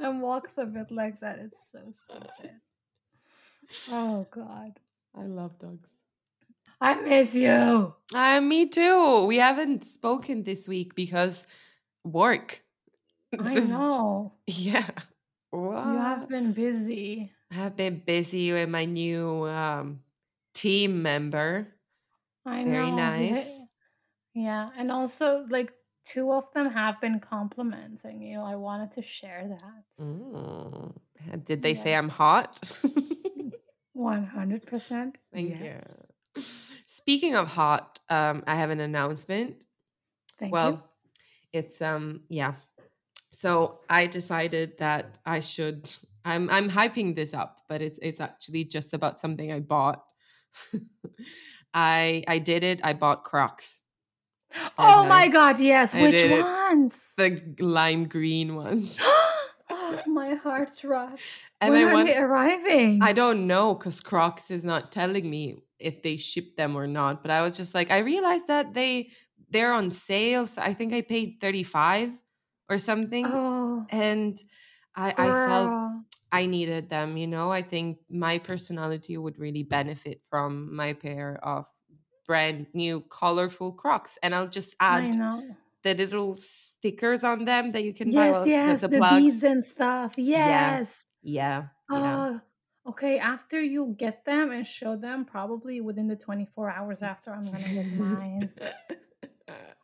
and 0.00 0.20
walks 0.22 0.58
a 0.58 0.64
bit 0.64 0.90
like 0.90 1.20
that 1.20 1.38
it's 1.38 1.70
so 1.70 1.80
stupid 1.90 2.52
oh 3.90 4.26
god 4.30 4.78
I 5.16 5.26
love 5.26 5.58
dogs. 5.58 5.88
I 6.80 6.94
miss 6.94 7.34
you. 7.34 7.94
Uh, 8.14 8.40
me 8.40 8.66
too. 8.66 9.26
We 9.26 9.36
haven't 9.36 9.84
spoken 9.84 10.44
this 10.44 10.68
week 10.68 10.94
because 10.94 11.46
work. 12.04 12.62
I 13.38 13.54
know. 13.54 14.32
Yeah. 14.46 14.90
What? 15.50 15.86
You 15.86 15.98
have 15.98 16.28
been 16.28 16.52
busy. 16.52 17.32
I 17.50 17.54
have 17.54 17.76
been 17.76 18.02
busy 18.06 18.52
with 18.52 18.68
my 18.68 18.84
new 18.84 19.46
um, 19.46 20.00
team 20.54 21.02
member. 21.02 21.66
I 22.46 22.62
know. 22.62 22.70
Very 22.70 22.90
know. 22.90 22.96
nice. 22.96 23.48
Yeah. 24.32 24.70
And 24.78 24.92
also, 24.92 25.44
like, 25.50 25.72
two 26.04 26.32
of 26.32 26.52
them 26.52 26.70
have 26.70 27.00
been 27.00 27.20
complimenting 27.20 28.22
you. 28.22 28.40
I 28.40 28.56
wanted 28.56 28.92
to 28.92 29.02
share 29.02 29.46
that. 29.48 30.04
Mm. 30.04 30.94
Did 31.44 31.62
they 31.62 31.72
yes. 31.72 31.82
say 31.82 31.94
I'm 31.94 32.08
hot? 32.08 32.60
100%. 33.96 35.14
Thank 35.32 35.60
yes. 35.60 36.12
you. 36.34 36.42
Speaking 36.86 37.34
of 37.34 37.48
hot, 37.48 37.98
um, 38.08 38.42
I 38.46 38.56
have 38.56 38.70
an 38.70 38.80
announcement. 38.80 39.56
Thank 40.38 40.52
well, 40.52 40.70
you. 41.52 41.60
it's 41.60 41.82
um 41.82 42.20
yeah. 42.28 42.54
So 43.30 43.80
I 43.88 44.06
decided 44.06 44.78
that 44.78 45.18
I 45.26 45.40
should 45.40 45.90
I'm 46.24 46.48
I'm 46.50 46.70
hyping 46.70 47.14
this 47.14 47.34
up, 47.34 47.64
but 47.68 47.82
it's 47.82 47.98
it's 48.00 48.20
actually 48.20 48.64
just 48.64 48.94
about 48.94 49.20
something 49.20 49.52
I 49.52 49.60
bought. 49.60 50.04
I 51.74 52.24
I 52.26 52.38
did 52.38 52.64
it. 52.64 52.80
I 52.82 52.94
bought 52.94 53.24
Crocs. 53.24 53.79
Oh 54.78 55.06
my 55.06 55.28
god, 55.28 55.60
yes. 55.60 55.94
I 55.94 56.02
Which 56.02 56.24
ones? 56.24 57.14
The 57.16 57.54
lime 57.58 58.04
green 58.04 58.56
ones. 58.56 59.00
Oh, 59.72 60.00
my 60.06 60.34
heart 60.34 60.70
drops. 60.80 61.50
And 61.60 61.72
when 61.72 61.86
I 61.86 61.90
are 61.90 61.94
want, 61.94 62.08
they 62.08 62.16
arriving? 62.16 63.02
I 63.02 63.12
don't 63.12 63.46
know 63.46 63.74
because 63.74 64.00
Crocs 64.00 64.50
is 64.50 64.64
not 64.64 64.90
telling 64.90 65.30
me 65.30 65.62
if 65.78 66.02
they 66.02 66.16
ship 66.16 66.56
them 66.56 66.74
or 66.76 66.88
not. 66.88 67.22
But 67.22 67.30
I 67.30 67.42
was 67.42 67.56
just 67.56 67.72
like, 67.74 67.90
I 67.90 67.98
realized 67.98 68.48
that 68.48 68.74
they 68.74 69.10
they're 69.48 69.72
on 69.72 69.92
sale. 69.92 70.46
So 70.46 70.60
I 70.62 70.74
think 70.74 70.92
I 70.92 71.02
paid 71.02 71.38
thirty 71.40 71.62
five 71.62 72.10
or 72.68 72.78
something. 72.78 73.26
Oh, 73.26 73.86
and 73.90 74.36
I, 74.96 75.14
I 75.16 75.32
felt 75.32 75.72
I 76.32 76.46
needed 76.46 76.90
them. 76.90 77.16
You 77.16 77.26
know, 77.28 77.50
I 77.52 77.62
think 77.62 77.98
my 78.10 78.38
personality 78.38 79.16
would 79.16 79.38
really 79.38 79.62
benefit 79.62 80.20
from 80.30 80.74
my 80.74 80.94
pair 80.94 81.38
of 81.44 81.66
brand 82.30 82.66
new 82.74 83.00
colorful 83.10 83.72
Crocs. 83.72 84.16
And 84.22 84.32
I'll 84.36 84.46
just 84.46 84.76
add 84.78 85.16
the 85.82 85.94
little 85.94 86.36
stickers 86.38 87.24
on 87.24 87.44
them 87.44 87.72
that 87.72 87.82
you 87.82 87.92
can 87.92 88.08
yes, 88.08 88.36
buy. 88.36 88.44
Yes, 88.44 88.80
the, 88.82 88.88
the 88.88 89.00
bees 89.00 89.42
and 89.42 89.64
stuff. 89.64 90.14
Yes. 90.16 91.06
Yeah. 91.22 91.64
Yeah. 91.90 91.98
yeah. 91.98 92.38
Okay. 92.86 93.18
After 93.18 93.60
you 93.60 93.96
get 93.98 94.24
them 94.24 94.52
and 94.52 94.64
show 94.64 94.94
them, 94.94 95.24
probably 95.24 95.80
within 95.80 96.06
the 96.06 96.14
24 96.14 96.70
hours 96.70 97.02
after, 97.02 97.32
I'm 97.32 97.44
going 97.46 97.64
to 97.64 97.74
get 97.74 97.92
mine. 97.94 98.50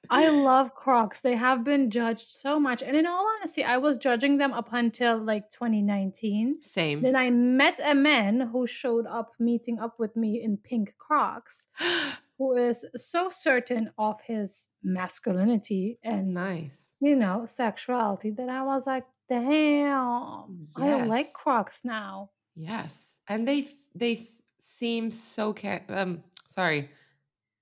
I 0.09 0.28
love 0.28 0.72
Crocs. 0.72 1.22
They 1.22 1.34
have 1.34 1.64
been 1.64 1.90
judged 1.90 2.28
so 2.28 2.61
much. 2.61 2.80
And 2.80 2.97
in 2.97 3.07
all 3.07 3.26
honesty, 3.38 3.64
I 3.64 3.78
was 3.78 3.99
judging 3.99 4.38
them 4.38 4.53
up 4.53 4.68
until 4.70 5.18
like 5.18 5.51
2019. 5.51 6.62
Same. 6.62 7.03
Then 7.03 7.16
I 7.16 7.30
met 7.30 7.80
a 7.84 7.97
man 7.97 8.38
who 8.53 8.68
showed 8.68 9.07
up 9.09 9.32
meeting 9.40 9.80
up 9.80 9.99
with 9.99 10.14
me 10.14 10.40
in 10.40 10.59
pink 10.59 10.94
Crocs 10.97 11.66
who 12.39 12.57
is 12.57 12.84
so 12.95 13.30
certain 13.30 13.91
of 13.99 14.20
his 14.26 14.68
masculinity 14.82 15.99
and 16.03 16.34
nice. 16.34 16.72
you 17.01 17.16
know 17.16 17.47
sexuality 17.47 18.30
that 18.30 18.49
i 18.49 18.62
was 18.62 18.87
like 18.87 19.05
damn 19.28 20.68
yes. 20.78 21.03
i 21.03 21.05
like 21.05 21.32
crocs 21.32 21.84
now. 21.84 22.30
Yes. 22.55 22.95
And 23.28 23.47
they 23.47 23.68
they 23.95 24.30
seem 24.59 25.11
so 25.11 25.53
ca- 25.53 25.82
um 25.89 26.22
sorry. 26.49 26.91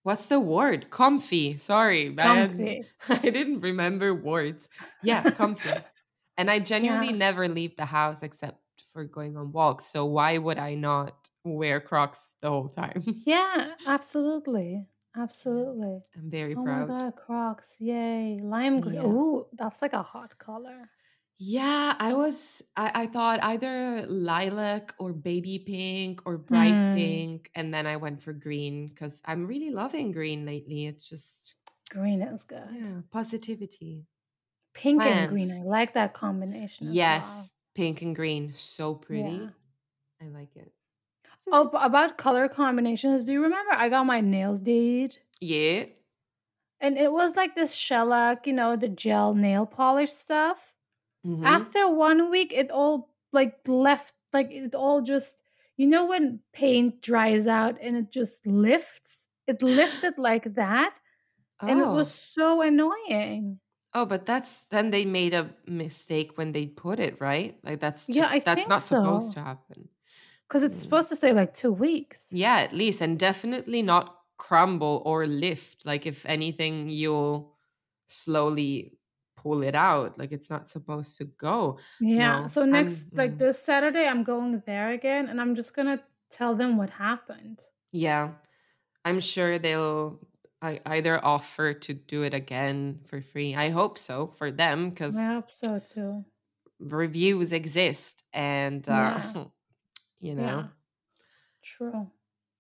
What's 0.03 0.27
the 0.27 0.39
word? 0.39 0.91
Comfy. 0.91 1.57
Sorry 1.57 2.11
comfy. 2.11 2.85
I, 3.09 3.15
I 3.23 3.31
didn't 3.31 3.61
remember 3.61 4.15
words. 4.15 4.69
Yeah 5.03 5.23
comfy. 5.31 5.71
And 6.37 6.51
i 6.51 6.59
genuinely 6.73 7.09
yeah. 7.09 7.17
never 7.17 7.49
leave 7.49 7.77
the 7.77 7.87
house 7.87 8.23
except 8.23 8.59
for 8.93 9.05
going 9.05 9.37
on 9.37 9.51
walks 9.51 9.87
so 9.87 10.05
why 10.05 10.39
would 10.39 10.57
i 10.57 10.75
not 10.75 11.29
wear 11.45 11.81
Crocs 11.81 12.35
the 12.41 12.49
whole 12.49 12.69
time. 12.69 13.03
yeah, 13.05 13.73
absolutely. 13.87 14.87
Absolutely. 15.17 16.01
I'm 16.17 16.29
very 16.29 16.55
oh 16.57 16.65
proud. 16.65 16.91
Oh 16.91 16.93
my 16.93 17.01
god, 17.01 17.17
Crocs. 17.17 17.77
Yay. 17.79 18.41
Lime 18.43 18.79
green. 18.79 18.95
Yeah. 18.95 19.07
Ooh, 19.07 19.47
that's 19.53 19.81
like 19.81 19.93
a 19.93 20.03
hot 20.03 20.37
color. 20.39 20.91
Yeah, 21.39 21.95
I 21.99 22.15
was 22.15 22.63
I, 22.77 22.91
I 22.95 23.07
thought 23.07 23.43
either 23.43 24.07
lilac 24.09 24.95
or 24.99 25.13
baby 25.13 25.59
pink 25.59 26.23
or 26.27 26.39
bright 26.39 26.73
mm. 26.73 26.97
pink. 26.97 27.51
And 27.55 27.73
then 27.73 27.87
I 27.87 27.97
went 27.97 28.23
for 28.23 28.33
green 28.33 28.89
because 28.89 29.21
I'm 29.25 29.47
really 29.47 29.71
loving 29.71 30.11
green 30.11 30.47
lately. 30.47 30.87
It's 30.87 31.09
just 31.09 31.55
green 31.91 32.23
is 32.23 32.45
good. 32.45 32.69
Yeah, 32.73 33.01
positivity. 33.13 34.07
Pink 34.75 35.03
Plants. 35.03 35.21
and 35.21 35.31
green. 35.31 35.53
I 35.53 35.63
like 35.63 35.95
that 35.95 36.15
combination. 36.15 36.89
yes. 36.91 37.29
Well. 37.29 37.49
Pink 37.75 38.03
and 38.03 38.15
green. 38.15 38.53
So 38.55 38.95
pretty. 38.95 39.23
Yeah. 39.23 39.49
I 40.23 40.29
like 40.29 40.55
it. 40.57 40.73
Oh, 41.53 41.69
about 41.75 42.17
color 42.17 42.49
combinations. 42.49 43.25
Do 43.25 43.33
you 43.33 43.43
remember 43.43 43.73
I 43.75 43.89
got 43.89 44.05
my 44.07 44.21
nails 44.21 44.61
did? 44.61 45.19
Yeah. 45.41 45.87
and 46.81 46.99
it 46.99 47.13
was 47.13 47.37
like 47.37 47.55
this 47.55 47.75
shellac, 47.75 48.47
you 48.47 48.53
know, 48.53 48.77
the 48.77 48.89
gel 48.89 49.35
nail 49.35 49.67
polish 49.67 50.11
stuff. 50.13 50.75
Mhm. 51.27 51.45
After 51.45 51.89
one 51.89 52.31
week, 52.31 52.53
it 52.53 52.71
all 52.71 53.11
like 53.33 53.59
left, 53.69 54.15
like 54.33 54.51
it 54.53 54.75
all 54.75 55.03
just, 55.03 55.43
you 55.77 55.87
know, 55.87 56.07
when 56.07 56.41
paint 56.53 57.03
dries 57.03 57.47
out 57.47 57.79
and 57.81 57.97
it 57.97 58.13
just 58.13 58.47
lifts. 58.47 59.29
It 59.47 59.63
lifted 59.63 60.15
like 60.19 60.55
that, 60.55 60.99
and 61.67 61.81
it 61.81 61.89
was 61.91 62.09
Oh. 62.09 62.13
so 62.13 62.63
annoying. 62.63 63.61
Oh, 63.93 64.05
but 64.07 64.27
that's 64.27 64.65
then 64.65 64.91
they 64.91 65.05
made 65.05 65.35
a 65.35 65.55
mistake 65.67 66.37
when 66.37 66.53
they 66.53 66.67
put 66.67 66.99
it, 66.99 67.21
right? 67.21 67.59
Like 67.63 67.81
that's 67.81 68.09
Yeah, 68.09 68.29
I 68.31 68.41
just 68.41 68.45
that's 68.45 68.67
not 68.67 68.83
supposed 68.85 69.33
to 69.35 69.41
happen. 69.43 69.89
Because 70.49 70.63
it's 70.63 70.77
supposed 70.77 71.09
to 71.09 71.17
stay 71.17 71.33
like 71.33 71.55
two 71.55 71.73
weeks. 71.73 72.29
Yeah, 72.33 72.59
at 72.59 72.73
least 72.73 73.01
and 73.01 73.19
definitely 73.19 73.83
not 73.83 74.17
crumble 74.37 75.03
or 75.05 75.27
lift. 75.27 75.85
Like 75.87 76.07
if 76.07 76.25
anything, 76.27 76.89
you'll 76.91 77.55
slowly 78.07 78.99
pull 79.37 79.63
it 79.63 79.75
out. 79.75 80.19
Like 80.19 80.33
it's 80.33 80.51
not 80.51 80.69
supposed 80.71 81.17
to 81.19 81.25
go. 81.25 81.79
Yeah. 82.01 82.43
No, 82.43 82.47
So 82.47 82.63
I'm 82.63 82.71
next, 82.73 83.17
like 83.17 83.33
mm, 83.33 83.39
this 83.39 83.59
Saturday, 83.63 84.07
I'm 84.07 84.23
going 84.25 84.63
there 84.67 84.91
again, 84.91 85.29
and 85.29 85.41
I'm 85.41 85.55
just 85.55 85.75
gonna 85.75 86.03
tell 86.31 86.55
them 86.55 86.77
what 86.77 86.91
happened. 86.91 87.61
yeah. 87.93 88.33
I'm 89.05 89.21
sure 89.21 89.59
they'll 89.59 90.21
I 90.63 90.81
either 90.87 91.23
offer 91.23 91.75
to 91.75 91.93
do 91.95 92.23
it 92.23 92.33
again 92.35 93.01
for 93.07 93.21
free. 93.21 93.55
I 93.55 93.69
hope 93.69 93.99
so 93.99 94.29
for 94.29 94.51
them 94.51 94.91
because 94.91 95.17
I 95.17 95.27
hope 95.27 95.51
so 95.53 95.79
too. 95.79 96.25
reviews 96.79 97.53
exist 97.53 98.25
and 98.33 98.89
uh 98.89 99.21
Yeah. 99.21 99.45
you 100.27 100.35
Yeah. 100.35 100.47
know 100.51 100.63
True. 101.73 102.03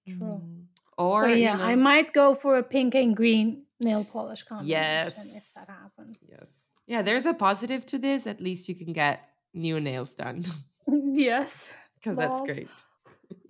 True. 0.06 0.40
Mm. 0.40 0.64
or 0.96 1.20
But 1.26 1.36
you 1.36 1.44
yeah, 1.48 1.58
I 1.72 1.74
might 1.76 2.12
go 2.12 2.34
for 2.42 2.52
a 2.58 2.62
pink 2.74 2.94
and 2.94 3.16
green 3.16 3.64
nail 3.80 4.04
polish 4.04 4.42
combination 4.44 5.26
if 5.40 5.46
that 5.56 5.68
happens. 5.68 6.18
yes 6.28 6.50
yeah 6.92 7.02
there's 7.06 7.26
a 7.26 7.34
positive 7.34 7.82
to 7.92 7.96
this 8.06 8.26
at 8.32 8.40
least 8.40 8.68
you 8.68 8.74
can 8.82 8.92
get 8.92 9.16
new 9.52 9.76
nails 9.80 10.12
done 10.14 10.44
yes. 11.26 11.74
because 11.96 12.16
that's 12.22 12.40
great 12.50 12.68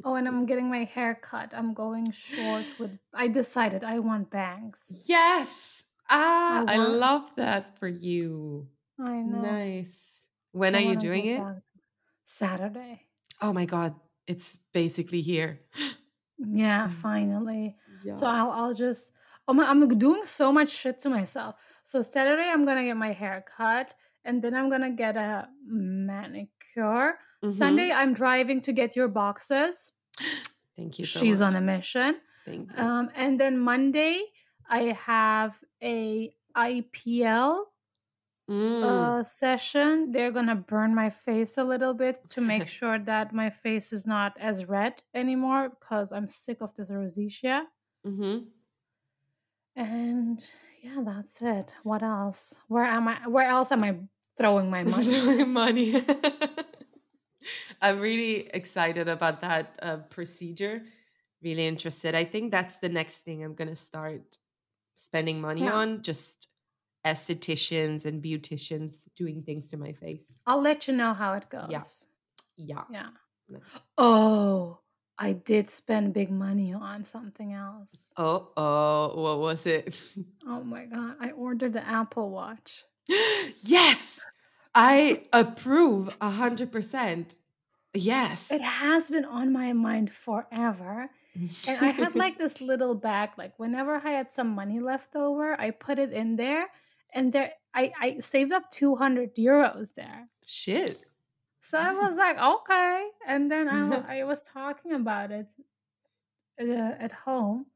Oh, 0.07 0.15
and 0.19 0.29
I'm 0.29 0.45
getting 0.45 0.69
my 0.69 0.85
hair 0.85 1.15
cut. 1.31 1.49
I'm 1.57 1.73
going 1.73 2.11
short 2.13 2.67
with. 2.79 2.93
I 3.15 3.27
decided 3.41 3.81
I 3.83 3.97
want 4.11 4.29
bangs. 4.31 4.81
yes 5.09 5.85
ah 6.11 6.65
I 6.69 6.75
i 6.75 6.77
love 6.77 7.25
that 7.41 7.63
for 7.79 7.89
you 7.89 8.69
I 9.01 9.17
know. 9.25 9.41
nice 9.57 9.97
when 10.53 10.75
I 10.77 10.85
are 10.85 10.89
you 10.93 10.97
doing 11.07 11.25
it 11.37 11.41
Saturday. 12.25 12.95
oh 13.41 13.53
my 13.53 13.65
god 13.65 13.95
it's 14.27 14.59
basically 14.73 15.21
here 15.23 15.61
Yeah, 16.39 16.89
Mm, 16.89 16.93
finally. 16.93 17.77
So 18.13 18.27
I'll 18.27 18.51
I'll 18.51 18.75
just. 18.75 19.13
Oh 19.47 19.53
my, 19.53 19.65
I'm 19.69 19.87
doing 19.99 20.25
so 20.25 20.51
much 20.53 20.71
shit 20.71 20.99
to 21.01 21.09
myself. 21.11 21.55
So 21.83 22.03
Saturday 22.03 22.49
I'm 22.53 22.65
gonna 22.65 22.85
get 22.85 22.97
my 22.97 23.13
hair 23.13 23.45
cut, 23.57 23.95
and 24.25 24.43
then 24.43 24.55
I'm 24.55 24.69
gonna 24.71 24.91
get 24.91 25.17
a 25.17 25.49
manicure. 25.67 27.19
mm-hmm. 27.43 27.49
Sunday 27.49 27.91
I'm 27.93 28.13
driving 28.15 28.61
to 28.63 28.73
get 28.73 28.97
your 28.97 29.09
boxes. 29.09 29.93
thank 30.77 30.99
you 30.99 31.05
so 31.05 31.21
She's 31.21 31.41
much 31.41 31.47
on 31.47 31.57
a 31.57 31.61
mission. 31.61 32.17
thank 32.45 32.71
you 32.71 32.83
Um, 32.83 33.11
and 33.15 33.39
then 33.41 33.59
Monday 33.59 34.23
I 34.69 34.97
have 35.07 35.53
a 35.83 36.35
IPL 36.57 37.65
mm. 38.51 38.83
uh, 38.85 39.25
session. 39.25 40.13
They're 40.13 40.33
gonna 40.33 40.55
burn 40.57 40.95
my 40.95 41.11
face 41.11 41.59
a 41.59 41.65
little 41.65 41.95
bit 41.95 42.29
to 42.31 42.41
make 42.41 42.69
sure 42.79 42.99
that 42.99 43.33
my 43.33 43.51
face 43.51 43.93
is 43.93 44.07
not 44.07 44.35
as 44.41 44.67
red 44.69 45.03
anymore 45.15 45.71
because 45.71 46.13
I'm 46.13 46.29
sick 46.29 46.59
of 46.61 46.75
this 46.75 46.91
rosacea. 46.91 47.63
mm-hmm. 48.07 48.39
And 49.77 50.39
yeah, 50.83 51.03
that's 51.05 51.43
it. 51.43 51.75
What 51.83 52.03
else? 52.03 52.57
Where 52.69 52.85
am 52.85 53.09
I? 53.09 53.27
Where 53.27 53.49
else 53.49 53.73
am 53.73 53.83
I 53.83 53.97
throwing 54.39 54.71
my 54.71 54.85
money? 54.95 55.45
Money. 55.45 56.05
I'm 57.83 58.01
really 58.01 58.49
excited 58.55 59.09
about 59.09 59.41
that 59.41 59.79
uh, 59.83 59.97
procedure. 60.09 60.83
Really 61.43 61.67
interested. 61.67 62.15
I 62.15 62.25
think 62.25 62.53
that's 62.53 62.77
the 62.77 62.89
next 62.89 63.19
thing 63.19 63.43
I'm 63.43 63.55
gonna 63.55 63.77
start 63.77 64.39
spending 64.95 65.41
money 65.41 65.65
Yeah, 65.65 65.75
on. 65.75 66.03
Just 66.03 66.49
estheticians 67.05 68.05
and 68.07 68.23
beauticians 68.23 69.05
doing 69.17 69.43
things 69.43 69.71
to 69.71 69.77
my 69.77 69.93
face. 69.93 70.33
I'll 70.47 70.61
let 70.63 70.89
you 70.89 70.95
know 70.95 71.13
how 71.15 71.35
it 71.35 71.47
Yeah, 71.53 71.67
goes. 71.69 72.09
yeah. 72.57 72.85
Yeah. 72.91 73.09
Nice. 73.49 73.63
Oh, 73.99 74.79
I 75.19 75.33
did 75.33 75.69
spend 75.71 76.15
big 76.15 76.31
money 76.31 76.73
on 76.73 77.05
something 77.05 77.53
else. 77.53 78.13
Oh, 78.17 78.51
oh, 78.57 79.13
what 79.23 79.39
was 79.39 79.67
it? 79.67 80.03
Oh 80.47 80.63
my 80.63 80.85
god, 80.87 81.17
I 81.21 81.31
ordered 81.31 81.73
the 81.73 81.87
Apple 81.87 82.31
Watch. 82.31 82.85
yes, 83.63 84.21
I 84.75 85.23
approve 85.33 86.15
a 86.21 86.31
hundred 86.31 86.71
percent. 86.73 87.39
Yes. 87.95 88.51
It 88.51 88.61
has 88.61 89.09
been 89.11 89.25
on 89.25 89.53
my 89.53 89.73
mind 89.73 90.11
forever. 90.13 91.09
And 91.69 91.79
I 91.81 91.91
had 91.91 92.15
like 92.17 92.39
this 92.43 92.61
little 92.61 92.95
bag, 92.95 93.31
like 93.39 93.53
whenever 93.59 93.95
I 94.05 94.11
had 94.11 94.33
some 94.33 94.49
money 94.49 94.81
left 94.81 95.15
over, 95.17 95.59
I 95.61 95.71
put 95.71 95.99
it 95.99 96.13
in 96.13 96.37
there 96.37 96.67
and 97.15 97.33
there 97.33 97.53
I, 97.75 97.93
I 98.01 98.19
saved 98.19 98.53
up 98.53 98.71
200 98.71 99.35
euros 99.37 99.95
there. 99.95 100.29
Shit. 100.47 101.03
So 101.61 101.79
I 101.79 101.93
was 101.93 102.17
like, 102.17 102.39
okay. 102.39 103.07
And 103.27 103.51
then 103.51 103.69
I, 103.69 104.21
I 104.21 104.25
was 104.25 104.43
talking 104.43 104.93
about 104.93 105.31
it 105.31 105.51
uh, 106.61 106.93
at 106.99 107.13
home. 107.13 107.67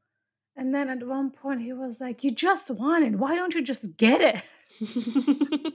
And 0.55 0.75
then 0.75 0.89
at 0.89 1.05
one 1.05 1.31
point 1.31 1.61
he 1.61 1.73
was 1.73 1.99
like, 2.01 2.23
you 2.23 2.31
just 2.31 2.69
want 2.69 3.05
it. 3.05 3.15
Why 3.15 3.35
don't 3.35 3.55
you 3.55 3.63
just 3.63 3.97
get 3.97 4.21
it? 4.21 4.43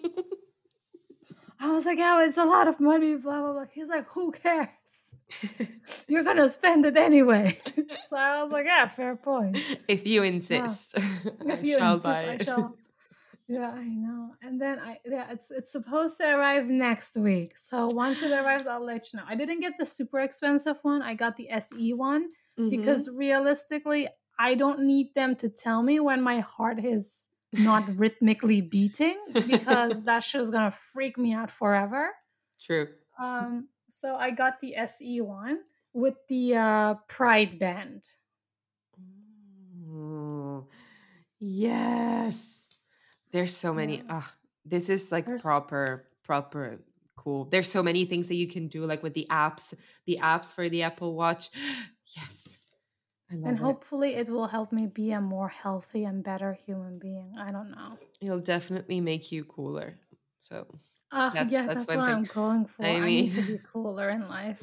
I 1.61 1.73
was 1.73 1.87
like, 1.87 1.99
yeah, 1.99 2.23
it's 2.25 2.37
a 2.37 2.45
lot 2.45 2.69
of 2.69 2.79
money, 2.79 3.15
blah, 3.15 3.41
blah, 3.41 3.53
blah. 3.53 3.65
He's 3.73 3.89
like, 3.89 4.07
who 4.09 4.33
cares? 4.33 5.15
You're 6.09 6.23
going 6.23 6.37
to 6.37 6.49
spend 6.51 6.85
it 6.85 6.97
anyway. 6.97 7.59
so 8.07 8.17
I 8.17 8.43
was 8.43 8.53
like, 8.53 8.67
yeah, 8.67 8.87
fair 8.87 9.17
point. 9.17 9.59
if 9.89 10.07
you 10.07 10.23
insist, 10.23 10.95
I 10.97 11.03
if 11.47 11.65
you 11.65 11.79
shall 11.79 11.95
insist, 11.95 12.05
buy 12.05 12.31
I 12.33 12.37
shall. 12.37 12.77
Yeah, 13.47 13.70
I 13.70 13.84
know. 13.84 14.34
And 14.42 14.59
then 14.61 14.78
I 14.78 14.99
yeah, 15.05 15.30
it's 15.30 15.51
it's 15.51 15.70
supposed 15.70 16.16
to 16.18 16.24
arrive 16.34 16.70
next 16.70 17.16
week. 17.16 17.59
So 17.59 17.88
once 17.88 18.22
it 18.22 18.30
arrives, 18.40 18.66
I'll 18.66 18.84
let 18.84 19.12
you 19.12 19.18
know. 19.18 19.24
I 19.28 19.34
didn't 19.34 19.61
get 19.61 19.74
the 19.78 19.84
super 19.84 20.20
expensive 20.20 20.78
one. 20.82 21.03
I 21.03 21.14
got 21.14 21.36
the 21.36 21.51
SE 21.51 21.92
one 21.92 22.30
Mhm. 22.59 22.70
because 22.70 23.09
realistically, 23.11 24.09
I 24.38 24.55
don't 24.55 24.80
need 24.86 25.14
them 25.14 25.36
to 25.36 25.49
tell 25.49 25.82
me 25.82 26.01
when 26.01 26.22
my 26.22 26.40
heart 26.40 26.82
is 26.84 27.28
not 27.53 27.84
rhythmically 27.99 28.62
beating 28.62 29.18
because 29.47 30.05
that 30.09 30.22
shit's 30.22 30.51
gonna 30.51 30.70
freak 30.70 31.18
me 31.18 31.34
out 31.34 31.51
forever. 31.51 32.11
True. 32.61 32.88
Um, 33.18 33.68
so 33.90 34.16
I 34.16 34.30
got 34.30 34.61
the 34.61 34.74
SE 34.76 35.20
one 35.20 35.59
with 35.92 36.14
the 36.28 36.57
uh, 36.57 36.95
Pride 37.09 37.59
band. 37.59 38.09
Mm, 39.86 40.64
Yes. 41.40 42.54
There's 43.35 43.55
so 43.57 43.72
many. 43.72 43.97
Yeah, 44.07 44.22
this 44.64 44.89
is 44.89 45.11
like 45.11 45.26
there's 45.26 45.43
proper, 45.43 46.07
proper 46.22 46.78
cool. 47.16 47.47
There's 47.51 47.68
so 47.68 47.82
many 47.82 48.05
things 48.05 48.28
that 48.28 48.37
you 48.37 48.47
can 48.47 48.68
do, 48.68 48.87
like 48.87 49.03
with 49.03 49.14
the 49.14 49.26
apps, 49.28 49.74
the 50.07 50.18
apps 50.22 50.55
for 50.55 50.68
the 50.68 50.82
Apple 50.82 51.14
Watch. 51.16 51.51
Yes, 52.16 52.59
and 53.30 53.43
love 53.43 53.55
it. 53.55 53.59
hopefully 53.59 54.14
it 54.14 54.28
will 54.28 54.47
help 54.47 54.70
me 54.70 54.87
be 54.87 55.11
a 55.11 55.20
more 55.20 55.49
healthy 55.49 56.05
and 56.05 56.22
better 56.22 56.53
human 56.53 56.99
being. 57.01 57.32
I 57.37 57.51
don't 57.51 57.70
know. 57.72 57.99
It'll 58.20 58.39
definitely 58.55 59.01
make 59.01 59.32
you 59.32 59.43
cooler. 59.45 59.99
So 60.41 60.57
Uh, 61.11 61.30
that's 61.35 61.51
yeah, 61.51 61.66
that's 61.66 61.87
that's 61.87 61.97
what 61.97 62.07
thing. 62.07 62.14
I'm 62.14 62.24
going 62.41 62.66
for. 62.66 62.85
I 62.87 63.01
I 63.01 63.07
need 63.07 63.32
to 63.32 63.43
be 63.43 63.59
cooler 63.72 64.11
in 64.11 64.28
life. 64.28 64.62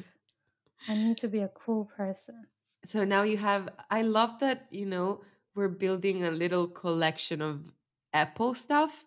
I 0.88 0.94
need 0.94 1.18
to 1.18 1.28
be 1.28 1.40
a 1.40 1.52
cool 1.64 1.84
person. 1.96 2.46
so 2.86 3.04
now 3.04 3.22
you 3.22 3.36
have. 3.36 3.68
I 3.90 4.00
love 4.02 4.38
that 4.40 4.58
you 4.70 4.86
know 4.86 5.20
we're 5.54 5.68
building 5.84 6.24
a 6.24 6.30
little 6.30 6.66
collection 6.68 7.42
of 7.42 7.60
Apple 8.12 8.54
stuff. 8.54 9.04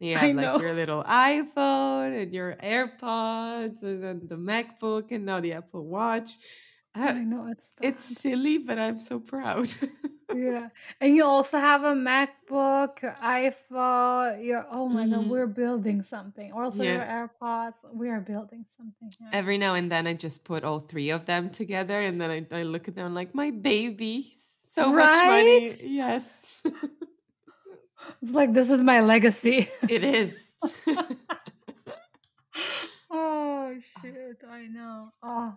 Yeah, 0.00 0.20
I 0.20 0.26
have 0.26 0.36
like 0.36 0.44
know. 0.44 0.58
your 0.60 0.74
little 0.74 1.02
iPhone 1.04 2.20
and 2.22 2.32
your 2.34 2.56
AirPods 2.62 3.82
and 3.82 4.02
then 4.02 4.22
the 4.28 4.36
MacBook 4.36 5.12
and 5.12 5.24
now 5.24 5.40
the 5.40 5.52
Apple 5.54 5.86
Watch. 5.86 6.36
I 6.94 7.08
Uh, 7.08 7.12
know 7.14 7.46
it's 7.50 7.72
it's 7.80 8.04
silly, 8.04 8.58
but 8.58 8.78
I'm 8.78 9.00
so 9.00 9.18
proud. 9.20 9.68
Yeah. 10.34 10.70
And 11.00 11.14
you 11.14 11.24
also 11.24 11.58
have 11.60 11.84
a 11.84 11.94
MacBook, 11.94 13.02
your 13.02 13.14
iPhone, 13.22 14.44
your 14.44 14.66
oh 14.68 14.88
my 14.88 15.06
god, 15.06 15.26
Mhm. 15.26 15.28
we're 15.28 15.46
building 15.46 16.02
something. 16.02 16.50
Also 16.52 16.82
your 16.82 17.06
Yeah. 17.06 17.28
AirPods. 17.28 17.78
We 17.92 18.08
are 18.10 18.20
building 18.20 18.66
something 18.76 19.10
here. 19.18 19.28
Every 19.32 19.58
now 19.58 19.74
and 19.74 19.92
then 19.92 20.08
I 20.08 20.14
just 20.14 20.42
put 20.44 20.64
all 20.64 20.80
three 20.80 21.10
of 21.10 21.26
them 21.26 21.50
together 21.50 22.00
and 22.02 22.20
then 22.20 22.30
I, 22.30 22.60
I 22.60 22.62
look 22.64 22.88
at 22.88 22.96
them 22.96 23.14
like 23.14 23.32
my 23.34 23.50
baby. 23.52 24.34
So 24.74 24.90
much 24.92 25.14
money. 25.14 25.70
Yes. 25.86 26.26
It's 28.22 28.34
like 28.34 28.52
this 28.52 28.70
is 28.70 28.82
my 28.82 29.00
legacy. 29.00 29.68
it 29.88 30.04
is. 30.04 30.34
oh 33.10 33.74
shit, 34.02 34.38
I 34.48 34.66
know. 34.66 35.12
Oh. 35.22 35.54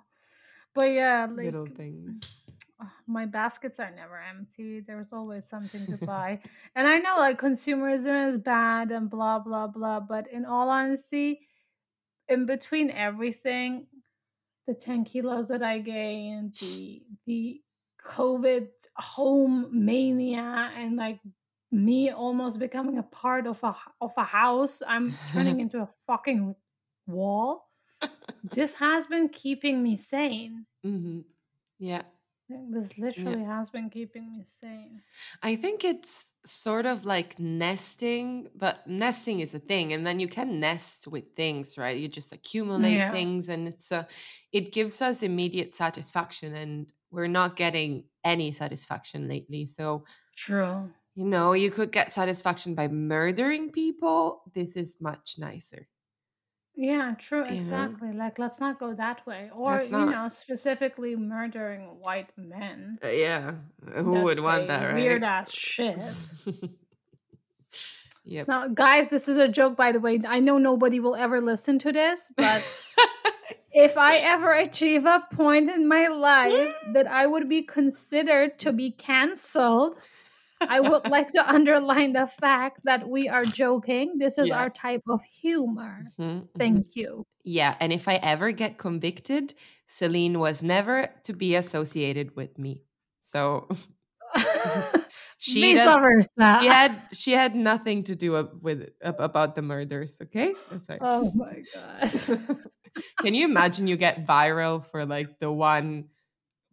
But 0.73 0.91
yeah, 0.91 1.25
like 1.25 1.45
Little 1.45 1.65
things. 1.65 2.23
ugh, 2.79 2.87
my 3.07 3.25
baskets 3.25 3.79
are 3.79 3.89
never 3.91 4.21
empty. 4.21 4.81
There's 4.81 5.11
always 5.13 5.45
something 5.47 5.85
to 5.87 6.05
buy. 6.05 6.39
And 6.75 6.87
I 6.87 6.99
know 6.99 7.15
like 7.17 7.39
consumerism 7.41 8.29
is 8.29 8.37
bad 8.37 8.91
and 8.91 9.09
blah 9.09 9.39
blah 9.39 9.67
blah, 9.67 9.99
but 10.01 10.27
in 10.31 10.45
all 10.45 10.69
honesty, 10.69 11.39
in 12.27 12.45
between 12.45 12.91
everything, 12.91 13.87
the 14.67 14.73
10 14.75 15.05
kilos 15.05 15.47
that 15.47 15.63
I 15.63 15.79
gained, 15.79 16.55
the 16.59 17.01
the 17.25 17.61
COVID 18.05 18.67
home 18.95 19.69
mania 19.71 20.71
and 20.77 20.95
like 20.95 21.19
me 21.71 22.09
almost 22.11 22.59
becoming 22.59 22.97
a 22.97 23.03
part 23.03 23.47
of 23.47 23.63
a 23.63 23.75
of 24.01 24.13
a 24.17 24.23
house, 24.23 24.81
I'm 24.87 25.19
turning 25.25 25.59
into 25.61 25.81
a 25.81 25.87
fucking 26.07 26.55
wall. 27.07 27.69
this 28.43 28.75
has 28.75 29.07
been 29.07 29.29
keeping 29.29 29.83
me 29.83 29.95
sane. 29.95 30.65
hmm 30.83 31.21
Yeah. 31.79 32.03
This 32.49 32.97
literally 32.97 33.43
has 33.43 33.69
been 33.69 33.89
keeping 33.89 34.31
me 34.31 34.43
sane. 34.45 35.03
I 35.43 35.55
think 35.55 35.83
it's 35.83 36.27
sort 36.45 36.85
of 36.85 37.05
like 37.05 37.37
nesting, 37.39 38.49
but 38.55 38.87
nesting 38.87 39.39
is 39.41 39.53
a 39.53 39.59
thing, 39.59 39.91
and 39.91 40.05
then 40.07 40.19
you 40.19 40.27
can 40.29 40.59
nest 40.59 41.07
with 41.07 41.35
things, 41.35 41.77
right? 41.77 41.97
You 41.97 42.07
just 42.07 42.31
accumulate 42.31 42.95
Yeah, 42.95 43.11
things, 43.11 43.49
and 43.49 43.67
it's 43.67 43.91
a, 43.91 44.07
it 44.53 44.71
gives 44.71 45.01
us 45.01 45.23
immediate 45.23 45.73
satisfaction, 45.73 46.55
and 46.55 46.93
we're 47.11 47.27
not 47.27 47.55
getting 47.57 48.05
any 48.23 48.51
satisfaction 48.51 49.27
lately. 49.27 49.65
So, 49.65 50.05
true. 50.35 50.93
You 51.17 51.25
know, 51.25 51.53
you 51.53 51.71
could 51.71 51.91
get 51.91 52.13
satisfaction 52.13 52.75
by 52.75 52.87
murdering 52.87 53.71
people. 53.71 54.43
This 54.53 54.77
is 54.77 54.97
much 55.01 55.37
nicer. 55.39 55.87
Yeah, 56.75 57.15
true, 57.17 57.43
exactly. 57.43 58.13
Like, 58.13 58.37
let's 58.37 58.59
not 58.59 58.79
go 58.79 58.93
that 58.93 59.25
way. 59.25 59.49
Or, 59.51 59.77
that's 59.77 59.89
you 59.89 59.97
know, 59.97 60.27
specifically 60.27 61.15
murdering 61.15 61.85
white 61.99 62.29
men. 62.37 62.99
Uh, 63.03 63.07
yeah, 63.07 63.53
who 63.95 64.21
would 64.21 64.39
want 64.39 64.67
that, 64.67 64.85
right? 64.85 64.93
weird 64.93 65.23
ass 65.23 65.51
shit. 65.51 65.97
yep. 68.23 68.47
Now, 68.47 68.67
guys, 68.67 69.09
this 69.09 69.27
is 69.27 69.39
a 69.39 69.47
joke, 69.47 69.75
by 69.75 69.91
the 69.91 69.99
way. 69.99 70.21
I 70.27 70.39
know 70.39 70.59
nobody 70.59 70.99
will 70.99 71.15
ever 71.15 71.41
listen 71.41 71.79
to 71.79 71.91
this, 71.91 72.31
but 72.37 72.63
if 73.71 73.97
I 73.97 74.17
ever 74.17 74.53
achieve 74.53 75.07
a 75.07 75.23
point 75.33 75.67
in 75.67 75.87
my 75.87 76.09
life 76.09 76.75
that 76.93 77.07
I 77.07 77.25
would 77.25 77.49
be 77.49 77.63
considered 77.63 78.59
to 78.59 78.71
be 78.71 78.91
canceled, 78.91 79.97
I 80.61 80.79
would 80.79 81.07
like 81.09 81.29
to 81.29 81.47
underline 81.47 82.13
the 82.13 82.27
fact 82.27 82.81
that 82.83 83.07
we 83.07 83.29
are 83.29 83.45
joking. 83.45 84.17
This 84.17 84.37
is 84.37 84.49
yeah. 84.49 84.57
our 84.57 84.69
type 84.69 85.03
of 85.07 85.23
humor. 85.23 86.11
Mhm, 86.19 86.41
mhm. 86.41 86.47
Thank 86.57 86.95
you. 86.95 87.25
Yeah, 87.43 87.75
and 87.79 87.93
if 87.93 88.07
I 88.07 88.15
ever 88.15 88.51
get 88.51 88.77
convicted, 88.77 89.53
Celine 89.87 90.39
was 90.39 90.61
never 90.61 91.09
to 91.23 91.33
be 91.33 91.55
associated 91.55 92.35
with 92.35 92.57
me. 92.57 92.83
So 93.23 93.67
she 95.37 95.73
does, 95.73 96.33
she 96.61 96.67
had 96.67 97.01
she 97.13 97.31
had 97.31 97.55
nothing 97.55 98.03
to 98.03 98.15
do 98.15 98.49
with 98.61 98.89
about 99.01 99.55
the 99.55 99.61
murders. 99.61 100.19
Okay. 100.21 100.53
Oh 101.01 101.31
my 101.35 101.63
god. 101.73 102.11
Can 103.21 103.35
you 103.35 103.45
imagine 103.45 103.87
you 103.87 103.95
get 103.95 104.25
viral 104.25 104.83
for 104.83 105.05
like 105.05 105.39
the 105.39 105.51
one 105.51 106.05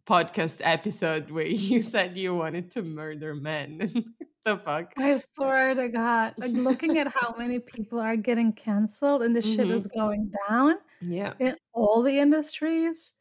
podcast 0.05 0.61
episode 0.63 1.31
where 1.31 1.47
you 1.69 1.81
said 1.81 2.17
you 2.17 2.35
wanted 2.35 2.71
to 2.71 2.81
murder 2.83 3.33
men? 3.35 3.77
the 4.45 4.57
fuck? 4.57 4.93
I 4.97 5.17
swear 5.17 5.73
to 5.75 5.89
God, 5.89 6.33
like 6.37 6.51
looking 6.51 6.97
at 6.99 7.07
how 7.07 7.35
many 7.39 7.59
people 7.59 7.99
are 7.99 8.15
getting 8.15 8.53
canceled 8.53 9.21
and 9.23 9.35
the 9.35 9.41
shit 9.41 9.67
Mhm. 9.67 9.71
is 9.75 9.87
going 9.87 10.31
down 10.47 10.75
Yeah. 11.01 11.33
in 11.39 11.55
all 11.73 12.03
the 12.03 12.19
industries, 12.19 13.13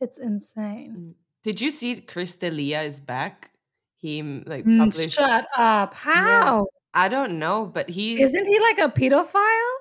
it's 0.00 0.18
insane. 0.18 0.96
Mm. 0.98 1.14
Did 1.44 1.60
you 1.60 1.70
see 1.70 2.00
Chris 2.00 2.34
D'Elia 2.36 2.82
is 2.82 3.00
back? 3.00 3.50
He 3.96 4.22
mm, 4.22 4.48
like 4.48 4.64
Mm, 4.64 4.78
published. 4.78 5.12
Shut 5.12 5.46
up. 5.56 5.94
Yeah. 6.06 6.12
How? 6.14 6.66
I 6.94 7.08
don't 7.08 7.38
know, 7.38 7.66
but 7.66 7.88
he 7.90 8.20
Isn't 8.22 8.46
he 8.46 8.58
like 8.60 8.78
a 8.78 8.88
pedophile? 8.88 9.74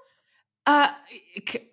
uh 0.67 0.91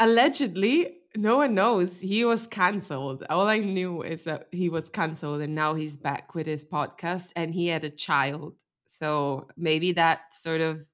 allegedly 0.01 0.98
no 1.17 1.37
one 1.39 1.55
knows. 1.55 2.01
He 2.01 2.25
was 2.25 2.47
cancelled 2.47 3.25
all 3.31 3.49
i 3.49 3.59
knew 3.59 4.03
is 4.03 4.25
that 4.25 4.49
he 4.53 4.69
was 4.69 4.91
cancelled 4.91 5.41
and 5.41 5.55
now 5.55 5.75
he's 5.75 5.97
back 5.97 6.35
with 6.35 6.47
his 6.47 6.65
podcast 6.65 7.33
and 7.37 7.55
he 7.55 7.69
had 7.69 7.85
a 7.85 7.91
child. 7.91 8.55
So 8.87 9.49
maybe 9.57 9.93
that 9.93 10.35
sort 10.35 10.61
of 10.61 10.87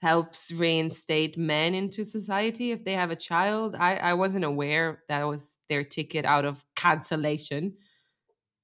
helps 0.00 0.52
reinstate 0.52 1.38
men 1.38 1.74
into 1.74 2.04
society 2.04 2.70
if 2.70 2.84
they 2.84 2.94
have 2.94 3.10
a 3.10 3.16
child. 3.16 3.76
I 3.76 3.96
i 3.96 4.14
wasn't 4.14 4.44
aware 4.44 5.02
that 5.08 5.24
was 5.24 5.56
their 5.68 5.84
ticket 5.84 6.24
out 6.24 6.44
of 6.44 6.64
cancellation 6.76 7.74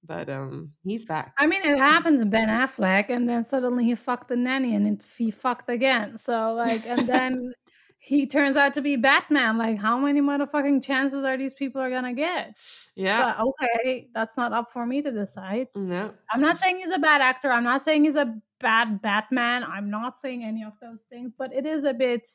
but 0.04 0.28
um 0.28 0.72
he's 0.84 1.06
back. 1.06 1.32
I 1.38 1.46
mean, 1.46 1.62
it 1.62 1.78
happens 1.78 2.20
in 2.20 2.30
Ben 2.30 2.48
Affleck, 2.48 3.10
and 3.10 3.28
then 3.28 3.44
suddenly 3.44 3.84
he 3.84 3.94
fucked 3.94 4.30
a 4.30 4.36
nanny 4.36 4.74
and 4.74 4.86
it, 4.86 5.06
he 5.16 5.30
fucked 5.30 5.68
again. 5.68 6.16
So, 6.16 6.54
like, 6.54 6.86
and 6.86 7.08
then 7.08 7.52
he 8.04 8.26
turns 8.26 8.56
out 8.56 8.74
to 8.74 8.80
be 8.82 8.96
Batman. 8.96 9.58
Like, 9.58 9.78
how 9.78 9.96
many 9.96 10.20
motherfucking 10.20 10.82
chances 10.82 11.22
are 11.22 11.36
these 11.36 11.54
people 11.54 11.80
are 11.80 11.88
gonna 11.90 12.12
get? 12.12 12.58
yeah 12.96 13.34
But 13.38 13.46
okay, 13.46 14.08
that's 14.12 14.36
not 14.36 14.52
up 14.52 14.72
for 14.72 14.84
me 14.86 15.00
to 15.02 15.12
decide. 15.12 15.68
no 15.76 16.12
I'm 16.32 16.40
not 16.40 16.58
saying 16.58 16.78
he's 16.78 16.90
a 16.90 16.98
bad 16.98 17.20
actor. 17.22 17.50
I'm 17.52 17.62
not 17.64 17.80
saying 17.82 18.02
he's 18.04 18.16
a 18.16 18.34
bad 18.58 19.00
Batman. 19.02 19.62
I'm 19.62 19.88
not 19.88 20.18
saying 20.18 20.42
any 20.42 20.64
of 20.64 20.72
those 20.80 21.04
things, 21.04 21.32
but 21.32 21.54
it 21.54 21.64
is 21.64 21.84
a 21.84 21.94
bit, 21.94 22.28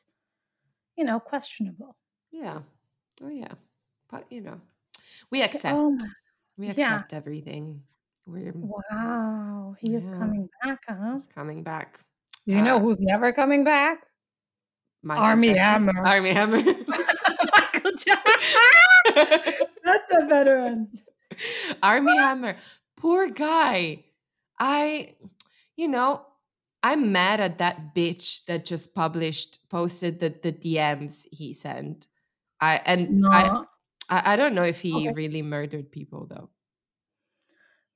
you 0.96 1.04
know, 1.04 1.20
questionable. 1.20 1.96
yeah 2.32 2.60
oh 3.22 3.28
yeah 3.28 3.52
but 4.10 4.24
you 4.30 4.40
know 4.40 4.60
we 5.30 5.42
accept 5.42 5.76
my, 5.76 5.98
We 6.56 6.66
yeah. 6.66 6.72
accept 6.72 7.12
everything. 7.12 7.82
We're 8.26 8.52
Wow, 8.54 9.74
he 9.78 9.94
is 9.94 10.04
coming 10.16 10.48
back, 10.64 10.80
huh? 10.88 11.16
it's 11.16 11.26
coming 11.26 11.62
back. 11.62 12.00
You 12.46 12.62
know 12.62 12.76
Uh, 12.76 12.80
who's 12.80 13.00
never 13.00 13.32
coming 13.32 13.64
back? 13.64 14.07
Armie. 15.08 15.56
Hammer. 15.56 15.92
Armie 16.06 16.32
Hammer. 16.32 16.56
Michael 16.62 17.92
Jackson. 17.92 18.60
That's 19.84 20.12
a 20.12 20.26
better 20.28 20.62
one. 20.62 20.88
Armie 21.82 22.16
Hammer. 22.16 22.56
Poor 22.96 23.28
guy. 23.30 24.04
I, 24.58 25.14
you 25.76 25.88
know, 25.88 26.26
I'm 26.82 27.12
mad 27.12 27.40
at 27.40 27.58
that 27.58 27.94
bitch 27.94 28.44
that 28.46 28.64
just 28.64 28.94
published, 28.94 29.68
posted 29.68 30.18
the, 30.20 30.30
the 30.42 30.52
DMs 30.52 31.26
he 31.30 31.52
sent. 31.52 32.06
I 32.60 32.80
and 32.84 33.24
I, 33.30 33.42
No, 33.42 33.66
I 34.10 34.32
I 34.32 34.36
don't 34.36 34.54
know 34.54 34.64
if 34.64 34.80
he 34.80 34.94
okay. 34.94 35.12
really 35.12 35.42
murdered 35.42 35.92
people 35.92 36.26
though. 36.26 36.50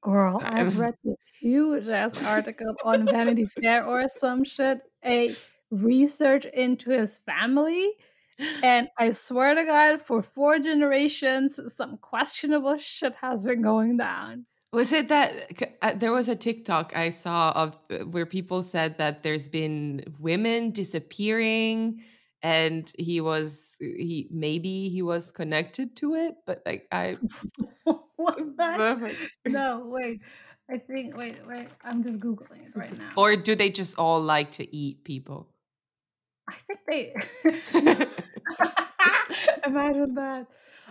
Girl, 0.03 0.41
I- 0.43 0.61
I've 0.61 0.79
read 0.79 0.95
this 1.05 1.23
huge 1.41 1.89
ass 1.89 2.23
article 2.27 2.75
on 2.85 3.07
Vanity 3.07 3.47
Fair 3.47 3.85
or 3.87 4.07
some 4.09 4.45
shit, 4.45 4.81
a 5.05 5.35
research 5.73 6.45
into 6.45 6.91
his 6.91 7.19
family. 7.19 7.91
And 8.63 8.89
I 8.99 9.11
swear 9.11 9.55
to 9.55 9.65
God, 9.65 10.03
for 10.03 10.23
four 10.23 10.59
generations, 10.59 11.59
some 11.75 11.99
questionable 11.99 12.79
shit 12.79 13.15
has 13.21 13.45
been 13.45 13.63
going 13.63 13.97
down. 13.97 14.47
Was 14.73 14.91
it 14.93 15.09
that 15.09 15.53
uh, 15.83 15.93
there 15.95 16.13
was 16.13 16.29
a 16.29 16.37
TikTok 16.37 16.97
I 16.97 17.11
saw 17.11 17.53
of 17.53 17.77
uh, 17.91 17.99
where 18.07 18.25
people 18.25 18.63
said 18.63 18.97
that 18.99 19.23
there's 19.23 19.49
been 19.49 20.03
women 20.19 20.71
disappearing 20.71 22.03
and 22.43 22.91
he 22.99 23.21
was 23.21 23.77
he 23.79 24.29
maybe 24.31 24.89
he 24.89 25.03
was 25.03 25.31
connected 25.31 25.95
to 25.97 26.15
it 26.15 26.37
but 26.47 26.63
like 26.65 26.89
I 26.91 27.17
what? 28.17 28.39
No, 29.47 29.83
wait. 29.87 30.21
I 30.71 30.79
think, 30.79 31.17
wait, 31.17 31.37
wait. 31.47 31.69
I'm 31.85 32.03
just 32.03 32.21
Googling 32.21 32.67
it 32.67 32.77
right 32.77 32.97
now. 32.99 33.13
or 33.17 33.37
do 33.37 33.55
they 33.55 33.69
just 33.69 33.99
all 33.99 34.23
like 34.23 34.53
to 34.53 34.75
eat 34.75 35.05
people? 35.05 35.49
I 36.53 36.57
think 36.67 36.81
they. 36.87 37.15
Imagine 39.67 40.15
that. 40.15 40.47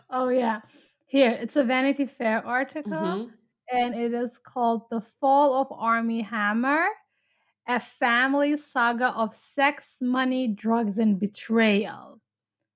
Oh, 0.10 0.30
yeah. 0.30 0.62
Here, 1.06 1.32
it's 1.32 1.56
a 1.56 1.64
Vanity 1.64 2.06
Fair 2.06 2.46
article, 2.46 2.92
Mhm. 2.92 3.32
and 3.72 3.96
it 3.96 4.14
is 4.14 4.38
called 4.38 4.90
The 4.90 5.02
Fall 5.02 5.54
of 5.62 5.72
Armie 5.72 6.22
Hammer 6.22 6.88
A 7.68 7.80
Family 7.80 8.58
Saga 8.58 9.10
of 9.10 9.34
Sex, 9.36 10.02
Money, 10.02 10.48
Drugs, 10.50 11.00
and 11.00 11.20
Betrayal. 11.20 12.22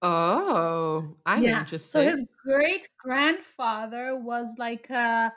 Oh, 0.01 1.15
I'm 1.25 1.43
yeah. 1.43 1.61
interested. 1.61 1.89
So 1.89 2.03
his 2.03 2.27
great 2.45 2.89
grandfather 2.99 4.15
was 4.17 4.55
like 4.59 4.89
a 4.89 5.33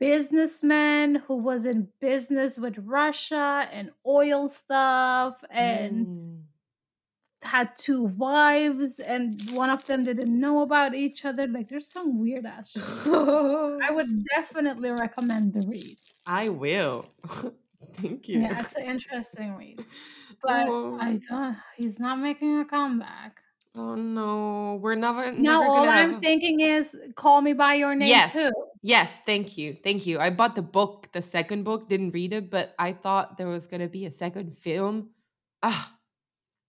businessman 0.00 1.16
who 1.26 1.36
was 1.36 1.66
in 1.66 1.88
business 2.00 2.58
with 2.58 2.76
Russia 2.78 3.68
and 3.70 3.90
oil 4.06 4.48
stuff 4.48 5.44
and 5.50 6.06
Mm. 6.06 6.42
had 7.42 7.68
two 7.76 8.04
wives 8.26 8.98
and 8.98 9.40
one 9.52 9.70
of 9.70 9.84
them 9.86 10.02
didn't 10.04 10.34
know 10.44 10.62
about 10.62 10.94
each 10.94 11.24
other. 11.24 11.46
Like 11.46 11.68
there's 11.68 11.86
some 11.88 12.18
weird 12.20 12.44
ass 12.46 12.72
shit. 12.72 12.82
I 13.86 13.90
would 13.96 14.24
definitely 14.36 14.90
recommend 14.92 15.52
the 15.54 15.62
read. 15.68 15.98
I 16.26 16.48
will. 16.48 17.06
Thank 17.94 18.28
you. 18.28 18.40
Yeah, 18.40 18.60
it's 18.60 18.74
an 18.76 18.84
interesting 18.94 19.54
read. 19.54 19.84
But 20.42 20.66
Oh. 20.68 20.96
I 20.98 21.18
don't 21.28 21.56
he's 21.76 21.98
not 22.00 22.16
making 22.18 22.52
a 22.60 22.64
comeback. 22.64 23.42
Oh 23.76 23.94
no, 23.94 24.78
we're 24.82 24.96
never. 24.96 25.30
Now 25.32 25.60
never 25.60 25.64
all 25.70 25.84
gonna 25.84 25.90
I'm 25.90 26.12
have- 26.14 26.22
thinking 26.22 26.60
is 26.60 26.96
call 27.14 27.40
me 27.40 27.52
by 27.52 27.74
your 27.74 27.94
name 27.94 28.08
Yes. 28.08 28.32
too. 28.32 28.50
Yes, 28.82 29.20
thank 29.26 29.56
you. 29.58 29.76
Thank 29.84 30.06
you. 30.06 30.18
I 30.18 30.30
bought 30.30 30.56
the 30.56 30.62
book, 30.62 31.08
the 31.12 31.22
second 31.22 31.64
book, 31.64 31.88
didn't 31.88 32.10
read 32.12 32.32
it, 32.32 32.50
but 32.50 32.74
I 32.78 32.92
thought 32.92 33.36
there 33.38 33.46
was 33.46 33.66
going 33.66 33.82
to 33.82 33.88
be 33.88 34.06
a 34.06 34.10
second 34.10 34.58
film. 34.58 35.10
Ah, 35.62 35.94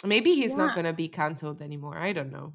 maybe 0.05 0.35
he's 0.35 0.53
not 0.53 0.73
going 0.75 0.85
to 0.85 0.93
be 0.93 1.07
canceled 1.07 1.61
anymore. 1.61 1.97
I 1.97 2.11
don't 2.13 2.31
know. 2.31 2.53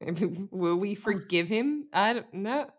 Will 0.52 0.76
we 0.78 0.94
forgive 0.94 1.48
him? 1.48 1.86
I 1.92 2.12
don't 2.14 2.32
know. 2.34 2.70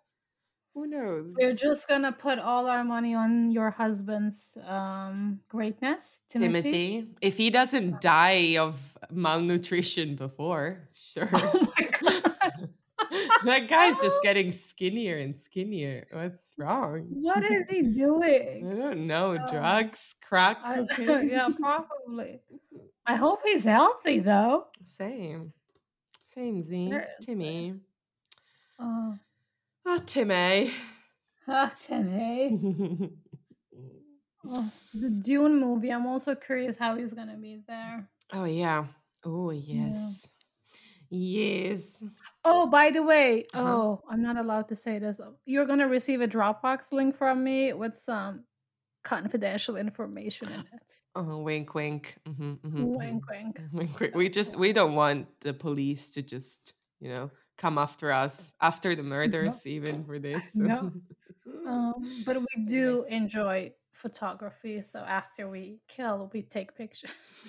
Who 0.74 0.88
knows? 0.88 1.36
We're 1.38 1.54
just 1.54 1.88
gonna 1.88 2.12
put 2.12 2.40
all 2.40 2.66
our 2.66 2.84
money 2.84 3.14
on 3.14 3.52
your 3.52 3.70
husband's 3.70 4.58
um, 4.68 5.40
greatness, 5.48 6.24
Timothy. 6.28 6.62
Timothy, 6.62 7.08
if 7.22 7.38
he 7.38 7.52
doesn't 7.52 8.02
die 8.02 8.58
of 8.58 8.80
malnutrition 9.12 10.16
before, 10.16 10.88
sure. 10.96 11.30
Oh 11.34 11.68
my 11.78 11.86
god! 12.02 12.70
that 13.46 13.68
guy's 13.68 14.02
just 14.02 14.22
getting 14.24 14.52
skinnier 14.52 15.18
and 15.18 15.40
skinnier. 15.40 16.08
What's 16.12 16.54
wrong? 16.58 17.06
What 17.10 17.44
is 17.44 17.70
he 17.70 17.82
doing? 18.04 18.68
I 18.72 18.76
don't 18.76 19.06
know. 19.06 19.38
Oh. 19.40 19.52
Drugs, 19.52 20.16
crack, 20.28 20.58
I, 20.64 20.86
yeah, 20.98 21.50
probably. 21.60 22.40
I 23.06 23.16
hope 23.16 23.40
he's 23.46 23.66
healthy 23.66 24.20
though. 24.20 24.68
Same. 24.88 25.54
Same, 26.34 26.64
Z. 26.64 26.90
Seriously. 26.90 27.14
Timmy. 27.22 27.74
Oh, 28.80 29.16
Oh, 29.86 29.98
Timmy. 30.06 30.72
ah, 31.48 31.72
Timmy. 31.80 33.10
Oh, 34.46 34.70
the 34.94 35.10
Dune 35.10 35.58
movie. 35.58 35.90
I'm 35.90 36.06
also 36.06 36.36
curious 36.36 36.78
how 36.78 36.98
he's 36.98 37.14
gonna 37.14 37.38
be 37.38 37.62
there. 37.66 38.10
oh, 38.34 38.44
yeah. 38.44 38.88
Oh, 39.24 39.52
yes. 39.52 40.28
Yes. 41.10 41.84
Oh, 42.44 42.68
by 42.68 42.90
the 42.92 43.04
way, 43.04 43.46
Uh-huh. 43.54 43.70
oh, 43.70 44.04
I'm 44.10 44.22
not 44.22 44.36
allowed 44.36 44.68
to 44.68 44.76
say 44.76 45.00
this. 45.00 45.22
You're 45.46 45.66
gonna 45.66 45.88
receive 45.88 46.20
a 46.20 46.28
Dropbox 46.28 46.92
link 46.92 47.16
from 47.16 47.42
me 47.42 47.72
with 47.72 47.98
some 47.98 48.44
confidential 49.06 49.78
information 49.78 50.50
in 50.50 50.60
it. 50.60 50.92
Oh, 51.16 51.38
wink, 51.38 51.74
wink. 51.74 52.18
hmm 52.28 52.54
hmm 52.56 52.84
Wink, 52.84 53.24
wink. 53.30 53.62
Wink, 53.72 54.00
wink. 54.00 54.14
We 54.16 54.28
just 54.28 54.58
we 54.58 54.74
don't 54.74 54.96
want 54.96 55.28
the 55.40 55.54
police 55.54 56.12
to 56.16 56.22
just 56.22 56.74
you 57.00 57.08
know 57.10 57.32
come 57.64 57.78
after 57.78 58.12
us 58.12 58.36
after 58.60 58.94
the 58.94 59.04
murders 59.04 59.66
even 59.66 60.04
for 60.04 60.20
this. 60.20 60.44
No. 60.56 60.92
Um, 61.68 61.94
but 62.26 62.36
we 62.48 62.66
do 62.66 63.06
enjoy 63.10 63.74
photography, 63.92 64.82
so 64.82 65.00
after 65.22 65.48
we 65.48 65.80
kill, 65.88 66.30
we 66.34 66.42
take 66.42 66.70
pictures. 66.76 67.12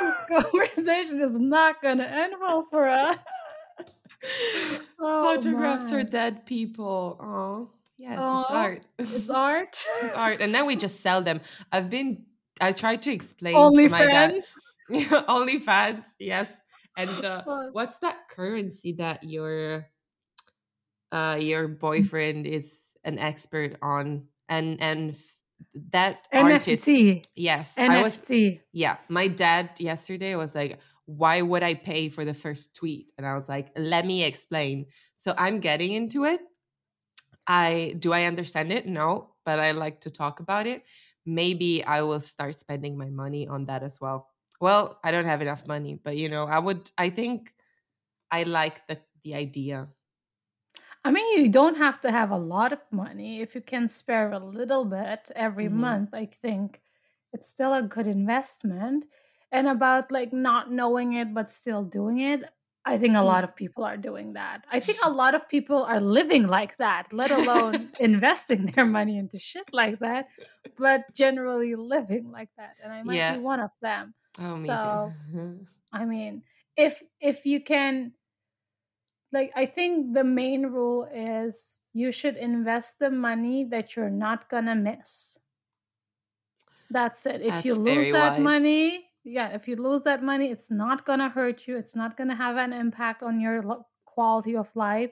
this 0.00 0.16
conversation 0.32 1.20
is 1.20 1.36
not 1.38 1.82
gonna 1.82 2.08
end 2.22 2.34
well 2.40 2.66
for 2.70 2.84
us. 2.88 3.18
Oh, 4.98 5.34
Photographs 5.34 5.92
are 5.92 6.04
dead 6.04 6.46
people. 6.46 7.18
Oh, 7.20 7.70
yes, 7.98 8.14
it's 8.14 8.50
art. 8.50 8.82
It's 8.98 9.30
art. 9.30 9.76
It's 10.02 10.14
art, 10.14 10.40
and 10.40 10.54
then 10.54 10.64
we 10.66 10.74
just 10.76 11.00
sell 11.00 11.20
them. 11.22 11.40
I've 11.70 11.90
been. 11.90 12.24
I 12.60 12.72
tried 12.72 13.02
to 13.06 13.12
explain 13.12 13.54
to 13.54 13.88
my 13.88 14.06
dad. 14.06 14.42
OnlyFans. 14.90 15.26
OnlyFans, 15.36 16.06
yes. 16.18 16.48
And 16.96 17.24
uh, 17.24 17.42
what's 17.72 17.98
that 17.98 18.28
currency 18.28 18.94
that 18.98 19.24
your 19.24 19.86
uh 21.10 21.38
your 21.40 21.68
boyfriend 21.68 22.46
is 22.46 22.94
an 23.04 23.18
expert 23.18 23.76
on? 23.82 24.28
And 24.48 24.80
and 24.80 25.16
that 25.90 26.26
artist, 26.32 26.86
NFT. 26.86 27.24
yes, 27.34 27.78
I 27.78 28.02
was 28.02 28.18
NFT. 28.18 28.60
yeah. 28.72 28.96
My 29.08 29.28
dad 29.28 29.70
yesterday 29.78 30.34
was 30.36 30.54
like, 30.54 30.78
"Why 31.06 31.40
would 31.40 31.62
I 31.62 31.74
pay 31.74 32.08
for 32.08 32.24
the 32.24 32.34
first 32.34 32.76
tweet?" 32.76 33.12
And 33.16 33.26
I 33.26 33.36
was 33.36 33.48
like, 33.48 33.70
"Let 33.76 34.04
me 34.04 34.24
explain." 34.24 34.86
So 35.16 35.34
I'm 35.36 35.60
getting 35.60 35.92
into 35.92 36.24
it. 36.24 36.40
I 37.46 37.94
do 37.98 38.12
I 38.12 38.24
understand 38.24 38.72
it? 38.72 38.86
No, 38.86 39.34
but 39.44 39.58
I 39.58 39.72
like 39.72 40.02
to 40.02 40.10
talk 40.10 40.40
about 40.40 40.66
it. 40.66 40.82
Maybe 41.24 41.84
I 41.84 42.02
will 42.02 42.20
start 42.20 42.58
spending 42.58 42.98
my 42.98 43.10
money 43.10 43.46
on 43.46 43.66
that 43.66 43.82
as 43.82 43.98
well. 44.00 44.31
Well, 44.62 44.98
I 45.04 45.10
don't 45.10 45.26
have 45.26 45.42
enough 45.42 45.66
money, 45.66 45.96
but 45.96 46.16
you 46.16 46.28
know, 46.30 46.44
I 46.46 46.58
would 46.58 46.90
I 46.96 47.10
think 47.10 47.54
I 48.30 48.44
like 48.44 48.86
the 48.88 49.00
the 49.24 49.34
idea. 49.34 49.90
I 51.04 51.10
mean, 51.10 51.40
you 51.42 51.48
don't 51.48 51.76
have 51.76 52.00
to 52.02 52.10
have 52.10 52.30
a 52.30 52.36
lot 52.36 52.72
of 52.72 52.80
money. 52.90 53.40
If 53.40 53.54
you 53.54 53.60
can 53.60 53.88
spare 53.88 54.32
a 54.32 54.38
little 54.38 54.84
bit 54.84 55.30
every 55.34 55.68
Mhm. 55.68 55.68
month, 55.68 56.14
I 56.14 56.26
think 56.26 56.80
it's 57.32 57.48
still 57.48 57.74
a 57.74 57.82
good 57.82 58.06
investment. 58.06 59.06
And 59.50 59.68
about 59.68 60.10
like 60.12 60.32
not 60.32 60.70
knowing 60.70 61.12
it 61.14 61.34
but 61.34 61.50
still 61.50 61.84
doing 61.84 62.20
it, 62.20 62.44
I 62.84 62.98
think 62.98 63.16
a 63.16 63.20
Mm. 63.20 63.22
lot 63.22 63.44
of 63.44 63.54
people 63.54 63.84
are 63.84 63.96
doing 63.96 64.32
that. 64.32 64.64
I 64.70 64.80
think 64.80 64.98
a 65.02 65.10
lot 65.12 65.34
of 65.34 65.48
people 65.48 65.84
are 65.84 66.00
living 66.00 66.46
like 66.46 66.78
that, 66.78 67.12
let 67.12 67.30
alone 67.30 67.92
investing 67.98 68.66
their 68.74 68.86
money 68.86 69.18
into 69.18 69.38
shit 69.38 69.72
like 69.72 69.98
that, 70.00 70.28
but 70.78 71.02
generally 71.14 71.74
living 71.74 72.30
like 72.30 72.48
that. 72.56 72.76
And 72.82 72.92
I 72.92 73.02
might 73.02 73.26
Yeah. 73.26 73.28
be 73.28 73.38
one 73.38 73.60
of 73.60 73.72
them. 73.82 74.14
Oh, 74.38 74.52
me 74.52 74.56
So-. 74.56 75.12
I 75.92 76.04
mean, 76.04 76.42
if 76.76 77.02
if 77.20 77.44
you 77.44 77.60
can 77.62 78.12
like 79.32 79.52
I 79.56 79.66
think 79.66 80.14
the 80.14 80.24
main 80.24 80.66
rule 80.66 81.08
is 81.12 81.80
you 81.92 82.12
should 82.12 82.36
invest 82.36 82.98
the 82.98 83.10
money 83.10 83.64
that 83.64 83.96
you're 83.96 84.10
not 84.10 84.48
going 84.48 84.66
to 84.66 84.74
miss. 84.74 85.38
That's 86.90 87.24
it. 87.26 87.40
If 87.40 87.64
you 87.64 87.74
lose 87.74 88.10
that 88.10 88.32
wise. 88.32 88.40
money, 88.40 89.08
yeah, 89.24 89.48
if 89.48 89.66
you 89.66 89.76
lose 89.76 90.02
that 90.02 90.22
money, 90.22 90.50
it's 90.50 90.70
not 90.70 91.06
going 91.06 91.20
to 91.20 91.30
hurt 91.30 91.66
you. 91.66 91.78
It's 91.78 91.96
not 91.96 92.16
going 92.16 92.28
to 92.28 92.34
have 92.34 92.56
an 92.56 92.72
impact 92.72 93.22
on 93.22 93.40
your 93.40 93.62
lo- 93.62 93.86
quality 94.04 94.56
of 94.56 94.68
life. 94.74 95.10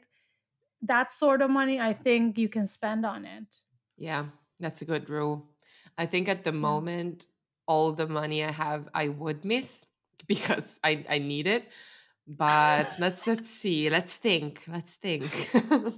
That 0.83 1.11
sort 1.11 1.41
of 1.41 1.51
money, 1.51 1.81
I 1.81 1.95
think 1.95 2.37
you 2.37 2.49
can 2.49 2.67
spend 2.67 3.07
on 3.07 3.25
it. 3.25 3.45
Yeah, 3.97 4.27
that's 4.59 4.83
a 4.83 4.85
good 4.85 5.09
rule. 5.09 5.49
I 5.97 6.07
think 6.07 6.29
at 6.29 6.45
the 6.45 6.53
moment, 6.53 7.27
all 7.71 7.93
the 7.93 8.09
money 8.09 8.43
I 8.43 8.51
have, 8.51 8.89
I 8.93 9.07
would 9.09 9.45
miss 9.45 9.87
because 10.27 10.79
I, 10.83 11.05
I 11.09 11.19
need 11.19 11.47
it. 11.47 11.65
But 12.27 12.99
let's 12.99 13.27
let's 13.27 13.51
see. 13.63 13.89
Let's 13.91 14.15
think. 14.17 14.63
Let's 14.67 14.95
think. 14.95 15.31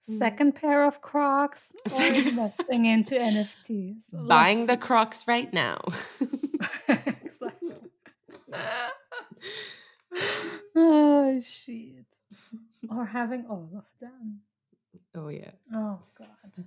Mm. 0.00 0.16
Second 0.16 0.52
pair 0.54 0.86
of 0.86 1.02
Crocs 1.02 1.74
or 1.92 2.02
investing 2.02 2.86
into 2.86 3.16
NFTs. 3.16 4.04
Buying 4.26 4.66
the 4.66 4.78
Crocs 4.78 5.28
right 5.28 5.52
now. 5.52 5.78
exactly. 6.88 7.76
oh 10.74 11.40
shit. 11.42 12.06
Or 12.90 13.04
having 13.04 13.44
all 13.44 13.68
of 13.76 13.84
them. 14.00 14.40
oh 15.14 15.28
yeah. 15.28 15.52
Oh 15.74 15.98
god. 16.16 16.64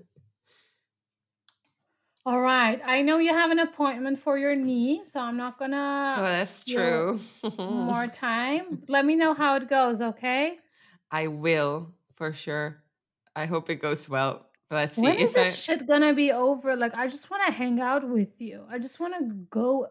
All 2.26 2.40
right. 2.40 2.80
I 2.86 3.02
know 3.02 3.18
you 3.18 3.34
have 3.34 3.52
an 3.52 3.60
appointment 3.60 4.18
for 4.20 4.38
your 4.38 4.56
knee, 4.56 5.02
so 5.04 5.20
I'm 5.20 5.36
not 5.36 5.60
gonna 5.60 6.16
Oh, 6.18 6.22
that's 6.24 6.64
true. 6.64 7.20
more 7.60 8.08
time. 8.14 8.84
Let 8.88 9.06
me 9.06 9.16
know 9.16 9.34
how 9.34 9.56
it 9.58 9.70
goes, 9.70 10.02
okay? 10.02 10.58
I 11.12 11.28
will 11.28 11.94
for 12.16 12.34
sure. 12.34 12.82
I 13.36 13.46
hope 13.46 13.70
it 13.70 13.82
goes 13.82 14.08
well. 14.08 14.46
But 14.70 14.76
let's 14.78 14.96
see. 14.96 15.02
When 15.02 15.18
is 15.18 15.36
I- 15.36 15.40
this 15.44 15.64
shit 15.64 15.86
gonna 15.86 16.14
be 16.14 16.32
over? 16.32 16.76
Like 16.78 16.98
I 16.98 17.08
just 17.08 17.30
wanna 17.30 17.52
hang 17.52 17.82
out 17.82 18.08
with 18.08 18.40
you. 18.40 18.64
I 18.70 18.80
just 18.80 19.00
wanna 19.02 19.20
go 19.50 19.88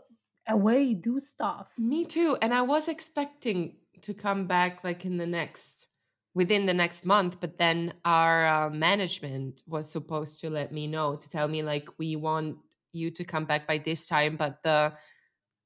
away, 0.48 0.94
do 0.94 1.20
stuff. 1.20 1.68
Me 1.78 2.04
too. 2.06 2.38
And 2.40 2.54
I 2.54 2.62
was 2.62 2.88
expecting 2.88 3.76
to 4.02 4.14
come 4.14 4.46
back 4.46 4.82
like 4.82 5.04
in 5.04 5.18
the 5.18 5.26
next, 5.26 5.86
within 6.34 6.66
the 6.66 6.74
next 6.74 7.04
month, 7.04 7.38
but 7.40 7.58
then 7.58 7.92
our 8.04 8.46
uh, 8.46 8.70
management 8.70 9.62
was 9.66 9.90
supposed 9.90 10.40
to 10.40 10.50
let 10.50 10.72
me 10.72 10.86
know 10.86 11.16
to 11.16 11.28
tell 11.28 11.46
me 11.48 11.62
like 11.62 11.88
we 11.98 12.16
want 12.16 12.56
you 12.92 13.10
to 13.10 13.24
come 13.24 13.44
back 13.44 13.66
by 13.66 13.78
this 13.78 14.08
time, 14.08 14.36
but 14.36 14.62
the 14.62 14.92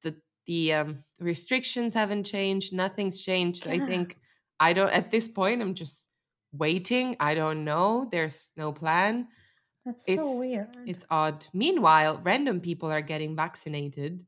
the 0.03 0.14
the 0.47 0.73
um, 0.75 1.05
restrictions 1.21 1.95
haven't 1.95 2.25
changed. 2.25 2.73
Nothing's 2.73 3.21
changed. 3.23 3.67
I 3.67 3.79
think 3.79 4.17
I 4.61 4.73
don't 4.73 4.91
at 4.93 5.11
this 5.11 5.29
point. 5.29 5.62
I'm 5.62 5.75
just 5.75 6.07
waiting. 6.53 7.17
I 7.21 7.35
don't 7.35 7.64
know. 7.64 8.09
There's 8.11 8.51
no 8.57 8.73
plan. 8.73 9.29
That's 9.85 10.09
It's- 10.09 10.27
so 10.27 10.39
weird. 10.39 10.69
It's 10.87 11.07
odd. 11.11 11.47
Meanwhile, 11.53 12.21
random 12.25 12.61
people 12.61 12.91
are 12.91 13.03
getting 13.03 13.37
vaccinated, 13.37 14.27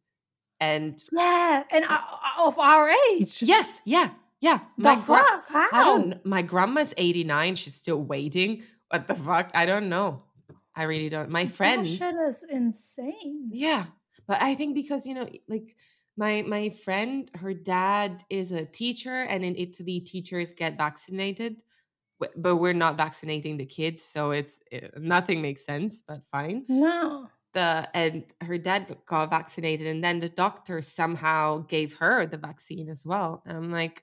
and 0.60 1.02
yeah, 1.12 1.64
and 1.70 1.84
uh, 1.84 2.00
of 2.38 2.58
our 2.58 2.90
age. 3.10 3.42
Yes, 3.42 3.80
yeah, 3.84 4.10
yeah. 4.40 4.60
My 4.76 4.94
gra- 4.94 5.02
fuck? 5.02 5.48
How? 5.48 5.68
I 5.72 5.84
don't. 5.84 6.24
My 6.26 6.42
grandma's 6.42 6.94
eighty 6.96 7.24
nine. 7.24 7.56
She's 7.56 7.74
still 7.74 8.00
waiting. 8.02 8.62
What 8.90 9.08
the 9.08 9.14
fuck? 9.14 9.50
I 9.54 9.66
don't 9.66 9.88
know. 9.88 10.22
I 10.74 10.84
really 10.84 11.08
don't. 11.08 11.30
My 11.30 11.46
friend. 11.46 11.84
That 11.84 11.90
shit 11.90 12.14
is 12.14 12.44
insane. 12.48 13.50
Yeah, 13.50 13.86
but 14.26 14.40
I 14.40 14.54
think 14.54 14.74
because 14.74 15.06
you 15.06 15.14
know, 15.14 15.28
like 15.48 15.74
my 16.16 16.42
my 16.42 16.70
friend, 16.70 17.30
her 17.34 17.54
dad 17.54 18.22
is 18.30 18.52
a 18.52 18.64
teacher, 18.64 19.22
and 19.22 19.44
in 19.44 19.56
Italy, 19.56 20.00
teachers 20.00 20.52
get 20.52 20.76
vaccinated, 20.76 21.62
but 22.36 22.56
we're 22.56 22.72
not 22.72 22.96
vaccinating 22.96 23.56
the 23.56 23.66
kids, 23.66 24.02
so 24.02 24.32
it's 24.32 24.60
eh, 24.70 24.88
nothing 24.96 25.42
makes 25.42 25.64
sense. 25.64 26.00
But 26.00 26.22
fine. 26.30 26.64
No. 26.68 27.28
The 27.54 27.88
and 27.94 28.24
her 28.42 28.58
dad 28.58 28.98
got 29.06 29.30
vaccinated, 29.30 29.86
and 29.86 30.04
then 30.04 30.20
the 30.20 30.28
doctor 30.28 30.82
somehow 30.82 31.58
gave 31.60 31.96
her 31.98 32.26
the 32.26 32.36
vaccine 32.36 32.88
as 32.88 33.06
well. 33.06 33.42
And 33.46 33.56
I'm 33.56 33.72
like, 33.72 34.02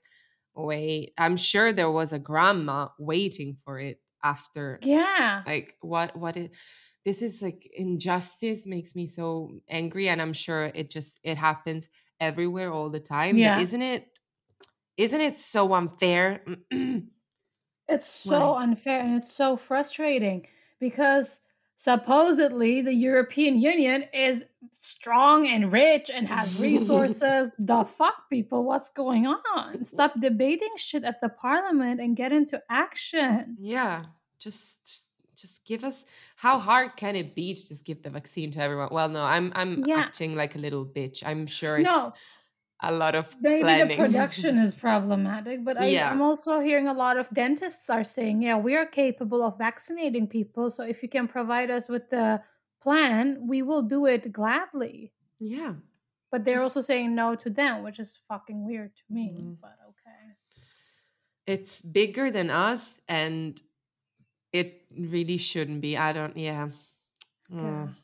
wait. 0.56 1.12
I'm 1.18 1.36
sure 1.36 1.72
there 1.72 1.90
was 1.90 2.12
a 2.12 2.18
grandma 2.18 2.88
waiting 2.98 3.56
for 3.64 3.78
it 3.78 4.00
after. 4.22 4.78
Yeah. 4.82 5.42
Like 5.46 5.76
what? 5.80 6.16
What 6.16 6.36
it? 6.36 6.52
This 7.04 7.22
is 7.22 7.42
like 7.42 7.70
injustice 7.72 8.66
makes 8.66 8.94
me 8.94 9.06
so 9.06 9.60
angry, 9.68 10.08
and 10.08 10.20
I'm 10.20 10.32
sure 10.32 10.64
it 10.64 10.90
just 10.90 11.20
it 11.22 11.36
happens 11.36 11.88
everywhere 12.20 12.72
all 12.72 12.90
the 12.90 13.00
time. 13.00 13.36
Yeah. 13.36 13.60
Isn't 13.60 13.82
it? 13.82 14.18
Isn't 14.96 15.20
it 15.20 15.36
so 15.36 15.74
unfair? 15.74 16.44
It's 17.88 18.08
so 18.08 18.56
unfair 18.56 19.00
and 19.00 19.22
it's 19.22 19.32
so 19.32 19.56
frustrating 19.56 20.46
because 20.80 21.40
supposedly 21.76 22.80
the 22.82 22.92
European 22.94 23.58
Union 23.60 24.04
is 24.12 24.42
strong 24.78 25.46
and 25.46 25.72
rich 25.72 26.10
and 26.12 26.26
has 26.28 26.58
resources. 26.68 27.50
the 27.58 27.84
fuck, 27.84 28.28
people, 28.30 28.64
what's 28.64 28.90
going 28.90 29.26
on? 29.26 29.84
Stop 29.84 30.18
debating 30.20 30.70
shit 30.76 31.04
at 31.04 31.20
the 31.20 31.28
parliament 31.28 32.00
and 32.00 32.16
get 32.16 32.32
into 32.32 32.60
action. 32.70 33.56
Yeah, 33.60 34.02
just 34.38 34.84
just- 34.84 35.10
just 35.36 35.62
give 35.66 35.84
us. 35.84 36.02
How 36.36 36.58
hard 36.58 36.96
can 36.96 37.14
it 37.14 37.34
be 37.34 37.54
to 37.54 37.68
just 37.68 37.84
give 37.84 38.02
the 38.02 38.08
vaccine 38.08 38.50
to 38.52 38.58
everyone? 38.62 38.88
Well, 38.90 39.10
no, 39.10 39.22
I'm 39.22 39.52
I'm 39.54 39.84
Yeah. 39.84 39.98
acting 39.98 40.34
like 40.34 40.54
a 40.54 40.58
little 40.58 40.86
bitch. 40.86 41.22
I'm 41.26 41.46
sure 41.46 41.76
it's 41.76 41.84
No, 41.84 42.14
a 42.82 42.92
lot 42.92 43.14
of 43.14 43.34
maybe 43.40 43.62
planning. 43.62 43.88
the 43.96 44.04
production 44.06 44.58
is 44.58 44.74
problematic, 44.74 45.64
but 45.64 45.78
I, 45.78 45.86
Yeah. 45.88 46.10
I'm 46.10 46.20
also 46.20 46.60
hearing 46.60 46.88
a 46.88 46.92
lot 46.92 47.16
of 47.16 47.28
dentists 47.30 47.88
are 47.88 48.04
saying, 48.04 48.42
yeah, 48.42 48.58
we 48.58 48.76
are 48.76 48.84
capable 48.86 49.42
of 49.42 49.56
vaccinating 49.58 50.26
people. 50.26 50.70
So 50.70 50.82
if 50.84 51.02
you 51.02 51.08
can 51.08 51.26
provide 51.28 51.70
us 51.70 51.88
with 51.88 52.10
the 52.10 52.42
plan, 52.82 53.46
we 53.48 53.62
will 53.62 53.82
do 53.82 54.06
it 54.06 54.30
gladly. 54.32 55.12
yeah. 55.40 55.74
But 56.30 56.44
they're 56.44 56.56
Just- 56.56 56.76
also 56.76 56.80
saying 56.82 57.14
no 57.14 57.34
to 57.36 57.48
them, 57.48 57.82
which 57.84 57.98
is 58.00 58.18
fucking 58.28 58.66
weird 58.66 58.94
to 58.96 59.02
me. 59.08 59.34
Mhm. 59.38 59.56
But 59.60 59.76
okay. 59.90 60.34
It's 61.46 61.80
bigger 61.80 62.30
than 62.32 62.50
us, 62.50 62.98
and 63.08 63.62
it 64.52 64.82
really 64.90 65.38
shouldn't 65.38 65.80
be. 65.80 65.96
I 65.96 66.12
don't. 66.12 66.36
Yeah. 66.36 66.70
Yeah. 67.48 67.58
Mm. 67.58 67.94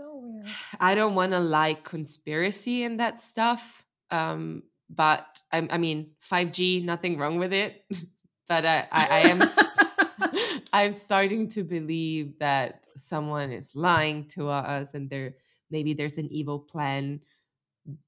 So 0.00 0.16
weird. 0.22 0.46
I 0.80 0.94
don't 0.94 1.14
want 1.14 1.32
to 1.32 1.40
like 1.40 1.84
conspiracy 1.84 2.84
and 2.84 3.00
that 3.00 3.20
stuff. 3.20 3.84
Um, 4.10 4.62
but 4.88 5.42
I, 5.52 5.68
I 5.70 5.76
mean, 5.76 6.12
5G, 6.30 6.82
nothing 6.86 7.18
wrong 7.18 7.38
with 7.38 7.52
it. 7.52 7.84
but 8.48 8.64
I, 8.64 8.88
I, 8.90 9.06
I 9.06 9.18
am, 9.28 9.42
I'm 10.72 10.92
starting 10.94 11.48
to 11.50 11.64
believe 11.64 12.38
that 12.38 12.86
someone 12.96 13.52
is 13.52 13.76
lying 13.76 14.24
to 14.28 14.48
us, 14.48 14.94
and 14.94 15.10
there 15.10 15.34
maybe 15.70 15.92
there's 15.92 16.16
an 16.16 16.32
evil 16.32 16.58
plan 16.58 17.20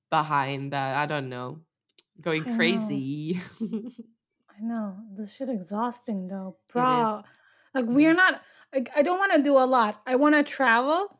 behind 0.09 0.73
that. 0.73 0.97
I 0.97 1.05
don't 1.05 1.29
know. 1.29 1.59
Going 2.23 2.47
I 2.47 2.51
know. 2.51 2.57
crazy. 2.57 3.39
I 3.61 4.63
know. 4.63 4.97
This 5.15 5.37
shit 5.37 5.51
exhausting 5.51 6.29
though. 6.29 6.57
Bro. 6.73 7.23
Like 7.75 7.85
we're 7.87 8.15
not 8.15 8.41
like 8.75 8.91
I 8.97 9.03
don't 9.03 9.19
want 9.19 9.33
to 9.33 9.43
do 9.43 9.59
a 9.59 9.67
lot. 9.67 10.01
I 10.07 10.17
want 10.17 10.35
to 10.35 10.43
travel 10.43 11.19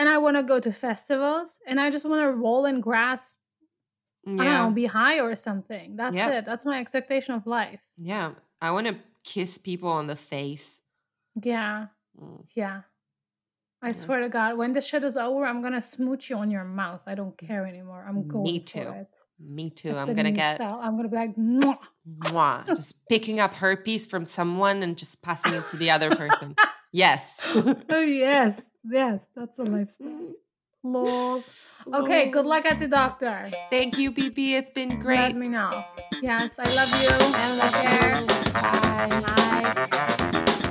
and 0.00 0.08
I 0.08 0.16
want 0.24 0.36
to 0.38 0.42
go 0.42 0.58
to 0.66 0.72
festivals 0.72 1.60
and 1.68 1.76
I 1.84 1.90
just 1.90 2.06
want 2.08 2.22
to 2.22 2.30
roll 2.44 2.64
in 2.70 2.80
grass. 2.80 3.38
I 4.26 4.30
don't 4.30 4.38
know, 4.44 4.70
be 4.82 4.84
high 4.86 5.18
or 5.20 5.34
something. 5.36 5.96
That's 5.96 6.16
it. 6.16 6.44
That's 6.44 6.64
my 6.66 6.78
expectation 6.80 7.34
of 7.34 7.46
life. 7.46 7.80
yeah. 7.96 8.32
I 8.62 8.68
want 8.76 8.86
to 8.88 8.94
kiss 9.24 9.56
people 9.56 9.88
on 10.00 10.06
the 10.06 10.16
face. 10.16 10.82
Yeah. 11.42 11.86
Mm. 12.20 12.44
Yeah. 12.54 12.82
I 13.82 13.86
Yeah. 13.88 13.92
swear 14.02 14.20
to 14.20 14.28
God, 14.28 14.58
when 14.60 14.74
this 14.74 14.86
shit 14.86 15.02
is 15.04 15.16
over, 15.16 15.46
I'm 15.50 15.62
gonna 15.64 15.80
smooch 15.80 16.28
you 16.28 16.36
on 16.36 16.50
your 16.50 16.64
mouth. 16.64 17.02
I 17.06 17.14
don't 17.20 17.36
care 17.38 17.64
anymore. 17.66 18.04
I'm 18.06 18.28
going 18.28 18.44
Me 18.44 18.58
for 18.60 18.66
too. 18.66 18.88
it. 19.02 19.14
Me 19.38 19.70
too. 19.70 19.90
It's 19.96 20.00
I'm 20.00 20.14
gonna 20.14 20.32
get 20.42 20.56
style. 20.56 20.78
I'm 20.84 20.94
gonna 20.98 21.08
be 21.08 21.16
like, 21.24 21.34
Mwah. 21.36 21.78
Mwah. 22.28 22.66
just 22.80 22.94
picking 23.08 23.40
up 23.40 23.52
herpes 23.54 24.06
from 24.06 24.26
someone 24.26 24.82
and 24.84 24.98
just 25.02 25.22
passing 25.22 25.54
it 25.58 25.64
to 25.70 25.76
the 25.78 25.90
other 25.90 26.10
person. 26.14 26.54
Yes. 26.92 27.38
oh 27.54 28.00
yes, 28.26 28.60
Yes, 28.84 29.20
that's 29.36 29.58
a 29.58 29.64
lifestyle. 29.64 30.34
Love. 30.82 31.44
Okay, 31.86 32.30
good 32.30 32.46
luck 32.46 32.64
at 32.64 32.78
the 32.78 32.88
doctor. 32.88 33.50
Thank 33.68 33.98
you, 33.98 34.10
BB. 34.10 34.52
It's 34.52 34.70
been 34.70 35.00
great. 35.00 35.18
Let 35.18 35.36
me 35.36 35.48
know. 35.48 35.68
Yes, 36.22 36.58
I 36.58 36.62
love 36.62 36.90
you. 37.02 37.10
I 37.34 37.48
love 37.58 37.84
you. 37.84 39.20
Bye. 39.22 40.62
Bye. 40.62 40.66